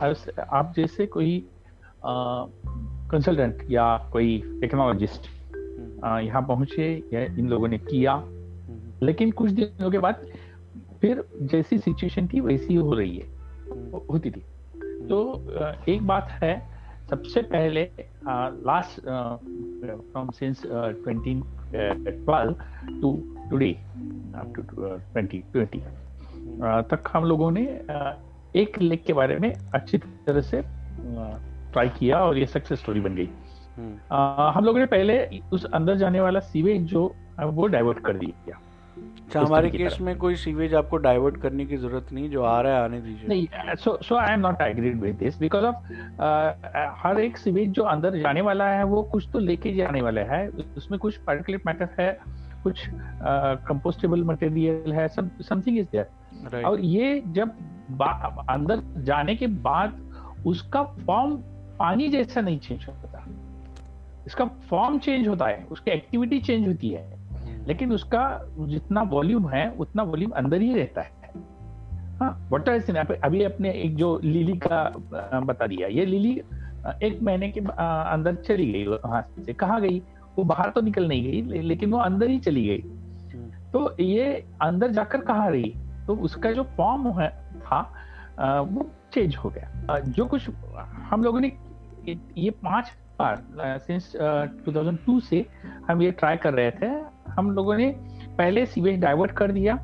आप 0.52 0.72
जैसे 0.76 1.06
कोई 1.06 1.46
कंसल्टेंट 3.12 3.66
या 3.70 3.96
कोई 4.12 4.38
टेक्नोलॉजिस्ट 4.60 5.20
Mhm. 5.20 6.18
यहाँ 6.20 6.42
पहुँचे 6.42 7.04
या 7.12 7.20
इन 7.20 7.48
लोगों 7.48 7.68
ने 7.68 7.78
किया. 7.78 8.14
लेकिन 9.02 9.30
कुछ 9.30 9.50
दिनों 9.50 9.90
के 9.90 9.98
बाद 9.98 10.26
फिर 11.00 11.24
जैसी 11.42 11.78
सिचुएशन 11.78 12.26
थी 12.26 12.40
वैसी 12.40 12.74
हो 12.74 12.92
रही 12.94 13.16
है. 13.16 13.24
होती 14.10 14.30
थी 14.30 14.42
तो 15.08 15.46
एक 15.88 16.06
बात 16.06 16.28
है 16.30 16.72
सबसे 17.10 17.42
पहले 17.42 17.90
last 18.66 19.00
from 20.12 20.30
since 20.30 20.62
twenty 20.66 21.42
twelve 21.74 22.52
to 23.00 23.36
today 23.50 23.72
up 24.34 24.52
to 24.56 24.62
twenty 24.86 25.38
twenty 25.38 25.82
तक 26.90 27.10
हम 27.12 27.24
लोगों 27.24 27.50
ने 27.50 27.66
अ, 27.66 28.16
एक 28.56 28.78
लेक 28.82 29.04
के 29.04 29.12
बारे 29.12 29.38
में 29.38 29.54
अच्छी 29.74 29.98
तरह 29.98 30.40
से 30.40 30.62
ट्राई 31.72 31.88
uh, 31.88 31.98
किया 31.98 32.18
और 32.18 32.38
ये 32.38 32.46
सक्सेस 32.46 32.78
स्टोरी 32.80 33.00
बन 33.00 33.14
गई. 33.14 33.28
अ, 34.10 34.52
हम 34.54 34.64
लोगों 34.64 34.80
ने 34.80 34.86
पहले 34.86 35.40
उस 35.52 35.64
अंदर 35.64 35.96
जाने 35.96 36.20
वाला 36.20 36.40
सीवेज 36.40 36.82
जो 36.82 37.14
वो 37.40 37.66
डाइवर्ट 37.66 37.98
कर 37.98 38.16
दिया 38.16 38.60
अच्छा 39.24 39.40
हमारे 39.40 39.70
केस 39.70 39.96
में 40.00 40.16
कोई 40.18 40.34
सीवेज 40.36 40.74
आपको 40.74 40.96
डाइवर्ट 40.96 41.36
करने 41.42 41.64
की 41.66 41.76
ज़रूरत 41.76 42.12
नहीं 42.12 42.30
जो 42.30 42.42
आ 42.42 42.60
रहा 42.60 42.76
है 42.76 42.82
आने 42.84 43.00
दीजिए। 43.00 43.28
नहीं 43.28 43.74
so 43.76 43.96
so 44.02 44.16
I 44.16 44.32
am 44.34 44.40
not 44.40 44.60
agreed 44.62 45.00
with 45.00 45.14
this 45.16 45.38
because 45.38 45.64
of 45.64 45.76
हर 47.02 47.20
एक 47.20 47.36
सीवेज 47.38 47.70
जो 47.70 47.82
अंदर 47.84 48.18
जाने 48.20 48.40
वाला 48.40 48.68
है 48.68 48.84
वो 48.84 49.02
कुछ 49.12 49.28
तो 49.32 49.38
लेके 49.38 49.72
जाने 49.74 50.02
वाला 50.02 50.20
है। 50.32 50.46
उसमें 50.76 50.98
कुछ 51.00 51.16
पार्टिकुलेट 51.18 51.66
मैटर 51.66 51.88
है 51.98 52.10
कुछ 52.62 52.86
कंपोस्टेबल 53.68 54.24
मटेरियल 54.24 54.92
है 54.92 55.08
समथिंग 55.08 55.78
इज़ 55.78 55.86
देयर 55.92 56.64
और 56.64 56.80
ये 56.80 57.22
जब 57.28 57.48
अंदर 58.50 58.82
जाने 59.04 59.34
के 59.36 59.46
बाद 59.64 59.98
उसका 60.46 60.82
फॉर्म 61.06 61.36
पानी 61.78 62.08
जैसा 62.08 62.40
नहीं 62.40 62.58
चेंज 62.58 62.86
होता। 62.88 63.24
इसका 64.26 64.44
फॉर्म 64.70 64.98
चेंज 64.98 65.28
होता 65.28 65.46
है 65.46 65.66
उसकी 65.70 65.90
एक्टिविटी 65.90 66.38
चेंज 66.40 66.66
होती 66.68 66.88
है। 66.88 67.21
लेकिन 67.68 67.92
उसका 67.92 68.24
जितना 68.60 69.02
वॉल्यूम 69.02 69.48
है 69.48 69.70
उतना 69.78 70.02
वॉल्यूम 70.02 70.30
अंदर 70.32 70.60
ही 70.60 70.74
रहता 70.74 71.00
है। 71.00 71.20
हाँ 72.20 72.48
वाटर 72.50 73.18
अभी 73.24 73.42
अपने 73.42 73.70
एक 73.74 73.94
जो 73.96 74.18
लिली 74.24 74.56
का 74.56 75.40
बता 75.40 75.66
दिया। 75.66 75.88
ये 75.88 76.06
लिली 76.06 76.32
एक 77.04 77.18
महीने 77.22 77.48
के 77.50 77.60
अंदर 77.60 78.34
चली 78.36 78.72
गई 78.72 78.84
वहाँ 78.86 79.22
से। 79.38 79.52
कहा 79.52 79.78
गई? 79.78 80.02
वो 80.36 80.44
बाहर 80.44 80.70
तो 80.70 80.80
निकल 80.80 81.08
नहीं 81.08 81.22
गई 81.22 81.60
लेकिन 81.60 81.90
वो 81.92 81.98
अंदर 81.98 82.30
ही 82.30 82.38
चली 82.40 82.66
गई। 82.66 82.82
तो 83.72 83.94
ये 84.00 84.24
अंदर 84.62 84.90
जाकर 84.90 85.20
कहा 85.20 85.46
रही? 85.48 85.74
तो 86.06 86.16
उसका 86.18 86.52
जो 86.52 86.62
फॉर्म 86.76 87.08
है 87.20 87.28
था 87.60 87.80
वो 88.62 88.88
चेंज 89.14 89.36
हो 89.36 89.50
गया। 89.50 89.98
जो 89.98 90.24
कुछ 90.26 90.48
हम 91.10 91.22
लोगों 91.24 91.40
ने 91.40 91.52
ये, 92.08 92.18
ये 92.38 92.50
पाँच 92.62 92.92
बार 93.18 93.42
सिंस 93.78 94.12
2002 94.66 95.18
से 95.20 95.44
हम 95.88 96.02
ये 96.02 96.10
ट्राई 96.10 96.36
कर 96.36 96.54
रहे 96.54 96.70
थे 96.72 96.90
हम 97.28 97.50
लोगों 97.50 97.76
ने 97.76 97.88
पहले 98.38 98.66
सीवेज 98.66 99.00
डाइवर्ट 99.00 99.32
कर 99.32 99.52
दिया 99.52 99.74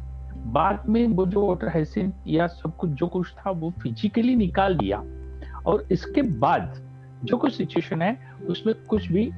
बाद 0.46 0.88
में 0.88 1.06
वो 1.08 1.26
जो 1.26 1.46
वाटर 1.46 1.68
हैसिन 1.68 2.12
या 2.26 2.46
सब 2.46 2.76
कुछ 2.76 2.90
जो 2.90 3.06
कुछ 3.06 3.32
था 3.34 3.50
वो 3.50 3.70
फिजिकली 3.82 4.34
निकाल 4.36 4.76
दिया। 4.76 5.02
और 5.66 5.86
इसके 5.92 6.22
बाद 6.22 6.74
जो 7.24 7.36
कुछ 7.36 7.52
सिचुएशन 7.54 8.02
है 8.02 8.16
उसमें 8.48 8.74
कुछ 8.88 9.10
भी 9.12 9.30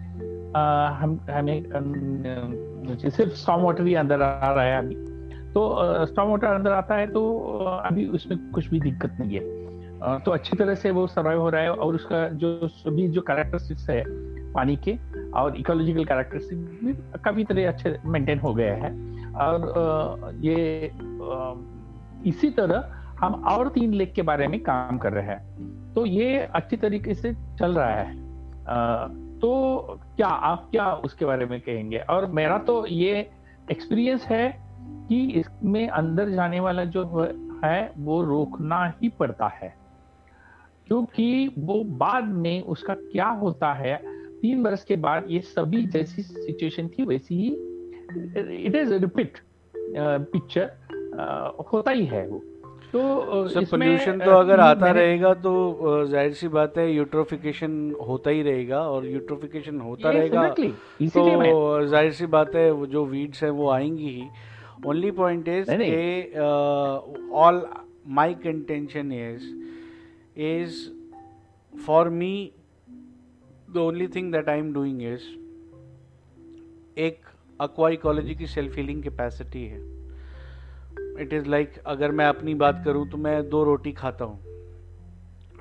आ, 0.57 0.89
हम 0.89 1.19
हमें 1.31 1.63
जैसे 3.03 3.27
स्टॉम 3.27 3.63
वाटर 3.63 3.83
भी 3.83 3.95
अंदर 3.95 4.23
आ 4.23 4.53
रहा 4.53 4.65
है 4.65 4.79
अभी। 4.79 4.95
तो 5.53 6.07
स्टॉम 6.07 6.31
वाटर 6.31 6.47
अंदर 6.47 6.73
आता 6.73 6.95
है 6.95 7.07
तो 7.07 7.23
अभी 7.85 8.07
उसमें 8.07 8.39
कुछ 8.51 8.69
भी 8.69 8.81
दिक्कत 8.81 9.17
नहीं 9.21 9.35
है। 9.35 10.19
तो 10.19 10.31
अच्छी 10.31 10.57
तरह 10.57 10.75
से 10.75 10.91
वो 10.91 11.07
सर्वाइव 11.07 11.41
हो 11.41 11.49
रहा 11.49 11.63
है 11.63 11.71
और 11.71 11.95
उसका 11.95 12.29
जो 12.29 12.69
सभी 12.69 13.09
जो 13.09 13.21
कैरेक्टरिस्टिक्स 13.21 13.89
है 13.91 14.03
पानी 14.53 14.77
के 14.77 14.93
और 15.35 15.57
इकोलॉजिकल 15.57 16.05
कैरेक्टरिस्टिक्स 16.05 16.85
भी 16.85 16.93
काफ़ी 17.25 17.45
तरह 17.45 17.69
अच्छे 17.69 17.97
मेंटेन 18.05 18.39
हो 18.39 18.55
गए 18.55 18.71
हैं। 18.71 18.93
और 19.35 20.31
ये 20.41 20.91
इसी 22.27 22.51
तरह 22.51 22.97
हम 23.21 23.35
और 23.45 23.69
तीन 23.69 23.93
लेक 23.93 24.13
के 24.13 24.23
बारे 24.23 24.47
में 24.49 24.61
काम 24.61 24.99
कर 24.99 25.13
रहे 25.13 25.27
हैं। 25.27 25.93
तो 25.95 26.07
ये 26.07 26.39
अच्छी 26.39 26.77
तरीके 26.77 27.15
से 27.15 27.33
चल 27.59 27.75
रहा 27.75 27.95
है। 27.95 28.15
तो 29.41 29.51
क्या 30.17 30.29
आप 30.29 30.69
क्या 30.71 30.93
उसके 30.95 31.25
बारे 31.25 31.47
में 31.47 31.61
कहेंगे? 31.61 31.99
और 31.99 32.27
मेरा 32.27 32.59
तो 32.59 32.87
ये 32.87 33.31
एक्सपीरियंस 33.71 34.25
है 34.25 34.49
कि 35.09 35.27
इसमें 35.31 35.89
अंदर 35.89 36.31
जाने 36.31 36.61
वाला 36.61 36.85
जो 36.85 37.05
है, 37.65 37.93
वो 37.99 38.23
रोकना 38.23 38.85
ही 39.03 39.09
पड़ता 39.09 39.49
है। 39.49 39.75
क्योंकि 40.87 41.55
वो 41.59 41.83
बाद 41.85 42.25
में 42.25 42.63
उसका 42.63 42.95
क्या 42.95 43.29
होता 43.29 43.73
है 43.73 44.20
तीन 44.43 44.63
बरस 44.63 44.85
के 44.85 44.97
बाद 44.99 45.25
ये 45.29 45.41
सभी 45.49 45.83
जैसी 45.89 46.23
सिचुएशन 46.23 46.89
थी 46.89 47.05
वैसी 47.07 47.35
ही 47.37 47.49
इट 48.67 48.75
इज़ 48.77 48.95
रिपीट 48.95 49.39
पिक्चर 49.75 50.71
होता 51.73 51.91
ही 51.91 52.05
है 52.07 52.27
वो। 52.27 52.43
तो 52.93 53.01
सब 53.49 53.65
पोल्यूशन 53.71 54.19
तो 54.19 54.31
अगर 54.33 54.61
आता 54.61 54.91
रहेगा 54.91 55.33
तो 55.43 55.51
ज़ाहिर 56.07 56.33
सी 56.35 56.49
बात 56.51 56.79
है 56.79 56.91
यूट्रोफिकेशन 56.93 57.95
होता 58.07 58.31
ही 58.31 58.43
रहेगा 58.43 58.81
और 58.91 59.07
यूट्रोफिकेशन 59.07 59.81
होता 59.81 60.11
रहेगा। 60.11 60.49
तो 60.49 61.87
ज़ाहिर 61.87 62.13
सी 62.13 62.27
बात 62.29 62.55
है 62.55 62.71
वो 62.71 62.87
जो 62.87 63.05
वीड्स 63.07 63.43
है 63.45 63.51
वो 63.53 63.69
आएँगी 63.71 64.09
ही। 64.11 64.27
ओनली 64.87 65.11
पॉइंट 65.13 65.49
इज़ 65.49 65.71
के 65.73 66.41
all 67.39 67.67
my 68.09 68.35
contention 68.45 69.13
is 69.13 69.45
is 70.43 70.79
for 71.73 72.09
me 72.11 72.35
the 73.75 73.77
only 73.79 74.07
thing 74.09 74.33
that 74.33 74.49
I 74.49 74.59
am 74.59 74.73
doing 74.75 75.03
is 75.03 75.23
एक 77.01 77.19
अक्वा 77.61 77.89
इकोलॉजी 77.91 78.35
की 78.35 78.47
सेल्फ 78.47 78.77
हीलिंग 78.77 79.03
कैपेसिटी 79.03 79.65
है। 79.65 79.79
इट 81.23 81.33
इज़ 81.33 81.49
लाइक 81.49 81.79
अगर 81.87 82.11
मैं 82.11 82.27
अपनी 82.27 82.55
बात 82.55 82.83
करूँ 82.85 83.09
तो 83.11 83.17
मैं 83.19 83.49
दो 83.51 83.63
रोटी 83.65 83.93
खाता 83.93 84.25
हूँ। 84.25 84.39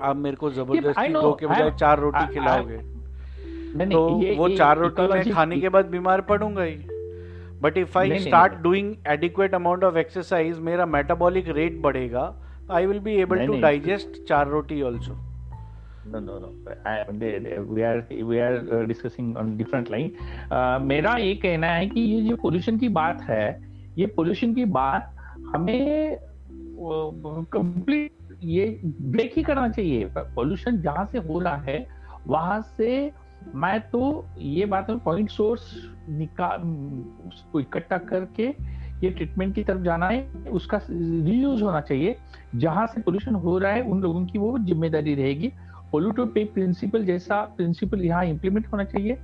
आप 0.00 0.16
मेरे 0.16 0.36
को 0.36 0.50
ज़बरदस्ती 0.50 1.12
दो 1.12 1.32
के 1.32 1.46
बजाय 1.46 1.70
चार 1.78 2.00
रोटी 2.00 2.26
खिलाओगे। 2.34 2.78
तो 3.86 4.02
वो 4.36 4.48
चार 4.56 4.78
रोटी 4.78 5.06
मैं 5.08 5.32
खाने 5.32 5.60
के 5.60 5.68
बाद 5.68 5.86
बीमार 5.86 6.20
पड़ूँगा 6.30 6.62
ही। 6.62 6.76
But 7.62 7.78
if 7.78 7.98
I 7.98 8.18
start 8.18 8.52
doing 8.62 8.94
adequate 9.08 9.54
amount 9.54 9.84
of 9.84 9.96
exercise 9.98 10.58
मेरा 10.68 10.86
मेटाबॉलिक 10.88 11.48
रेट 11.56 11.80
बढ़ेगा 11.82 12.32
I 12.70 12.86
will 12.86 13.00
be 13.00 13.16
able 13.22 13.46
to 13.46 13.60
digest 13.60 14.24
चार 14.28 14.48
रोटी 14.48 14.82
also 14.82 15.12
no 16.06 16.18
no 16.20 16.38
no. 16.38 16.52
I, 16.86 17.04
they, 17.12 17.38
they, 17.38 17.58
we 17.58 17.82
are 17.82 18.06
we 18.08 18.40
are 18.40 18.56
uh, 18.56 18.86
discussing 18.86 19.36
on 19.36 19.56
different 19.56 19.90
line. 19.90 20.12
Uh, 20.50 20.78
मेरा 20.78 21.16
ये 21.16 21.34
कहना 21.42 21.66
है 21.66 21.86
कि 21.86 22.00
ये 22.00 22.22
जो 22.28 22.36
पोल्यूशन 22.42 22.78
की 22.78 22.88
बात 22.88 23.22
है 23.22 23.46
ये 23.98 24.06
पोल्यूशन 24.16 24.54
की 24.54 24.64
बात 24.64 25.14
हमें 25.54 26.18
कंप्लीट 27.52 28.38
ये 28.42 28.80
ब्रेक 28.84 29.32
ही 29.36 29.42
करना 29.42 29.68
चाहिए। 29.68 30.10
पोल्यूशन 30.18 30.80
जहाँ 30.82 31.04
से 31.12 31.18
हो 31.18 31.38
रहा 31.40 31.56
है 31.56 31.86
वहाँ 32.26 32.60
से 32.76 33.10
मैं 33.54 33.80
तो 33.90 34.24
ये 34.38 34.64
बात 34.66 34.90
पॉइंट 35.04 35.30
सोर्स 35.30 35.62
निकाल 36.08 36.60
उसको 37.28 37.60
इकट्ठा 37.60 37.98
करके 37.98 38.48
ये 39.04 39.10
ट्रीटमेंट 39.10 39.54
की 39.54 39.62
तरफ़ 39.64 39.82
जाना 39.82 40.08
है 40.08 40.48
उसका 40.52 40.80
रीयूज 40.90 41.62
होना 41.62 41.80
चाहिए। 41.80 42.16
जहाँ 42.56 42.86
से 42.86 43.00
पोल्यूशन 43.02 43.34
हो 43.34 43.58
रहा 43.58 43.72
है 43.72 43.82
उन 43.82 44.00
लोगों 44.02 44.24
की 44.26 44.38
वो 44.38 44.58
ज़िम्मेदारी 44.58 45.14
रहेगी। 45.14 45.52
पोल्यूटिव 45.92 46.26
पे 46.26 46.44
प्रिंसिपल 46.44 47.04
जैसा 47.04 47.40
प्रिंसिपल 47.56 48.04
यहाँ 48.04 48.24
इम्प्लीमेंट 48.24 48.66
होना 48.66 48.84
चाहिए। 48.84 49.18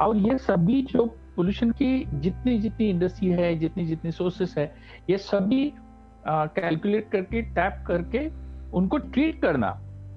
और 0.00 0.16
ये 0.16 0.36
सभी 0.38 0.82
जो 0.82 1.04
पोल्यूशन 1.36 1.70
की 1.70 2.04
जितनी 2.14 2.58
जितनी 2.58 2.88
इंडस्ट्री 2.90 3.28
है, 3.28 3.54
जितनी 3.58 3.84
जितनी 3.86 4.10
सोर्सेस 4.10 4.54
है, 4.58 4.72
ये 5.10 5.18
सभी 5.18 5.72
कैलकुलेट 6.26 7.08
करके 7.10 7.42
टैप 7.42 7.84
करके 7.86 8.26
उनको 8.72 8.98
ट्रीट 8.98 9.40
करना। 9.42 9.70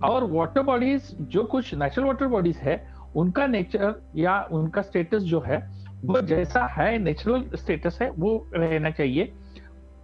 और 0.03 0.23
वाटर 0.31 0.61
बॉडीज 0.61 1.15
जो 1.21 1.43
कुछ 1.43 1.73
नेचुरल 1.73 2.07
वाटर 2.07 2.27
बॉडीज 2.27 2.57
है, 2.57 2.75
उनका 3.15 3.45
नेचर 3.47 3.93
या 4.15 4.41
उनका 4.51 4.81
स्टेटस 4.81 5.21
जो 5.23 5.43
है, 5.47 5.57
वो 6.05 6.21
जैसा 6.21 6.65
है 6.67 6.97
नेचुरल 6.97 7.43
स्टेटस 7.55 7.99
है, 8.01 8.09
वो 8.11 8.49
रहना 8.55 8.89
चाहिए। 8.89 9.31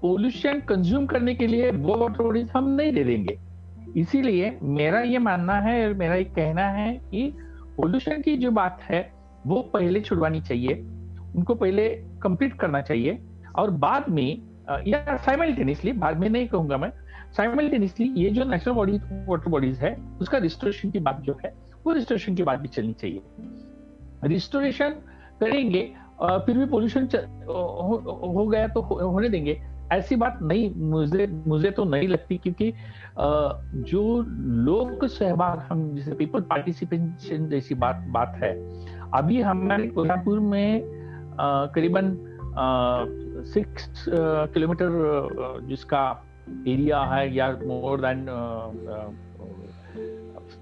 पोल्यूशन 0.01 0.59
कंज्यूम 0.59 1.05
करने 1.05 1.35
के 1.35 1.47
लिए 1.47 1.71
वो 1.71 1.95
वाटर 1.97 2.23
बॉडीज 2.23 2.49
हम 2.55 2.69
नहीं 2.69 2.91
दे 2.93 3.03
देंगे। 3.03 3.37
इसीलिए 3.97 4.57
मेरा 4.63 4.99
ये 5.01 5.19
मानना 5.19 5.53
है, 5.59 5.93
मेरा 5.93 6.15
ये 6.15 6.23
कहना 6.25 6.67
है 6.69 6.91
कि 7.11 7.31
पोल्यूशन 7.77 8.21
की 8.21 8.35
जो 8.37 8.51
बात 8.51 8.81
है, 8.83 9.01
वो 9.47 9.61
पहले 9.73 10.01
छुड़वानी 10.01 10.41
चाहिए, 10.41 10.73
उनको 11.35 11.55
पहले 11.55 11.87
कंप्लीट 12.23 12.53
करना 12.59 12.81
चाहिए। 12.81 13.19
और 13.55 13.71
बाद 13.79 14.09
में 14.09 14.41
या 14.87 15.17
साइमल्टेनियसली 15.17 15.91
बाद 15.93 16.17
में 16.19 16.29
नहीं 16.29 16.47
कहूँगा 16.47 16.77
मैं 16.77 16.91
साइमल्टेनियसली 17.37 18.07
ये 18.17 18.29
जो 18.29 18.43
नेशनल 18.43 18.73
बॉडी 18.73 18.97
वाटर 19.27 19.49
बॉडीज 19.49 19.79
है, 19.79 19.95
उसका 20.21 20.37
रिस्टोरेशन 20.37 20.91
की 20.91 20.99
बात 20.99 21.21
जो 21.21 21.37
है, 21.45 21.53
वो 21.85 21.93
रिस्टोरेशन 21.93 22.35
की 22.35 22.43
बात 22.43 22.59
भी 22.59 22.67
चलनी 22.67 22.93
चाहिए। 22.93 23.21
रिस्टोरेशन 24.23 24.89
करेंगे 25.39 25.81
फिर 26.19 26.57
भी 26.57 26.65
पोल्यूशन 26.65 27.07
हो 27.47 28.47
गया 28.47 28.67
तो 28.67 28.81
होने 28.81 29.29
देंगे। 29.29 29.61
ऐसी 29.91 30.15
बात 30.15 30.39
नहीं, 30.41 30.69
मुझे 30.75 31.27
मुझे 31.47 31.71
तो 31.71 31.83
नहीं 31.85 32.07
लगती 32.07 32.37
क्योंकि 32.37 32.73
जो 33.17 34.01
लोक 34.65 35.05
सहभाग 35.05 35.59
हम 35.69 35.95
जैसे 35.95 36.15
पीपल 36.15 36.41
पार्टिसिपेशन 36.41 37.47
जैसी 37.49 37.75
बात 37.75 38.03
बात 38.11 38.33
है। 38.43 38.51
अभी 39.13 39.41
हमारे 39.41 39.87
कोल्हापुर 39.87 40.39
में 40.39 40.81
करीबन 41.75 42.15
सिक्स 43.45 44.05
किलोमीटर 44.53 44.89
जिसका 45.67 46.03
एरिया 46.67 46.99
है 47.03 47.35
या 47.35 47.47
more 47.65 48.01
than 48.01 48.25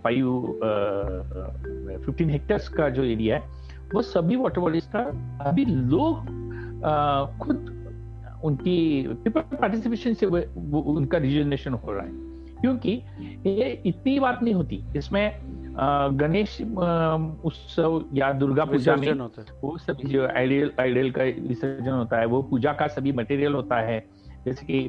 five 0.04 0.26
fifteen 2.06 2.30
hectares 2.30 2.68
का 2.70 2.90
जो 2.90 3.04
एरिया 3.04 3.36
है, 3.36 3.42
वो 3.94 4.02
सभी 4.02 4.36
वाटर 4.36 4.62
बॉडीज 4.62 4.86
का 4.96 5.00
अभी 5.50 5.66
लोग 5.66 6.16
खुद 7.40 7.58
उनकी 8.44 8.78
पीपल 9.24 9.42
पार्टिसिपेशन 9.58 10.14
से 10.14 10.26
उनका 10.26 11.18
रिजनेशन 11.18 11.74
हो 11.74 11.92
रहा 11.92 12.06
है। 12.06 12.34
क्योंकि 12.66 12.92
ये 13.48 13.70
इतनी 13.86 14.20
बात 14.20 14.44
नहीं 14.44 14.54
होती। 14.54 14.84
इसमें 14.98 15.26
गणेश 16.20 16.58
उत्सव 16.62 18.04
या 18.14 18.32
दुर्गा 18.34 18.66
पूजा 18.66 18.96
में 18.96 19.12
वो 19.62 19.78
सभी 19.78 20.08
जो 20.10 20.28
आइडियल 20.28 20.72
आइडियल 20.80 21.12
का 21.12 21.24
विसर्जन 21.48 21.92
होता 21.92 22.20
है 22.20 22.26
वो 22.26 22.42
पूजा 22.44 22.74
का 22.74 22.88
सभी 22.88 23.12
मटेरियल 23.12 23.54
होता 23.54 23.80
है। 23.82 24.00
जैसे 24.46 24.66
कि 24.66 24.80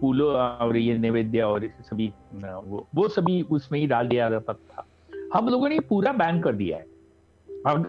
फूलों 0.00 0.28
और 0.34 0.76
ये 0.76 0.96
नैवेद्य 0.98 1.40
और 1.42 1.68
सभी 1.80 2.12
वो 2.34 2.86
वो 2.94 3.08
सभी 3.08 3.40
उसमें 3.50 3.78
ही 3.80 3.86
डाल 3.86 4.08
दिया 4.08 4.28
जाता 4.30 4.52
था। 4.52 4.86
हम 5.34 5.48
लोगों 5.48 5.68
ने 5.68 5.78
पूरा 5.80 6.12
बैन 6.12 6.40
कर 6.40 6.52
दिया 6.54 6.76
है। 6.76 6.84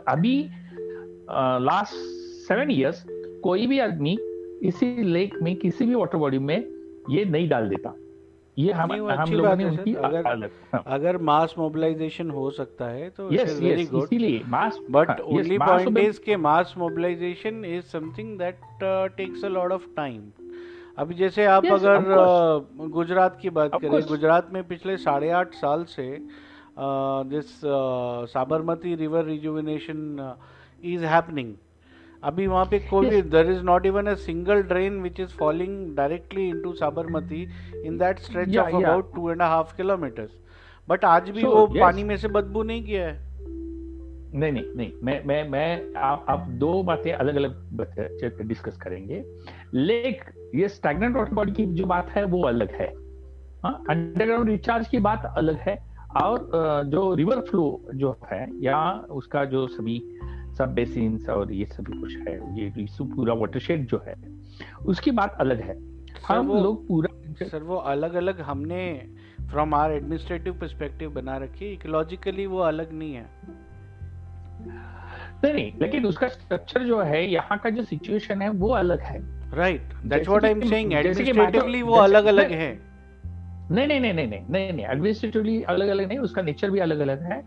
अभी 0.08 0.40
लास्ट 1.62 1.94
सेवन 2.48 2.72
इयर्स 2.72 3.06
कोई 3.44 3.68
भी 3.68 3.80
आदमी 3.80 4.18
इसी 4.64 5.04
लेक 5.04 5.36
में 5.42 5.56
किसी 5.56 5.86
भी 5.86 5.96
वाटर 5.96 6.18
बॉडी 6.18 6.40
में 6.40 6.58
ये 7.10 7.26
नहीं 7.26 7.48
डाल 7.50 7.70
देता। 7.70 7.94
ये 8.58 8.72
हम 8.72 8.92
हम 9.12 9.32
लोगों 9.32 9.56
ने 9.56 9.66
उनकी 9.66 9.94
अगर 9.96 10.28
हाँ। 10.74 10.84
अगर 10.88 11.18
मास 11.22 11.54
मोबिलाइजेशन 11.58 12.30
हो 12.30 12.50
सकता 12.52 12.86
है 12.86 13.10
तो 13.10 13.30
यस 13.34 13.60
वेरी 13.60 13.86
गुड 13.86 14.04
इसीलिए 14.04 14.42
mass 14.48 14.80
but 14.92 15.20
only 15.20 15.58
point 15.58 15.98
is 15.98 16.20
के 16.20 16.38
mass 16.38 16.74
mobilization 16.78 17.64
is 17.66 17.86
something 17.88 18.38
that 18.40 18.60
takes 19.18 19.46
a 19.46 19.50
lot 19.50 19.72
of 19.72 19.86
time 19.96 20.22
अभी 20.98 21.16
जैसे 21.16 21.46
आप 21.46 21.64
yes, 21.64 21.74
अगर 21.74 22.88
गुजरात 22.90 23.38
की 23.42 23.50
बात 23.52 23.72
करें 23.82 24.02
गुजरात 24.08 24.50
में 24.54 24.64
पिछले 24.68 24.98
साढ़े 24.98 25.30
आठ 25.32 25.54
साल 25.56 25.84
से 25.88 26.08
this 26.80 27.60
Sabarmati 28.32 28.96
river 28.96 29.26
rejuvenation 29.26 30.36
is 30.84 31.06
happening 31.06 31.54
अभी 32.28 32.48
वहाँ 32.48 32.66
पे 32.66 32.80
कोई 32.80 33.10
भी 33.10 33.22
there 33.22 33.52
is 33.52 33.62
not 33.62 33.86
even 33.86 34.08
a 34.08 34.14
single 34.14 34.62
drain 34.62 35.02
which 35.02 35.20
is 35.20 35.30
falling 35.30 35.96
directly 35.96 36.50
into 36.50 36.74
Sabarmati 36.74 37.48
in 37.86 37.98
that 37.98 38.20
stretch 38.20 38.58
of 38.58 38.76
about 38.76 39.16
two 39.16 39.32
and 39.32 39.42
half 39.42 39.78
kilometres 39.78 40.30
but 40.90 41.06
आज 41.06 41.30
भी 41.30 41.42
so, 41.42 41.48
वो 41.48 41.68
yes. 41.68 41.82
पानी 41.82 42.04
में 42.04 42.18
से 42.18 42.28
बदबू 42.28 42.64
नहीं 42.64 42.84
किया 42.84 43.08
है। 43.08 43.28
नहीं 44.40 44.52
नहीं 44.52 44.64
नहीं। 44.76 44.92
मैं 45.04 45.26
मैं 45.26 45.50
मैं 45.50 45.94
आप 45.98 46.26
आप 46.30 46.48
दो 46.48 46.84
बातें 46.84 47.14
अलग 47.14 47.36
अलग 47.36 48.42
डिस्कस 48.42 48.78
करेंगे। 48.78 49.24
लेक 49.74 50.24
ये 50.56 50.68
स्टैगनेंट 50.68 51.16
वाटर 51.16 51.34
बॉडी 51.34 51.52
की 51.52 51.66
जो 51.66 51.86
बात 51.86 52.10
है 52.10 52.24
वो 52.26 52.44
अलग 52.44 52.72
है। 52.72 52.88
अंडरग्राउंड 53.66 54.50
रिचार्ज 54.50 54.88
की 54.88 55.00
बात 55.00 55.34
अलग 55.38 55.56
है। 55.56 55.88
और 56.24 56.50
जो 56.86 57.14
रिवर 57.16 57.40
फ्लो 57.42 57.82
जो 57.96 58.18
है 58.32 58.48
या 58.62 59.06
उसका 59.10 59.46
जो 59.46 59.68
सभी 59.68 59.98
सब 60.58 60.74
बेसिन 60.74 61.20
और 61.30 61.52
ये 61.54 61.66
सभी 61.66 62.00
कुछ 62.00 62.16
है 62.28 62.36
ये 62.60 62.86
पूरा 63.16 63.34
वाटरशेड 63.36 63.86
जो 63.88 64.04
है 64.08 64.16
उसकी 64.86 65.12
बात 65.12 65.38
अलग 65.40 65.62
है। 65.62 65.78
हम 66.28 66.52
लोग 66.54 66.88
पूरा 66.88 67.46
सर 67.46 67.64
वो 67.64 67.76
अलग 67.88 68.14
अलग 68.16 68.40
हमने 68.42 68.84
फ्रॉम 69.50 69.74
आर 69.76 69.92
एडमिनिस्ट्रेटिव 69.92 70.54
पर्सपेक्टिव 70.60 71.10
बना 71.14 71.38
रखी 71.38 71.72
इकोलॉजिकली 71.74 72.46
वो 72.48 72.60
अलग 72.64 72.94
नहीं 72.94 73.14
है। 73.14 73.26
नहीं 75.44 75.54
नहीं 75.54 75.72
लेकिन 75.82 76.06
उसका 76.06 76.28
स्ट्रक्चर 76.28 76.84
जो 76.84 77.02
है 77.02 77.26
यहाँ 77.26 77.58
का 77.64 77.70
जो 77.70 77.84
सिचुएशन 77.84 78.42
है 78.42 78.50
वो 78.62 78.70
अलग 78.76 79.02
है। 79.02 79.20
Right 79.56 79.94
that's 80.06 80.28
what 80.30 80.46
I 80.46 80.52
am 80.52 80.62
saying 80.70 80.94
administratively 80.94 81.82
वो 81.82 81.96
अलग 81.98 82.26
अलग 82.26 82.52
है। 82.52 82.72
नहीं 83.72 83.88
नहीं 83.88 84.00
नहीं 84.00 84.14
नहीं 84.14 84.28
नहीं 84.28 84.42
नहीं 84.50 84.74
नहीं 84.74 84.86
एडमिनिस्ट्रेटिवली 84.86 85.62
अलग 85.66 85.88
अलग 85.88 86.08
नहीं 86.08 86.20
उसका 86.20 86.42
नेचर 86.42 86.72
भी 86.72 86.80
अलग 86.80 87.00
अलग 87.00 87.22
है। 87.32 87.42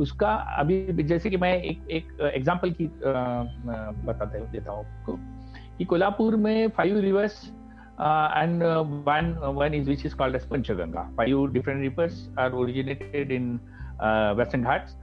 उसका 0.00 0.34
अभी 0.58 1.02
जैसे 1.02 1.30
कि 1.30 1.36
मैं 1.36 1.54
एक 1.62 1.88
एक 1.90 2.08
एग्जांपल 2.34 2.70
की 2.80 2.90
बताते 3.04 4.40
देता 4.52 4.72
हूँ 4.72 4.84
आपको 4.84 5.18
कि 5.78 5.84
कोल्हापुर 5.84 6.36
में 6.36 6.68
five 6.76 6.98
rivers 7.00 7.40
and 8.00 8.62
one 9.08 9.32
one 9.56 9.74
is 9.74 9.88
which 9.88 10.04
is 10.06 10.16
called 10.16 10.36
as 10.36 10.48
Panchganga 10.48 11.08
five 11.16 11.46
different 11.52 11.80
rivers 11.80 12.28
are 12.38 12.52
originated 12.62 13.32
in 13.32 13.58
western 14.38 14.62
Ghats 14.64 14.96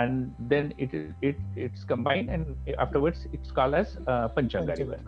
and 0.00 0.34
then 0.50 0.72
it 0.78 0.94
it 1.22 1.36
it's 1.56 1.84
combined 1.84 2.30
and 2.30 2.56
afterwards 2.78 3.26
it's 3.32 3.50
called 3.50 3.74
as 3.74 3.96
uh, 4.06 4.28
Panchanga 4.28 4.76
River. 4.78 4.98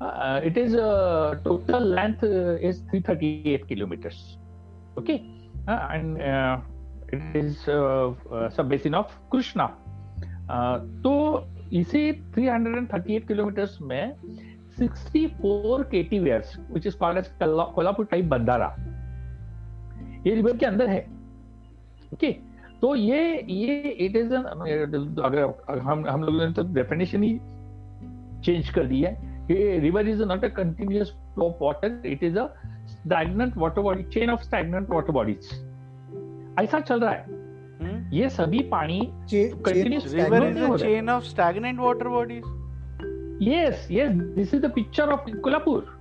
Uh, 0.00 0.40
it 0.44 0.56
is 0.56 0.74
uh, 0.74 1.36
total 1.44 1.80
length 1.80 2.22
uh, 2.22 2.68
is 2.70 2.82
338 2.90 3.66
kilometers. 3.68 4.36
Okay, 4.98 5.24
uh, 5.68 5.88
and 5.90 6.18
uh, 7.12 8.50
sub 8.50 8.68
basin 8.68 8.94
of 8.94 9.12
Krishna. 9.30 9.70
Uh, 10.48 10.78
तो 11.02 11.46
इसे 11.72 12.00
338 12.36 13.26
kilometres 13.28 13.78
में 13.82 14.14
64 14.78 15.84
KT 15.90 16.18
weirs 16.18 16.56
which 16.72 16.86
is 16.86 16.96
called 16.96 17.18
as 17.18 17.30
Kolhapur 17.42 18.06
type 18.06 18.24
बंदारा 18.24 18.74
ये 20.26 20.34
river 20.34 20.56
के 20.56 20.66
अंदर 20.66 20.88
है 20.88 21.00
okay 22.12 22.26
okay? 22.26 22.34
तो 22.80 22.94
ये 22.94 23.20
ये 23.50 23.90
इट 24.06 24.16
इज़ 24.16 24.34
अगर 24.34 25.80
हम 25.80 26.06
हम 26.08 26.24
लोगों 26.24 26.38
ने 26.38 26.52
तो 26.52 26.62
डेफिनेशन 26.74 27.22
ही 27.22 27.38
चेंज 28.44 28.68
कर 28.70 28.86
दी 28.86 29.00
है 29.02 29.16
कि 29.48 29.78
river 29.80 30.08
is 30.08 30.22
not 30.22 30.44
a 30.44 30.48
continuous 30.56 31.10
flow 31.34 31.44
of 31.44 31.62
water 31.64 32.02
it 32.06 32.22
is 32.24 32.38
a 32.38 32.46
stagnant 32.88 33.56
water 33.56 33.82
body 33.82 34.02
chain 34.12 34.30
of 34.30 34.42
stagnant 34.42 34.90
water 34.90 35.12
bodies 35.12 35.48
ऐसा 36.60 36.80
चल 36.80 37.00
रहा 37.00 37.10
है। 37.10 37.24
Hmm? 37.24 38.14
ये 38.14 38.28
सभी 38.30 38.58
पानी 38.58 39.00
continuous 39.32 40.14
river 40.14 40.44
is 40.44 40.58
a 40.58 40.76
chain 40.76 41.10
of 41.10 41.24
stagnant 41.24 41.80
water 41.80 42.08
bodies 42.08 42.42
yes 43.42 43.88
yes 43.90 44.12
this 44.12 44.54
is 44.54 44.62
the 44.62 44.72
picture 44.74 45.08
of 45.08 45.30
Kolhapur 45.30 45.94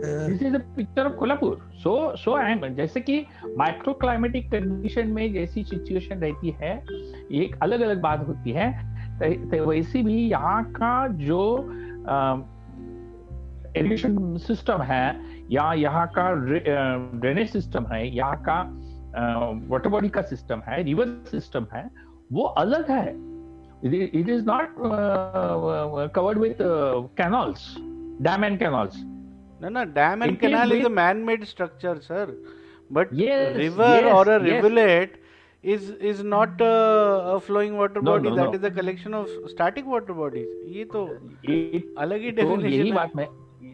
this 0.00 0.42
is 0.42 0.56
the 0.56 0.60
picture 0.76 1.06
of 1.06 1.12
Kolhapur 1.12 1.70
so 1.74 2.16
so 2.16 2.34
I 2.34 2.52
am 2.52 2.68
जैसे 2.74 3.00
कि 3.00 3.26
micro 3.58 3.92
climatic 3.92 4.50
condition 4.50 5.08
में 5.08 5.32
जैसी 5.32 5.64
situation 5.64 6.14
रहती 6.14 6.50
है 6.50 6.76
एक 7.32 7.58
अलग 7.62 7.80
अलग 7.80 8.00
बात 8.00 8.26
होती 8.28 8.50
है। 8.50 8.72
तो 9.20 9.64
वैसे 9.66 10.02
भी 10.02 10.28
यहाँ 10.28 10.62
का 10.64 11.08
जो 11.08 11.40
इरिगेशन 13.76 14.36
सिस्टम 14.36 14.82
है 14.82 15.20
या 15.50 15.72
यहाँ 15.72 16.06
का 16.18 16.30
ड्रेनेज 17.20 17.50
सिस्टम 17.50 17.86
है 17.86 18.16
यहाँ 18.16 18.36
का 18.36 18.77
वाटर 19.68 19.88
बॉडी 19.88 20.08
का 20.08 20.22
सिस्टम 20.22 20.62
है 20.68 20.82
रिवर 20.82 21.06
सिस्टम 21.30 21.66
है 21.72 21.90
वो 22.32 22.42
अलग 22.62 22.90
है। 22.90 23.06
It 23.84 24.28
is 24.28 24.44
not 24.46 24.74
covered 26.14 26.38
with 26.38 26.56
canals 27.18 27.74
dam 28.22 28.44
and 28.44 28.58
canals 28.58 28.96
ना 29.62 29.68
ना 29.68 29.84
dam 29.84 30.22
and 30.22 30.38
canal 30.38 30.72
is 30.72 30.86
a 30.86 30.88
man 30.88 31.16
made 31.16 31.44
structure 31.44 31.98
sir 31.98 32.36
but 32.92 33.08
river 33.56 34.10
और 34.12 34.28
a 34.28 34.36
rivulet 34.42 35.20
is 35.64 35.92
is 36.02 36.22
not 36.26 36.62
a 36.62 37.38
flowing 37.46 37.78
water 37.78 38.00
body 38.00 38.30
that 38.30 38.54
is 38.54 38.66
a 38.66 38.68
collection 38.68 39.14
of 39.14 39.28
static 39.48 39.86
water 39.86 40.12
bodies 40.12 40.76
ये 40.76 40.84
तो 40.84 41.04
अलग 41.98 42.20
ही 42.20 42.30
तो 42.30 42.56
definition 42.56 43.18
है। 43.18 43.26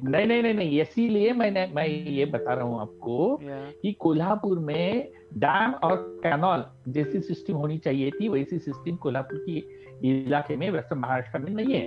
नहीं 0.04 0.26
नहीं 0.26 0.42
नहीं 0.42 0.54
नहीं 0.54 0.80
इसीलिए 0.80 1.32
मैंने 1.32 1.66
मैं 1.74 1.86
ये 1.86 2.24
बता 2.24 2.54
रहा 2.54 2.64
हूँ 2.64 2.80
आपको 2.80 3.40
yeah. 3.42 3.82
कि 3.82 3.92
कोल्हापुर 4.00 4.58
में 4.58 5.08
डैम 5.36 5.72
और 5.72 6.20
कैनॉल 6.22 6.64
जैसी 6.88 7.20
सिस्टम 7.20 7.54
होनी 7.54 7.78
चाहिए 7.78 8.10
थी 8.10 8.28
वैसी 8.28 8.58
सिस्टम 8.58 8.96
कोल्हापुर 8.96 9.38
की 9.38 9.64
इलाके 10.04 10.56
में 10.56 10.70
वेस्टर्न 10.70 10.98
महाराष्ट्र 11.00 11.38
में 11.38 11.52
नहीं 11.52 11.74
है। 11.74 11.86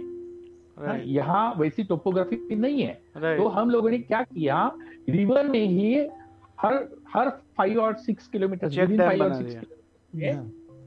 हाँ, 0.87 0.97
यहाँ 1.05 1.53
वैसी 1.57 1.83
टोपोग्राफी 1.83 2.55
नहीं 2.55 2.81
है। 2.81 3.01
तो 3.37 3.47
हम 3.47 3.69
लोगों 3.69 3.89
ने 3.89 3.97
क्या 3.97 4.21
किया 4.21 4.71
रिवर 5.09 5.47
में 5.47 5.65
ही 5.65 5.95
हर 6.61 6.73
हर 7.13 7.29
फाइव 7.57 7.81
और 7.81 7.95
सिक्स 7.95 8.27
किलोमीटर 8.27 8.69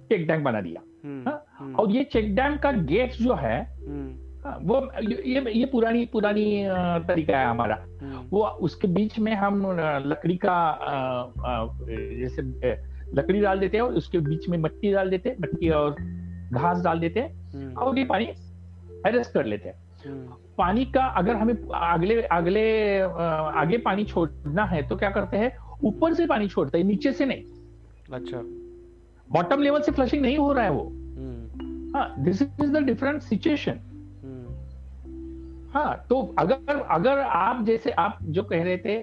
चेक 0.08 0.26
डैम 0.28 0.44
बना 0.44 0.61
दिया। 0.61 0.82
हम्म, 1.04 1.28
हाँ, 1.28 1.44
हम्म। 1.58 1.74
और 1.74 1.90
ये 1.90 2.04
चेक 2.04 2.34
डैम 2.34 2.56
का 2.56 2.72
गेट 2.72 3.12
जो 3.12 3.34
है 3.34 3.76
हम्म। 3.88 4.11
हाँ, 4.11 4.29
वो 4.47 4.76
ये 5.03 5.53
ये 5.53 5.64
पुरानी 5.64 6.05
पुरानी 6.07 6.64
तरीका 7.09 7.38
है 7.38 7.47
हमारा। 7.47 7.78
वो 8.30 8.45
उसके 8.45 8.88
बीच 8.88 9.18
में 9.18 9.34
हम 9.34 9.62
लकड़ी 10.07 10.36
का 10.36 10.55
जैसे 11.88 12.43
लकड़ी 13.14 13.41
डाल 13.41 13.59
देते 13.59 13.76
हैं 13.76 13.84
और 13.84 13.95
उसके 13.95 14.18
बीच 14.18 14.49
में 14.49 14.59
मट्टी 14.59 14.93
डाल 14.93 15.11
देते 15.11 15.28
हैं 15.28 15.36
मट्टी 15.41 15.68
और 15.68 15.97
घास 16.53 16.82
डाल 16.82 17.01
देते 17.01 17.20
हैं 17.20 17.74
और 17.74 17.99
ये 17.99 18.05
पानी 18.05 18.26
अरेस्ट 19.07 19.32
कर 19.32 19.45
लेते 19.45 19.68
हैं। 19.68 19.76
हम्म। 20.07 20.34
पानी 20.59 20.84
का 20.84 21.05
अगर 21.05 21.36
हमें 21.36 21.55
अगले 21.74 22.22
अगले 22.22 23.01
आगे 23.01 23.78
पानी 23.78 24.05
छोड़ना 24.05 24.64
है 24.64 24.88
तो 24.88 24.97
क्या 24.97 25.11
करते 25.11 25.36
हैं? 25.36 25.53
ऊपर 25.84 26.14
से 26.14 26.26
पानी 26.26 26.49
छोड़ते 26.49 26.78
हैं 26.78 26.84
नीचे 26.84 27.12
से 27.12 27.26
नहीं। 27.26 27.43
अच्छा। 28.12 28.41
बॉटम 29.32 29.62
लेवल 29.62 29.80
से 29.80 29.93
फ्लशिंग 29.93 30.22
नहीं 30.22 30.38
हो 30.38 30.53
रहा 30.53 30.64
है 30.64 30.70
वो। 30.70 30.84
हम्म। 30.84 31.97
हाँ 31.97 32.14
this 32.18 32.43
is 32.43 32.72
the 32.72 32.82
different 32.84 33.22
situation 33.22 33.78
हाँ 35.74 36.06
तो 36.08 36.20
अगर 36.38 36.78
अगर 36.90 37.18
आप 37.18 37.64
जैसे 37.64 37.90
आप 37.90 38.18
जो 38.22 38.42
कह 38.42 38.62
रहे 38.64 38.76
थे 38.78 38.98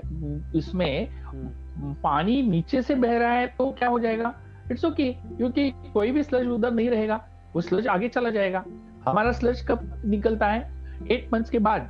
इसमें 0.58 1.08
हम्म। 1.10 1.94
पानी 2.04 2.42
नीचे 2.42 2.82
से 2.82 2.96
बह 2.96 3.18
रहा 3.18 3.32
है 3.32 3.48
तो 3.48 3.72
क्या 3.72 3.90
हो 3.90 4.00
जाएगा? 4.00 4.34
इट्स 4.72 4.86
ओके 4.86 5.04
okay, 5.04 5.38
क्योंकि 5.38 5.70
कोई 5.94 6.12
भी 6.12 6.24
स्लज 6.24 6.48
उधर 6.48 6.72
नहीं 6.72 6.90
रहेगा 6.90 7.20
वो 7.54 7.62
स्लज 7.62 7.88
आगे 7.88 8.08
चला 8.10 8.30
जाएगा। 8.30 8.64
हमारा 9.06 9.32
स्लज 9.32 9.62
कब 9.62 10.02
निकलता 10.06 10.48
है? 10.48 10.60
एट 11.12 11.30
मंथ्स 11.34 11.50
के 11.50 11.60
बाद 11.60 11.90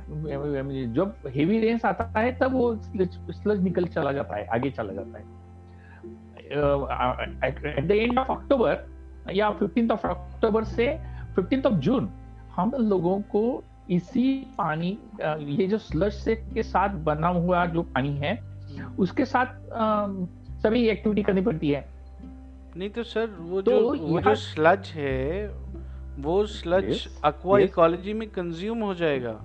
जब 0.94 1.14
हेवी 1.26 1.58
रेंस 1.60 1.84
आता 1.84 2.04
है 2.16 2.32
तब 2.38 2.52
वो 2.52 2.74
स्लज, 2.76 3.18
स्लज 3.30 3.62
निकल 3.62 3.84
चला 3.86 4.12
जाता 4.12 4.36
है 4.36 4.46
आगे 4.46 4.70
चला 4.70 4.92
जाता 4.92 5.18
है। 5.18 5.24
At 7.48 7.86
the 7.88 7.90
end 7.90 8.18
of 8.18 8.30
October 8.32 8.86
या 9.34 9.50
फिफ्टींथ 9.50 9.90
ऑफ़ 9.90 10.06
अक्टूबर 10.06 10.64
से 10.64 10.86
फिफ्टींथ 11.36 11.66
ऑफ़ 11.66 11.74
जून 11.74 12.08
हम 12.56 12.72
लोगों 12.78 13.20
को 13.32 13.42
इसी 13.90 14.32
पानी 14.58 14.98
ये 15.20 15.66
जो 15.66 15.78
स्लज 15.78 16.12
से 16.12 16.34
के 16.54 16.62
साथ 16.62 16.88
बना 17.04 17.28
हुआ 17.28 17.64
जो 17.66 17.82
पानी 17.82 18.16
है 18.16 18.36
उसके 18.98 19.24
साथ 19.24 19.46
सभी 20.62 20.88
एक्टिविटी 20.88 21.22
करनी 21.22 21.40
पड़ती 21.40 21.70
है। 21.70 21.86
नहीं 22.76 22.90
तो 22.90 23.02
सर 23.02 23.26
वो 23.40 23.62
तो 23.62 23.70
जो 23.70 24.06
वो 24.06 24.20
जो 24.20 24.34
स्लज 24.34 24.92
है 24.94 25.48
वो 26.18 26.44
स्लज 26.46 27.08
अक्वा 27.24 27.58
इकोलॉजी 27.58 28.12
में 28.12 28.28
कंज्यूम 28.30 28.78
हो 28.78 28.94
जाएगा। 28.94 29.38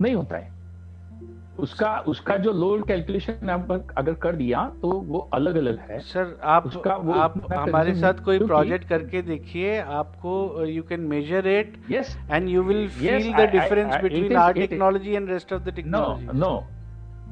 नहीं 0.00 0.14
होता 0.14 0.36
है। 0.36 0.50
उसका 1.58 1.96
उसका 2.08 2.36
जो 2.36 2.52
लोड 2.52 2.86
कैलकुलेशन 2.86 3.48
अगर 3.96 4.14
कर 4.14 4.36
दिया 4.36 4.64
तो 4.82 4.90
वो 5.06 5.18
अलग 5.34 5.56
अलग 5.56 5.78
है। 5.88 5.98
सर 6.02 6.38
आप 6.52 6.66
उसका 6.66 6.94
वो 6.96 7.12
आप 7.14 7.34
हमारे 7.52 7.94
साथ 7.94 8.22
कोई 8.24 8.38
प्रोजेक्ट 8.38 8.88
करके 8.88 9.22
देखिए 9.22 9.78
आपको 9.96 10.64
you 10.66 10.82
can 10.82 11.00
measure 11.08 11.48
it 11.48 11.76
yes 11.90 12.16
and 12.30 12.48
you 12.48 12.62
will 12.62 12.88
feel 12.90 13.32
the 13.32 13.48
difference 13.52 13.94
between 14.02 14.36
our 14.36 14.52
technology 14.52 15.14
and 15.14 15.28
rest 15.30 15.52
of 15.52 15.62
the 15.62 15.74
technology 15.74 16.38
no 16.38 16.52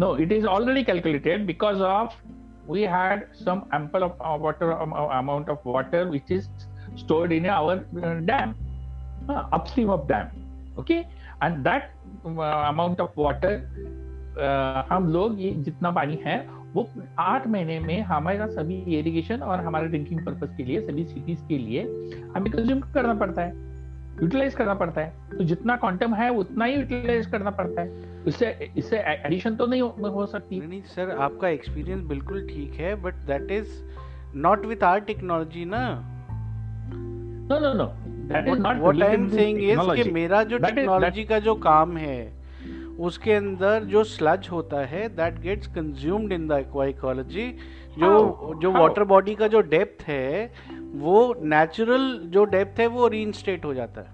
no 0.01 0.17
it 0.17 0.33
is 0.33 0.47
already 0.47 0.83
calculated 0.83 1.47
because 1.47 1.83
of 1.83 2.17
we 2.71 2.83
had 2.89 3.25
some 3.35 3.63
ample 3.75 4.03
of 4.03 4.43
water 4.43 4.71
amount 5.13 5.51
of 5.51 5.69
water 5.69 6.05
which 6.09 6.33
is 6.33 6.49
stored 6.99 7.33
in 7.33 7.49
our 7.51 7.85
dam 8.27 8.55
upstream 9.31 9.91
of 9.91 10.07
dam 10.09 10.79
okay 10.81 10.95
and 10.95 11.57
that 11.69 11.91
amount 12.27 13.01
of 13.01 13.21
water 13.21 13.99
हम 14.91 15.09
लोग 15.13 15.41
ये 15.41 15.51
जितना 15.51 15.91
पानी 15.91 16.19
है 16.25 16.39
वो 16.75 16.89
आठ 17.19 17.47
महीने 17.47 17.79
में 17.81 18.01
हमारा 18.03 18.47
सभी 18.47 18.75
इरिगेशन 18.99 19.41
और 19.43 19.61
हमारे 19.61 19.89
ड्रिंकिंग 19.89 20.21
पर्पज 20.27 20.57
के 20.57 20.65
लिए 20.65 20.81
सभी 20.81 21.05
सिटीज़ 21.05 21.41
के 21.49 21.59
लिए 21.59 21.83
हमें 22.37 22.53
कंज्यूम 22.53 22.81
करना 22.95 23.15
पड़ता 23.15 23.43
है 23.43 23.69
यूटिलाइज 24.23 24.55
करना 24.55 24.75
पड़ता 24.75 25.01
है। 25.01 25.13
तो 25.31 25.45
जितना 25.45 25.77
क्वांटम 25.77 26.15
है 26.15 26.29
उतना 26.31 26.65
ही 26.65 26.75
यूटिलाइज 26.75 27.27
करना 27.27 27.51
पड़ता 27.51 27.83
है। 27.83 28.25
इससे 28.29 28.73
इससे 28.77 28.99
एडिशन 28.99 29.57
तो 29.57 29.67
नहीं 29.67 29.83
हो, 29.83 29.89
हो 29.89 30.27
सकती। 30.27 30.61
नहीं 30.61 30.83
सर 30.87 31.11
आपका 31.11 31.49
एक्सपीरियंस 31.49 32.03
बिल्कुल 32.05 32.47
ठीक 32.49 32.75
है 32.75 32.95
but 33.03 33.15
that 33.15 33.51
is 33.51 33.69
not 34.37 34.67
with 34.67 34.85
our 34.85 35.01
technology 35.01 35.65
ना। 35.65 35.87
No 36.93 37.59
no 37.61 37.73
no 37.75 37.87
that 38.29 38.49
is 38.49 38.59
not 38.59 38.77
what 38.77 39.03
I 39.03 39.15
am 39.15 39.29
saying 39.29 39.63
is 39.63 40.03
कि 40.03 40.11
मेरा 40.11 40.43
जो 40.43 40.59
टेक्नोलॉजी 40.59 41.25
का 41.25 41.39
जो 41.39 41.55
काम 41.55 41.97
है 41.97 42.40
उसके 43.01 43.33
अंदर 43.33 43.85
जो 43.85 44.05
स्लज 44.05 44.49
होता 44.53 44.85
है 44.87 45.09
that 45.09 45.41
gets 45.41 45.67
consumed 45.67 46.33
in 46.33 46.47
the 46.49 46.53
ecology 46.89 47.47
जो 47.99 48.11
जो 48.63 48.73
वाटर 48.73 49.05
बॉडी 49.05 49.35
का 49.35 49.49
जो 49.49 49.61
डेप्थ 49.61 50.03
है 50.03 50.53
वो 50.95 51.35
नेचुरल 51.45 52.19
जो 52.27 52.45
डेप्थ 52.45 52.81
है 52.81 52.87
वो 52.87 53.09
रीइंस्टेट 53.09 53.65
हो 53.65 53.75
जाता 53.75 54.01
है। 54.01 54.09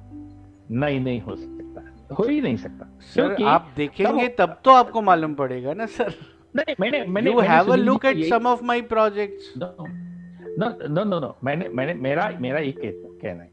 नहीं 0.70 1.01
नहीं 1.01 1.20
हो 1.20 1.37
सकता। 1.37 2.14
हो 2.14 2.24
ही 2.24 2.41
नहीं 2.41 2.57
सकता। 2.57 2.99
सर 3.14 3.45
आप 3.45 3.72
देखेंगे 3.76 4.28
तब 4.28 4.61
तो 4.64 4.70
आपको 4.70 5.03
मालूम 5.03 5.34
पड़ेगा 5.34 5.74
ना 5.74 5.87
सर 5.87 6.14
नहीं 6.57 6.74
मैंने 6.80 7.05
मैंने 7.07 7.32
you 7.32 7.41
have 7.41 7.72
a 7.72 7.76
look 7.76 8.05
at 8.05 8.24
some 8.24 8.47
of 8.47 8.64
my 8.64 8.80
projects 8.93 9.53
no 9.59 10.68
no 10.89 11.05
no 11.05 11.18
no 11.20 11.37
मैंने 11.45 11.68
मैंने 11.68 11.95
मेरा 11.95 12.30
मेरा 12.41 12.59
एक 12.59 12.80
कहना 12.80 13.43
है। 13.43 13.51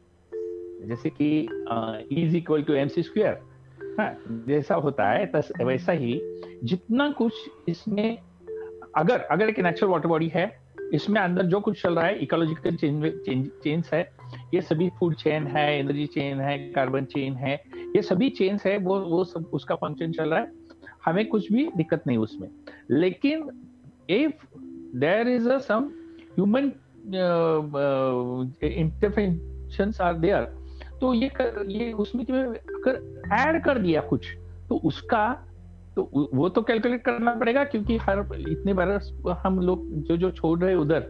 जैसे 0.88 1.10
कि 1.10 1.28
is 2.22 2.36
equal 2.36 2.62
to 2.62 2.72
M 2.74 2.88
C 2.88 3.02
square 3.02 3.40
जैसा 4.00 4.74
होता 4.74 5.10
है 5.10 5.26
तस, 5.26 5.52
वैसा 5.62 5.92
ही 5.92 6.20
जितना 6.64 7.10
कुछ 7.10 7.32
इसमें 7.68 8.18
अगर 8.96 9.20
अगर 9.20 9.48
एक 9.48 9.60
नेचुरल 9.60 9.92
वाटर 9.92 10.08
बॉडी 10.08 10.28
है 10.28 10.64
इसमें 10.94 11.20
अंदर 11.20 11.42
जो 11.42 11.60
कुछ 11.60 11.82
चल 11.82 11.94
रहा 11.94 12.06
है 12.06 12.18
इकोलॉजिकल 12.18 12.76
चेंज 12.76 13.50
चेंज 13.64 13.90
है 13.94 14.12
ये 14.54 14.60
सभी 14.60 14.90
फ़ूड 14.90 15.14
चेन 15.14 15.46
है 15.46 15.78
एनर्जी 15.78 16.06
चेन 16.06 16.40
है 16.40 16.58
कार्बन 16.58 17.04
चेन 17.04 17.34
है 17.34 17.54
ये 17.96 18.02
सभी 18.02 18.30
चेन्स 18.30 18.66
है 18.66 18.78
वो 18.78 19.00
वो 19.00 19.24
सब 19.24 19.50
उसका 19.52 19.74
फ़ंक्शन 19.74 20.12
चल 20.12 20.30
रहा 20.30 20.40
है 20.40 20.52
हमें 21.04 21.26
कुछ 21.26 21.52
भी 21.52 21.70
दिक्कत 21.76 22.02
नहीं 22.06 22.18
उसमें। 22.18 22.48
लेकिन 22.90 23.48
if 24.10 24.58
there 24.98 25.28
is 25.28 25.48
a 25.48 25.58
some 25.58 25.90
human 26.34 26.72
interventions 28.62 30.00
are 30.00 30.14
there 30.14 30.63
तो 31.04 31.14
ये 31.14 31.28
कर, 31.28 31.64
ये 31.68 31.92
उसमें 31.92 32.24
अगर 32.24 33.22
ऐड 33.32 33.64
कर 33.64 33.78
दिया 33.78 34.00
कुछ 34.00 34.26
तो 34.68 34.76
उसका 34.76 35.32
तो 35.96 36.28
वो 36.34 36.48
तो 36.48 36.62
कैलकुलेट 36.62 37.02
करना 37.02 37.34
पड़ेगा 37.34 37.64
क्योंकि 37.64 37.96
हर 37.96 38.18
इतने 38.48 38.74
बरस 38.74 39.12
हम 39.42 39.60
लोग 39.60 39.84
जो 40.02 40.16
जो 40.16 40.30
छोड़ 40.30 40.58
रहे 40.58 40.74
उधर 40.74 41.06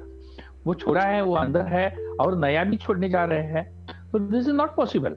वो 0.67 0.75
छोड़ा 0.75 1.01
है 1.01 1.23
वो 1.23 1.35
अंदर 1.35 1.61
है 1.61 2.09
और 2.21 2.39
नया 2.39 2.65
भी 2.65 2.77
छोड़ने 2.77 3.09
जा 3.09 3.25
रहे 3.25 3.43
हैं। 3.43 3.87
तो 4.13 4.19
दिस 4.19 4.49
इज़ 4.49 4.55
नॉट 4.55 4.75
पॉसिबल 4.75 5.17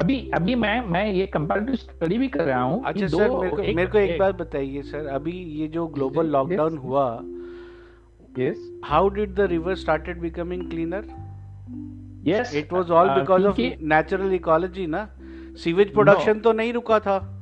अभी 0.00 0.30
अभी 0.34 0.54
मैं 0.54 0.80
मैं 0.86 1.12
ये 1.12 1.26
कंपैरेटिव 1.26 1.74
स्टडी 1.74 2.18
भी 2.18 2.28
कर 2.28 2.44
रहा 2.44 2.62
हूँ 2.62 2.84
अच्छा 2.84 3.06
सर 3.06 3.30
मेरे 3.30 3.56
को 3.56 3.62
एक, 3.62 3.76
मेरे 3.76 3.90
को 3.90 3.98
एक 3.98 4.10
एक 4.10 4.20
बात 4.20 4.34
बताइए 4.34 4.82
सर 4.82 5.06
अभी 5.06 5.32
ये 5.32 5.68
जो 5.68 5.86
ग्लोबल 5.86 6.26
लॉकडाउन 6.26 6.78
हुआ 6.78 7.22
yes 8.38 8.56
how 8.84 9.08
did 9.08 9.34
the 9.34 9.40
river 9.40 9.74
started 9.74 10.20
becoming 10.20 10.70
cleaner 10.70 11.04
yes. 12.28 12.54
It 12.54 12.72
was 12.72 12.90
all 12.90 13.08
uh, 13.08 13.18
because 13.18 13.46
of 13.46 13.56
क्योंकि- 13.56 13.82
नेचुरल 13.82 14.34
इकोलॉजी 14.34 14.86
ना 14.86 15.10
सीवेज 15.64 15.92
प्रोडक्शन 15.92 16.40
तो 16.40 16.52
नहीं 16.52 16.72
रुका 16.72 17.00
था। 17.00 17.32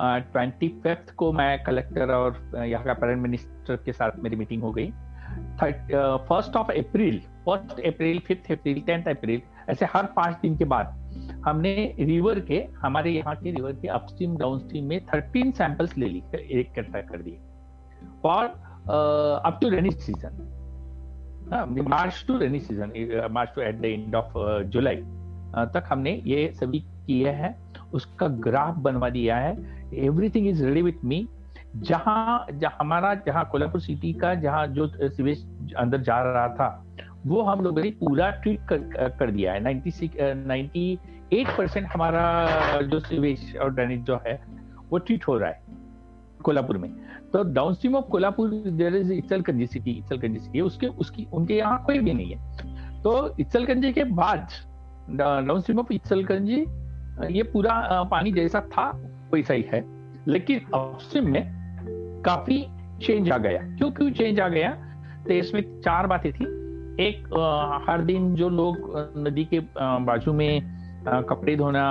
ट्वेंटी 0.01 0.69
uh, 0.69 0.83
फिफ्थ 0.83 1.15
को 1.15 1.33
मैं 1.33 1.63
कलेक्टर 1.63 2.11
और 2.11 2.53
यहाँ 2.65 2.85
का 2.85 2.93
प्राइम 2.93 3.21
मिनिस्टर 3.21 3.77
के 3.77 3.93
साथ 3.93 4.11
मेरी 4.19 4.37
मीटिंग 4.37 4.63
हो 4.63 4.73
गई। 4.73 4.93
First 5.61 6.57
of 6.57 6.71
April 6.73 7.19
first 7.47 7.81
April 7.87 8.19
fifth 8.19 8.51
April 8.53 8.81
tenth 8.87 9.09
April 9.09 9.43
ऐसे 9.71 9.87
हर 9.95 10.07
पाँच 10.17 10.37
दिन 10.43 10.57
के 10.57 10.65
बाद 10.65 10.95
हमने 11.47 11.95
रिवर 12.01 12.41
के, 12.41 12.59
हमारे 12.79 13.11
यहाँ 13.11 13.35
के 13.37 13.51
रिवर 13.51 13.73
के 13.73 13.89
अपस्ट्रीम 13.89 14.37
डाउनस्ट्रीम 14.37 14.85
में 14.85 15.05
थर्टीन 15.07 15.51
सैंपल्स 15.53 15.97
ले 15.99 16.07
ली 16.07 16.23
एक 16.35 16.51
इकट्ठा 16.51 17.01
कर 17.01 17.23
दिए। 17.23 17.39
For 18.23 18.45
up 19.47 19.59
to 19.63 19.69
rainy 19.69 19.91
season 19.91 20.33
March 21.89 22.25
to 22.29 22.39
rainy 22.39 22.61
season 22.61 22.93
March 23.33 23.53
to 23.55 23.63
at 23.63 23.81
the 23.81 23.85
end 23.85 24.15
of 24.15 24.33
July 24.69 25.03
तक 25.75 25.85
हमने 25.89 26.21
ये 26.27 26.51
सभी 26.55 26.79
किए 27.07 27.31
हैं। 27.33 27.55
उसका 27.93 28.27
ग्राफ 28.47 28.75
बनवा 28.79 29.09
दिया 29.11 29.37
है। 29.37 29.53
Everything 30.07 30.47
is 30.49 30.65
ready 30.65 30.83
with 30.83 31.05
me 31.05 31.27
जहाँ 31.77 32.47
जहाँ 32.53 32.77
हमारा 32.81 33.15
जहाँ 33.27 33.45
कोल्हापुर 33.53 33.81
सिटी 33.81 34.13
का 34.13 34.35
जहाँ 34.35 34.67
जो 34.67 34.87
सीवेज 34.89 35.75
अंदर 35.79 36.01
जा 36.01 36.19
रहा 36.23 36.49
था 36.49 36.85
वो 37.27 37.43
हम 37.43 37.61
लोगों 37.61 37.83
ने 37.83 37.91
पूरा 37.91 38.31
ट्रीट 38.31 38.61
कर, 38.69 39.09
कर 39.19 39.31
दिया 39.31 39.53
है। 39.53 39.61
96 39.61 40.11
नाइन्टी 40.47 40.99
एट 41.33 41.49
परसेंट 41.59 41.87
हमारा 41.87 42.81
जो 42.83 43.01
सीवेज 43.01 43.57
और 43.57 43.75
ड्रेनेज 43.75 44.03
जो 44.03 44.21
है 44.27 44.41
वो 44.91 44.99
ट्रीट 44.99 45.27
हो 45.29 45.37
रहा 45.39 45.51
है 45.51 45.63
कोल्हापुर 46.45 46.79
में। 46.79 46.91
तो 47.33 47.43
downstream 47.75 47.95
of 47.97 48.05
Kolhapur 48.05 48.51
there 48.51 48.97
is 48.97 49.13
Ichalkaranji 49.13 49.67
city 49.67 49.91
Ichalkaranji 49.91 50.39
city 50.39 50.61
उसके 50.61 50.87
उसकी 50.87 51.27
उनके 51.33 51.55
यहाँ 51.55 51.83
कोई 51.85 51.99
भी 51.99 52.15
नहीं 52.15 52.35
है। 52.35 53.03
तो 53.03 53.37
इचलकंजी 53.41 53.93
के 53.93 54.05
बाद 54.05 54.49
डाउन 55.11 55.61
स्ट्रीम 55.61 55.79
ऑफ़ 55.79 55.93
इचलकंजी 55.93 56.65
ये 57.37 57.43
पूरा 57.43 58.03
पानी 58.11 58.33
जैसा 58.33 58.61
था 58.61 58.91
वैसा 59.33 59.55
ही 59.55 59.65
है। 59.73 59.85
लेकिन 60.29 60.61
अपस्ट्रीम 60.75 61.31
में 61.31 61.58
काफ़ी 62.25 62.67
चेंज 63.03 63.31
आ 63.31 63.39
गया। 63.39 63.63
क्यों 63.77 63.91
क्यों 63.91 64.11
चेंज 64.11 64.41
आ 64.41 64.49
गया? 64.49 64.71
तो 65.27 65.33
इसमें 65.33 65.81
चार 65.81 66.07
बातें 66.07 66.33
थी। 66.33 66.45
एक 67.01 67.33
अ, 67.33 67.91
हर 67.91 68.01
दिन 68.03 68.35
जो 68.35 68.49
लोग 68.49 68.93
नदी 69.19 69.45
के 69.45 69.61
बाजू 69.79 70.33
में 70.33 70.61
अ, 71.07 71.21
कपड़े 71.21 71.57
धोना 71.57 71.85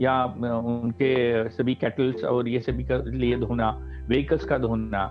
या 0.00 0.24
उनके 0.24 1.10
सभी 1.48 1.74
कैटल्स 1.74 2.24
और 2.24 2.48
ये 2.48 2.60
सभी 2.60 2.84
का 2.84 2.96
लिए 2.96 3.36
धोना 3.38 3.70
व्हीकल्स 4.08 4.44
का 4.44 4.58
धोना 4.58 5.04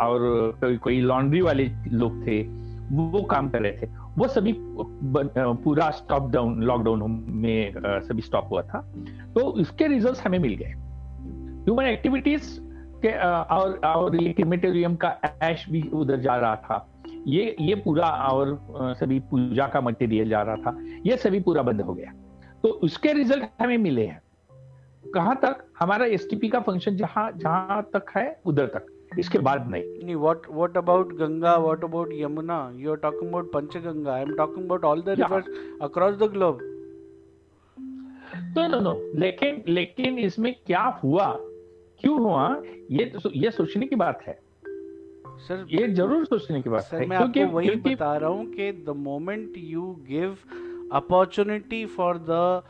और 0.00 0.18
कोई 0.60 0.76
कोई 0.76 1.00
लॉन्ड्री 1.00 1.40
वाले 1.40 1.70
लोग 1.92 2.26
थे 2.26 2.42
वो 2.90 3.22
काम 3.22 3.48
कर 3.48 3.62
रहे 3.62 3.72
थे। 3.72 3.86
वो 4.18 4.28
सभी 4.28 4.54
पूरा 4.58 5.90
स्टॉप 5.90 6.30
डाउन 6.30 6.62
लॉकडाउन 6.62 7.24
में 7.28 7.74
सभी 7.86 8.22
स्टॉप 8.22 8.48
हुआ 8.50 8.62
था। 8.62 8.80
तो 9.34 9.60
इसके 9.60 9.86
रिजल्ट्स 9.86 10.26
हमें 10.26 10.38
मिल 10.38 10.54
गए। 10.54 10.72
ह्यूमन 11.64 11.84
एक्टिविटीज़ 11.84 12.60
के 13.04 13.16
और 13.54 13.78
और 13.86 14.16
ये 14.22 14.32
क्रिमेटोरियम 14.32 14.96
का 15.04 15.16
ऐश 15.42 15.64
भी 15.70 15.82
उधर 15.94 16.20
जा 16.20 16.36
रहा 16.36 16.56
था 16.56 16.86
ये 17.26 17.54
ये 17.60 17.74
पूरा 17.84 18.08
और 18.30 18.58
सभी 19.00 19.18
पूजा 19.30 19.66
का 19.68 19.80
मटेरियल 19.80 20.28
जा 20.28 20.42
रहा 20.42 20.56
था 20.56 20.76
ये 21.06 21.16
सभी 21.16 21.40
पूरा 21.40 21.62
बंद 21.62 21.80
हो 21.80 21.94
गया 21.94 22.12
तो 22.62 22.68
उसके 22.88 23.12
रिज़ल्ट 23.12 23.62
हमें 23.62 23.78
मिले 23.78 24.06
हैं 24.06 24.20
कहाँ 25.14 25.34
तक 25.44 25.64
हमारा 25.80 26.06
एसटीपी 26.14 26.48
का 26.48 26.60
फ़ंक्शन 26.60 26.96
जहाँ 26.96 27.30
जहाँ 27.36 27.82
तक 27.94 28.10
है 28.16 28.26
उधर 28.46 28.66
तक 28.76 28.86
इसके 29.18 29.38
बाद 29.38 29.70
नहीं 29.70 29.82
Nee, 30.06 30.16
what 30.22 30.48
what 30.56 30.74
about 30.76 31.12
Ganga? 31.18 31.52
What 31.60 31.84
about 31.84 32.10
Yamuna? 32.16 32.56
You're 32.78 32.96
talking 32.98 33.28
about 33.28 33.50
Panchaganga. 33.52 34.16
I'm 34.16 34.34
talking 34.36 34.64
about 34.64 34.84
all 34.84 35.02
the 35.02 35.14
Yeah. 35.16 35.24
rivers 35.24 35.46
across 35.80 36.18
the 36.18 36.28
globe. 36.34 36.60
तो 38.54 38.66
नो 38.68 38.80
नो 38.80 38.92
लेकिन 39.18 39.62
लेकिन 39.68 40.18
इसमें 40.18 40.54
क्या 40.66 40.82
हुआ 41.02 41.26
क्यों 42.00 42.18
हुआ? 42.20 42.62
ये 42.90 43.04
तो 43.04 43.30
ये 43.34 43.50
सोचने 43.50 43.86
की 43.86 43.96
बात 43.96 44.22
है। 44.26 44.38
सर 45.38 45.66
ये 45.70 45.88
ज़रूर 45.88 46.24
सोचने 46.24 46.60
की 46.62 46.70
बात 46.70 46.82
सर 46.82 47.00
है 47.00 47.06
मैं 47.06 47.16
आपको 47.16 47.32
क्योंकि 47.32 47.54
वही 47.54 47.68
क्योंकि 47.68 47.94
बता 47.94 48.16
रहा 48.16 48.30
हूँ 48.30 48.46
कि 48.46 48.72
the 48.72 48.94
moment 48.96 49.52
you 49.56 49.82
give 50.08 50.36
opportunity 50.92 51.84
for 51.86 52.18
the 52.30 52.62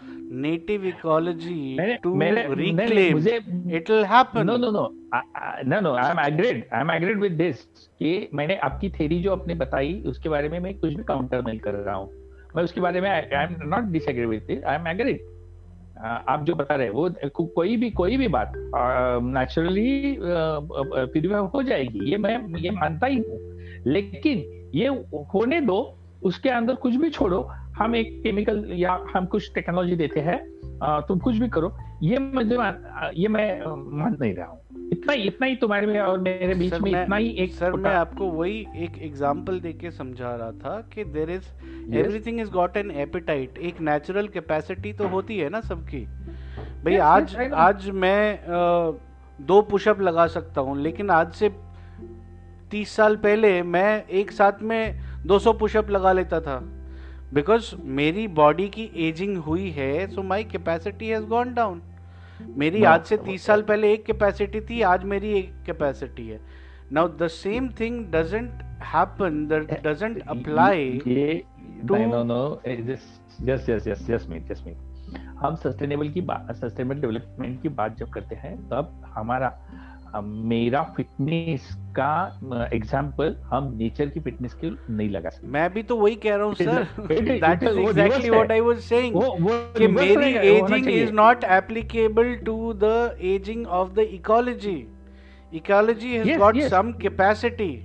native 0.43 0.85
ecology 0.85 1.77
to 2.03 2.19
reclaim 2.21 3.19
it 3.19 3.91
will 3.91 4.05
happen 4.05 4.47
no 4.47 4.57
no 4.57 4.71
no 4.71 4.91
no 5.67 5.81
no 5.81 5.95
I 5.95 6.11
am 6.11 6.21
agreed 6.27 6.65
I 6.73 6.81
am 6.81 6.91
agreed 6.91 7.21
with 7.21 7.33
this 7.33 7.63
कि 7.99 8.29
मैंने 8.35 8.57
आपकी 8.57 8.91
थ्योरी 8.91 9.21
जो 9.23 9.33
आपने 9.33 9.55
बताई 9.55 10.03
उसके 10.07 10.29
बारे 10.29 10.49
में 10.49 10.61
मैं 10.61 10.79
कुछ 10.81 10.95
भी 10.95 11.05
काउंटर 11.05 11.45
नहीं 11.45 11.59
कर 11.59 11.75
रहा 11.75 11.95
हूँ। 11.95 12.11
मैं 12.57 12.65
उसके 12.65 12.81
बारे 12.81 13.01
में 13.01 13.11
I 13.11 13.45
am 13.45 13.57
not 13.69 13.93
disagree 13.93 14.27
with 14.27 14.43
this 14.43 14.65
I 14.65 14.77
am 14.77 14.87
agreed 14.87 15.21
आप 16.05 16.43
जो 16.45 16.55
बता 16.55 16.75
रहे 16.75 16.91
वो 16.91 17.09
को, 17.35 17.45
कोई 17.45 17.77
भी 17.77 17.91
कोई 17.91 18.17
भी 18.17 18.29
बात 18.29 18.53
नेचुरली 19.37 20.17
प्यूरिफाई 20.21 21.41
हो 21.55 21.63
जाएगी 21.63 22.11
ये 22.11 22.17
मैं 22.17 22.59
ये 22.59 22.71
मानता 22.71 23.07
ही 23.07 23.17
हूँ। 23.19 23.39
लेकिन 23.87 24.45
ये 24.75 24.89
होने 25.35 25.61
दो 25.61 25.79
उसके 26.23 26.49
अंदर 26.49 26.75
कुछ 26.75 26.95
भी 26.95 27.11
छोड़ो 27.11 27.41
हम 27.79 27.95
एक 27.97 28.21
केमिकल 28.23 28.65
या 28.73 28.99
हम 29.15 29.27
कुछ 29.27 29.53
टेक्नोलॉजी 29.55 29.97
देते 29.97 30.21
हैं 30.21 30.39
तुम 31.09 31.19
कुछ 31.19 31.37
भी 31.37 31.49
करो 31.49 31.73
ये 32.03 32.19
मुझे 32.19 32.57
ये 33.15 33.29
मैं 33.29 33.61
मान 33.99 34.17
नहीं 34.21 34.35
रहा 34.35 34.47
हूँ। 34.47 34.61
इतना 34.93 35.13
इतना 35.13 35.47
ही 35.47 35.57
तुम्हारे 35.57 35.87
में 35.87 36.01
और 36.01 36.19
मेरे 36.19 36.55
बीच 36.55 36.75
में 36.75 36.91
इतना 36.91 37.17
ही 37.17 37.29
एक 37.29 37.53
सर 37.53 37.73
मैं 37.73 37.95
आपको 37.95 38.27
वही 38.27 38.67
एक 38.77 38.99
एग्जांपल 38.99 39.61
देके 39.61 39.91
समझा 39.91 40.35
रहा 40.35 40.51
था 40.51 40.91
कि 40.95 41.05
there 41.05 41.31
is 41.31 41.45
everything 41.95 42.41
is 42.41 42.51
got 42.51 42.77
an 42.77 42.91
appetite 42.91 43.59
एक 43.59 43.81
नेचुरल 43.81 44.29
कैपेसिटी 44.29 44.93
तो 44.93 45.09
होती 45.09 45.39
है 45.39 45.49
ना 45.49 45.61
सबकी। 45.61 46.01
भाई 46.85 46.93
Yes, 46.93 47.03
आज 47.03 47.37
yes, 47.37 47.53
आज 47.53 47.91
मैं 47.91 48.41
दो 49.41 49.61
पुशअप 49.63 50.01
लगा 50.01 50.27
सकता 50.27 50.61
हूँ 50.61 50.79
लेकिन 50.79 51.11
आज 51.11 51.33
से 51.33 51.49
तीस 52.71 52.97
साल 52.97 53.17
पहले 53.17 53.63
मैं 53.63 54.07
एक 54.07 54.31
साथ 54.31 54.53
में 54.63 55.01
200 55.27 55.59
पुशअप 55.59 55.91
लगा 55.91 56.13
लेता 56.13 56.41
था। 56.41 56.59
बिकॉज़ 57.35 57.75
मेरी 57.85 58.27
बॉडी 58.29 58.69
की 58.69 58.91
एजिंग 58.97 59.37
हुई 59.37 59.71
है 59.71 60.07
so 60.07 60.23
my 60.23 60.45
capacity 60.45 61.09
has 61.09 61.25
gone 61.25 61.55
down 61.55 61.83
मेरी 62.41 62.83
आज 62.85 63.05
से 63.05 63.17
तीस 63.17 63.47
साल 63.47 63.63
पहले 63.63 63.93
एक 63.93 64.05
कैपेसिटी 64.05 64.61
थी 64.61 64.83
आज 64.83 65.05
मेरी 65.05 65.33
एक 65.39 65.53
कैपेसिटी 65.67 66.29
है। 66.29 66.41
Now 66.93 67.09
the 67.09 67.27
same 67.27 67.69
thing 67.81 68.05
doesn't 68.13 68.51
happen 68.85 69.47
doesn't 69.85 70.23
apply 70.29 71.01
no 71.85 72.23
no 72.25 72.63
yes 72.67 73.21
yes 73.43 73.69
yes 73.69 73.89
yes 73.89 74.07
just 74.07 74.29
me 74.29 74.41
just 74.41 74.67
me 74.67 74.75
हम 75.39 75.55
सस्टेनेबल 75.55 76.09
की 76.09 76.21
बात 76.21 76.53
सस्टेनेबल 76.53 77.01
डेवलपमेंट 77.01 77.63
की 77.63 77.69
बात 77.69 77.97
जब 77.97 78.11
करते 78.11 78.35
हैं 78.35 78.57
तब 78.69 79.03
हमारा 79.07 79.49
मेरा 80.17 80.83
फिटनेस 80.83 81.69
का 81.99 82.69
एग्ज़ाम्पल 82.73 83.37
हम 83.45 83.75
नेचर 83.77 84.07
की 84.07 84.21
फिटनेस 84.21 84.55
के 84.55 84.71
नहीं 84.93 85.11
लगा 85.11 85.31
सकते। 85.31 85.47
मैं 85.47 85.73
भी 85.73 85.83
तो 85.83 85.97
वही 85.97 86.15
कह 86.15 86.37
रहा 86.37 86.47
हूँ 86.47 86.55
सर 86.55 86.87
दैट 87.01 87.63
इज़ 87.63 87.75
वो 87.75 87.89
exactly 87.89 88.31
what 88.31 88.53
I 88.53 88.61
was 88.61 88.79
saying 88.79 89.15
कि 89.77 89.89
मेरी 89.89 90.35
ageing 90.49 90.89
is 90.89 91.13
not 91.13 91.45
applicable 91.45 92.35
to 92.35 92.73
the 92.73 93.19
ageing 93.21 93.67
of 93.67 93.93
the 93.93 93.99
ecology 93.99 94.87
ecology 95.55 96.17
has 96.17 96.39
got 96.39 96.59
some 96.59 96.93
capacity 96.93 97.85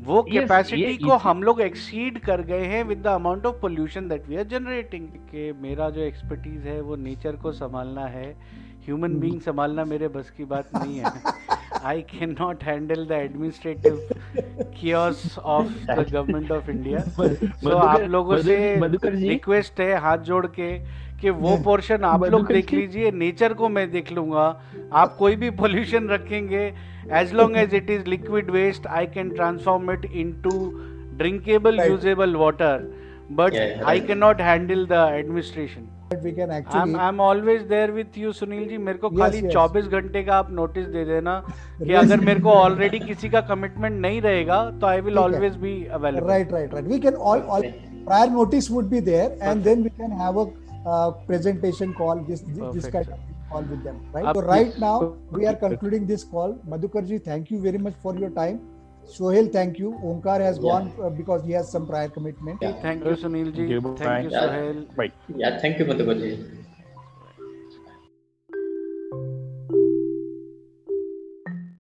वो 0.00 0.22
कैपेसिटी 0.22 0.82
Yes, 0.82 0.90
ये 0.90 0.96
को 0.96 1.14
इसी- 1.14 1.20
हम 1.22 1.42
लोग 1.42 1.60
एक्सीड 1.60 2.18
कर 2.18 2.40
गए 2.40 2.64
हैं 2.64 2.84
with 2.84 2.98
the 2.98 3.06
amount 3.06 3.46
of 3.46 3.56
pollution 3.56 4.08
that 4.08 4.28
we 4.28 4.36
are 4.36 4.42
generating 4.42 5.08
कि 5.08 5.52
मेरा 5.52 5.90
जो 5.90 6.00
एक्सपर्टीज 6.00 6.66
है 6.66 6.80
वो 6.80 6.96
नेचर 6.96 7.36
को 7.36 7.52
संभालना 7.52 8.04
है। 8.06 8.36
Human 8.88 9.10
Hmm. 9.10 9.20
बीइंग 9.20 9.40
संभालना 9.40 9.84
मेरे 9.84 10.08
बस 10.08 10.30
की 10.30 10.44
बात 10.44 10.68
नहीं 10.76 10.98
है। 10.98 11.12
I 11.84 12.00
can 12.02 12.36
not 12.40 12.62
handle 12.64 13.06
the 13.06 13.12
administrative 13.12 14.08
chaos 14.80 15.38
of 15.38 15.66
the 15.90 16.06
government 16.12 16.52
of 16.52 16.70
India 16.70 16.98
Madhukar- 17.20 17.74
आप 17.74 18.00
लोगों 18.00 18.36
से 18.36 18.56
रिक्वेस्ट 19.28 19.80
है 19.80 19.98
हाथ 19.98 20.18
जोड़ 20.18 20.46
के 20.46 20.78
कि 21.20 21.30
वो 21.30 21.56
पोर्शन 21.64 22.04
आप 22.04 22.24
लोग 22.24 22.46
देख 22.46 22.72
लीजिए 22.72 23.10
नेचर 23.10 23.52
को 23.52 23.68
मैं 23.68 23.90
देख 23.90 24.12
लूँगा। 24.12 24.46
आप 24.92 25.16
कोई 25.16 25.36
भी 25.36 25.50
पोल्यूशन 25.50 26.08
रखेंगे 26.08 26.72
as 27.12 27.32
long 27.34 27.56
as 27.56 27.74
it 27.74 27.90
is 27.90 28.06
liquid 28.06 28.50
waste 28.50 28.86
I 28.86 29.06
can 29.06 29.30
transform 29.30 29.90
it 29.90 30.04
into 30.04 30.50
drinkable. 31.18 31.80
Usable 31.90 32.34
water 32.36 32.90
but 33.30 33.54
I. 33.84 34.00
Can 34.00 34.18
not 34.18 34.40
handle 34.40 34.86
the 34.86 35.08
administration 35.14 35.88
we 36.16 36.32
can 36.32 36.50
actually 36.56 36.94
I 36.98 37.08
am 37.08 37.20
always 37.20 37.62
there 37.68 37.90
with 37.92 38.16
you 38.18 38.32
Sunil 38.32 38.68
ji 38.68 38.76
मेरे 38.84 38.98
को 38.98 39.08
Yes, 39.08 39.18
खाली 39.20 39.40
yes. 39.42 39.50
24 39.54 39.88
घंटे 39.98 40.22
का 40.24 40.36
आप 40.36 40.50
notice 40.58 40.86
दे 40.94 41.04
देना 41.04 41.34
कि. 41.82 41.92
अगर 41.94 42.20
मेरे 42.28 42.40
को 42.40 42.50
ऑलरेडी 42.50 42.98
किसी 42.98 43.28
का 43.30 43.40
कमिटमेंट 43.50 44.00
नहीं 44.00 44.20
रहेगा 44.22 44.60
तो 44.80 44.86
आई 44.86 45.00
विल 45.00 45.18
है। 45.18 45.24
Always 45.24 45.56
be 45.64 45.72
available 45.98 46.30
right 46.32 46.54
right 46.56 46.74
right 46.78 46.88
we 46.92 47.00
can 47.06 47.18
all, 47.30 47.42
all 47.56 47.66
prior 48.06 48.30
notice 48.36 48.70
would 48.76 48.88
be 48.94 49.00
there 49.10 49.28
and 49.50 49.68
then 49.68 49.84
we 49.88 49.92
can 50.00 50.16
have 50.22 50.40
a 50.44 50.46
uh, 50.86 51.10
presentation 51.28 51.92
call 52.00 52.24
this 52.30 52.40
this, 52.40 52.74
this 52.78 52.86
kind 52.96 53.12
of 53.16 53.26
call 53.52 53.68
with 53.74 53.84
them 53.88 54.00
right 54.16 54.32
so 54.38 54.46
right 54.48 54.78
now 54.86 54.96
we 55.38 55.46
are 55.52 55.56
concluding 55.66 56.06
this 56.14 56.24
call 56.34 56.56
madhukar 56.74 57.04
ji 57.12 57.18
thank 57.30 57.54
you 57.56 57.60
very 57.68 57.84
much 57.88 58.00
for 58.06 58.16
your 58.24 58.30
time 58.40 58.58
sohel 59.16 59.50
thank 59.52 59.78
you 59.78 59.90
Omkar 60.12 60.40
has 60.40 60.56
Yeah. 60.56 60.62
gone 60.62 60.92
uh, 61.02 61.10
because 61.10 61.44
he 61.44 61.52
has 61.52 61.70
some 61.70 61.86
prior 61.86 62.08
commitment 62.08 62.62
Yeah. 62.66 62.72
Thank 62.82 63.04
you, 63.04 63.16
Sunil 63.24 63.52
ji. 63.58 63.66
Thank 64.04 64.24
you. 64.24 64.30
Sohail. 64.30 64.74
You 64.74 64.96
Bye. 65.00 65.10
Yeah, 65.42 65.58
thank 65.64 65.78
you, 65.82 65.86
Madhukar 65.92 66.16
ji. 66.22 66.32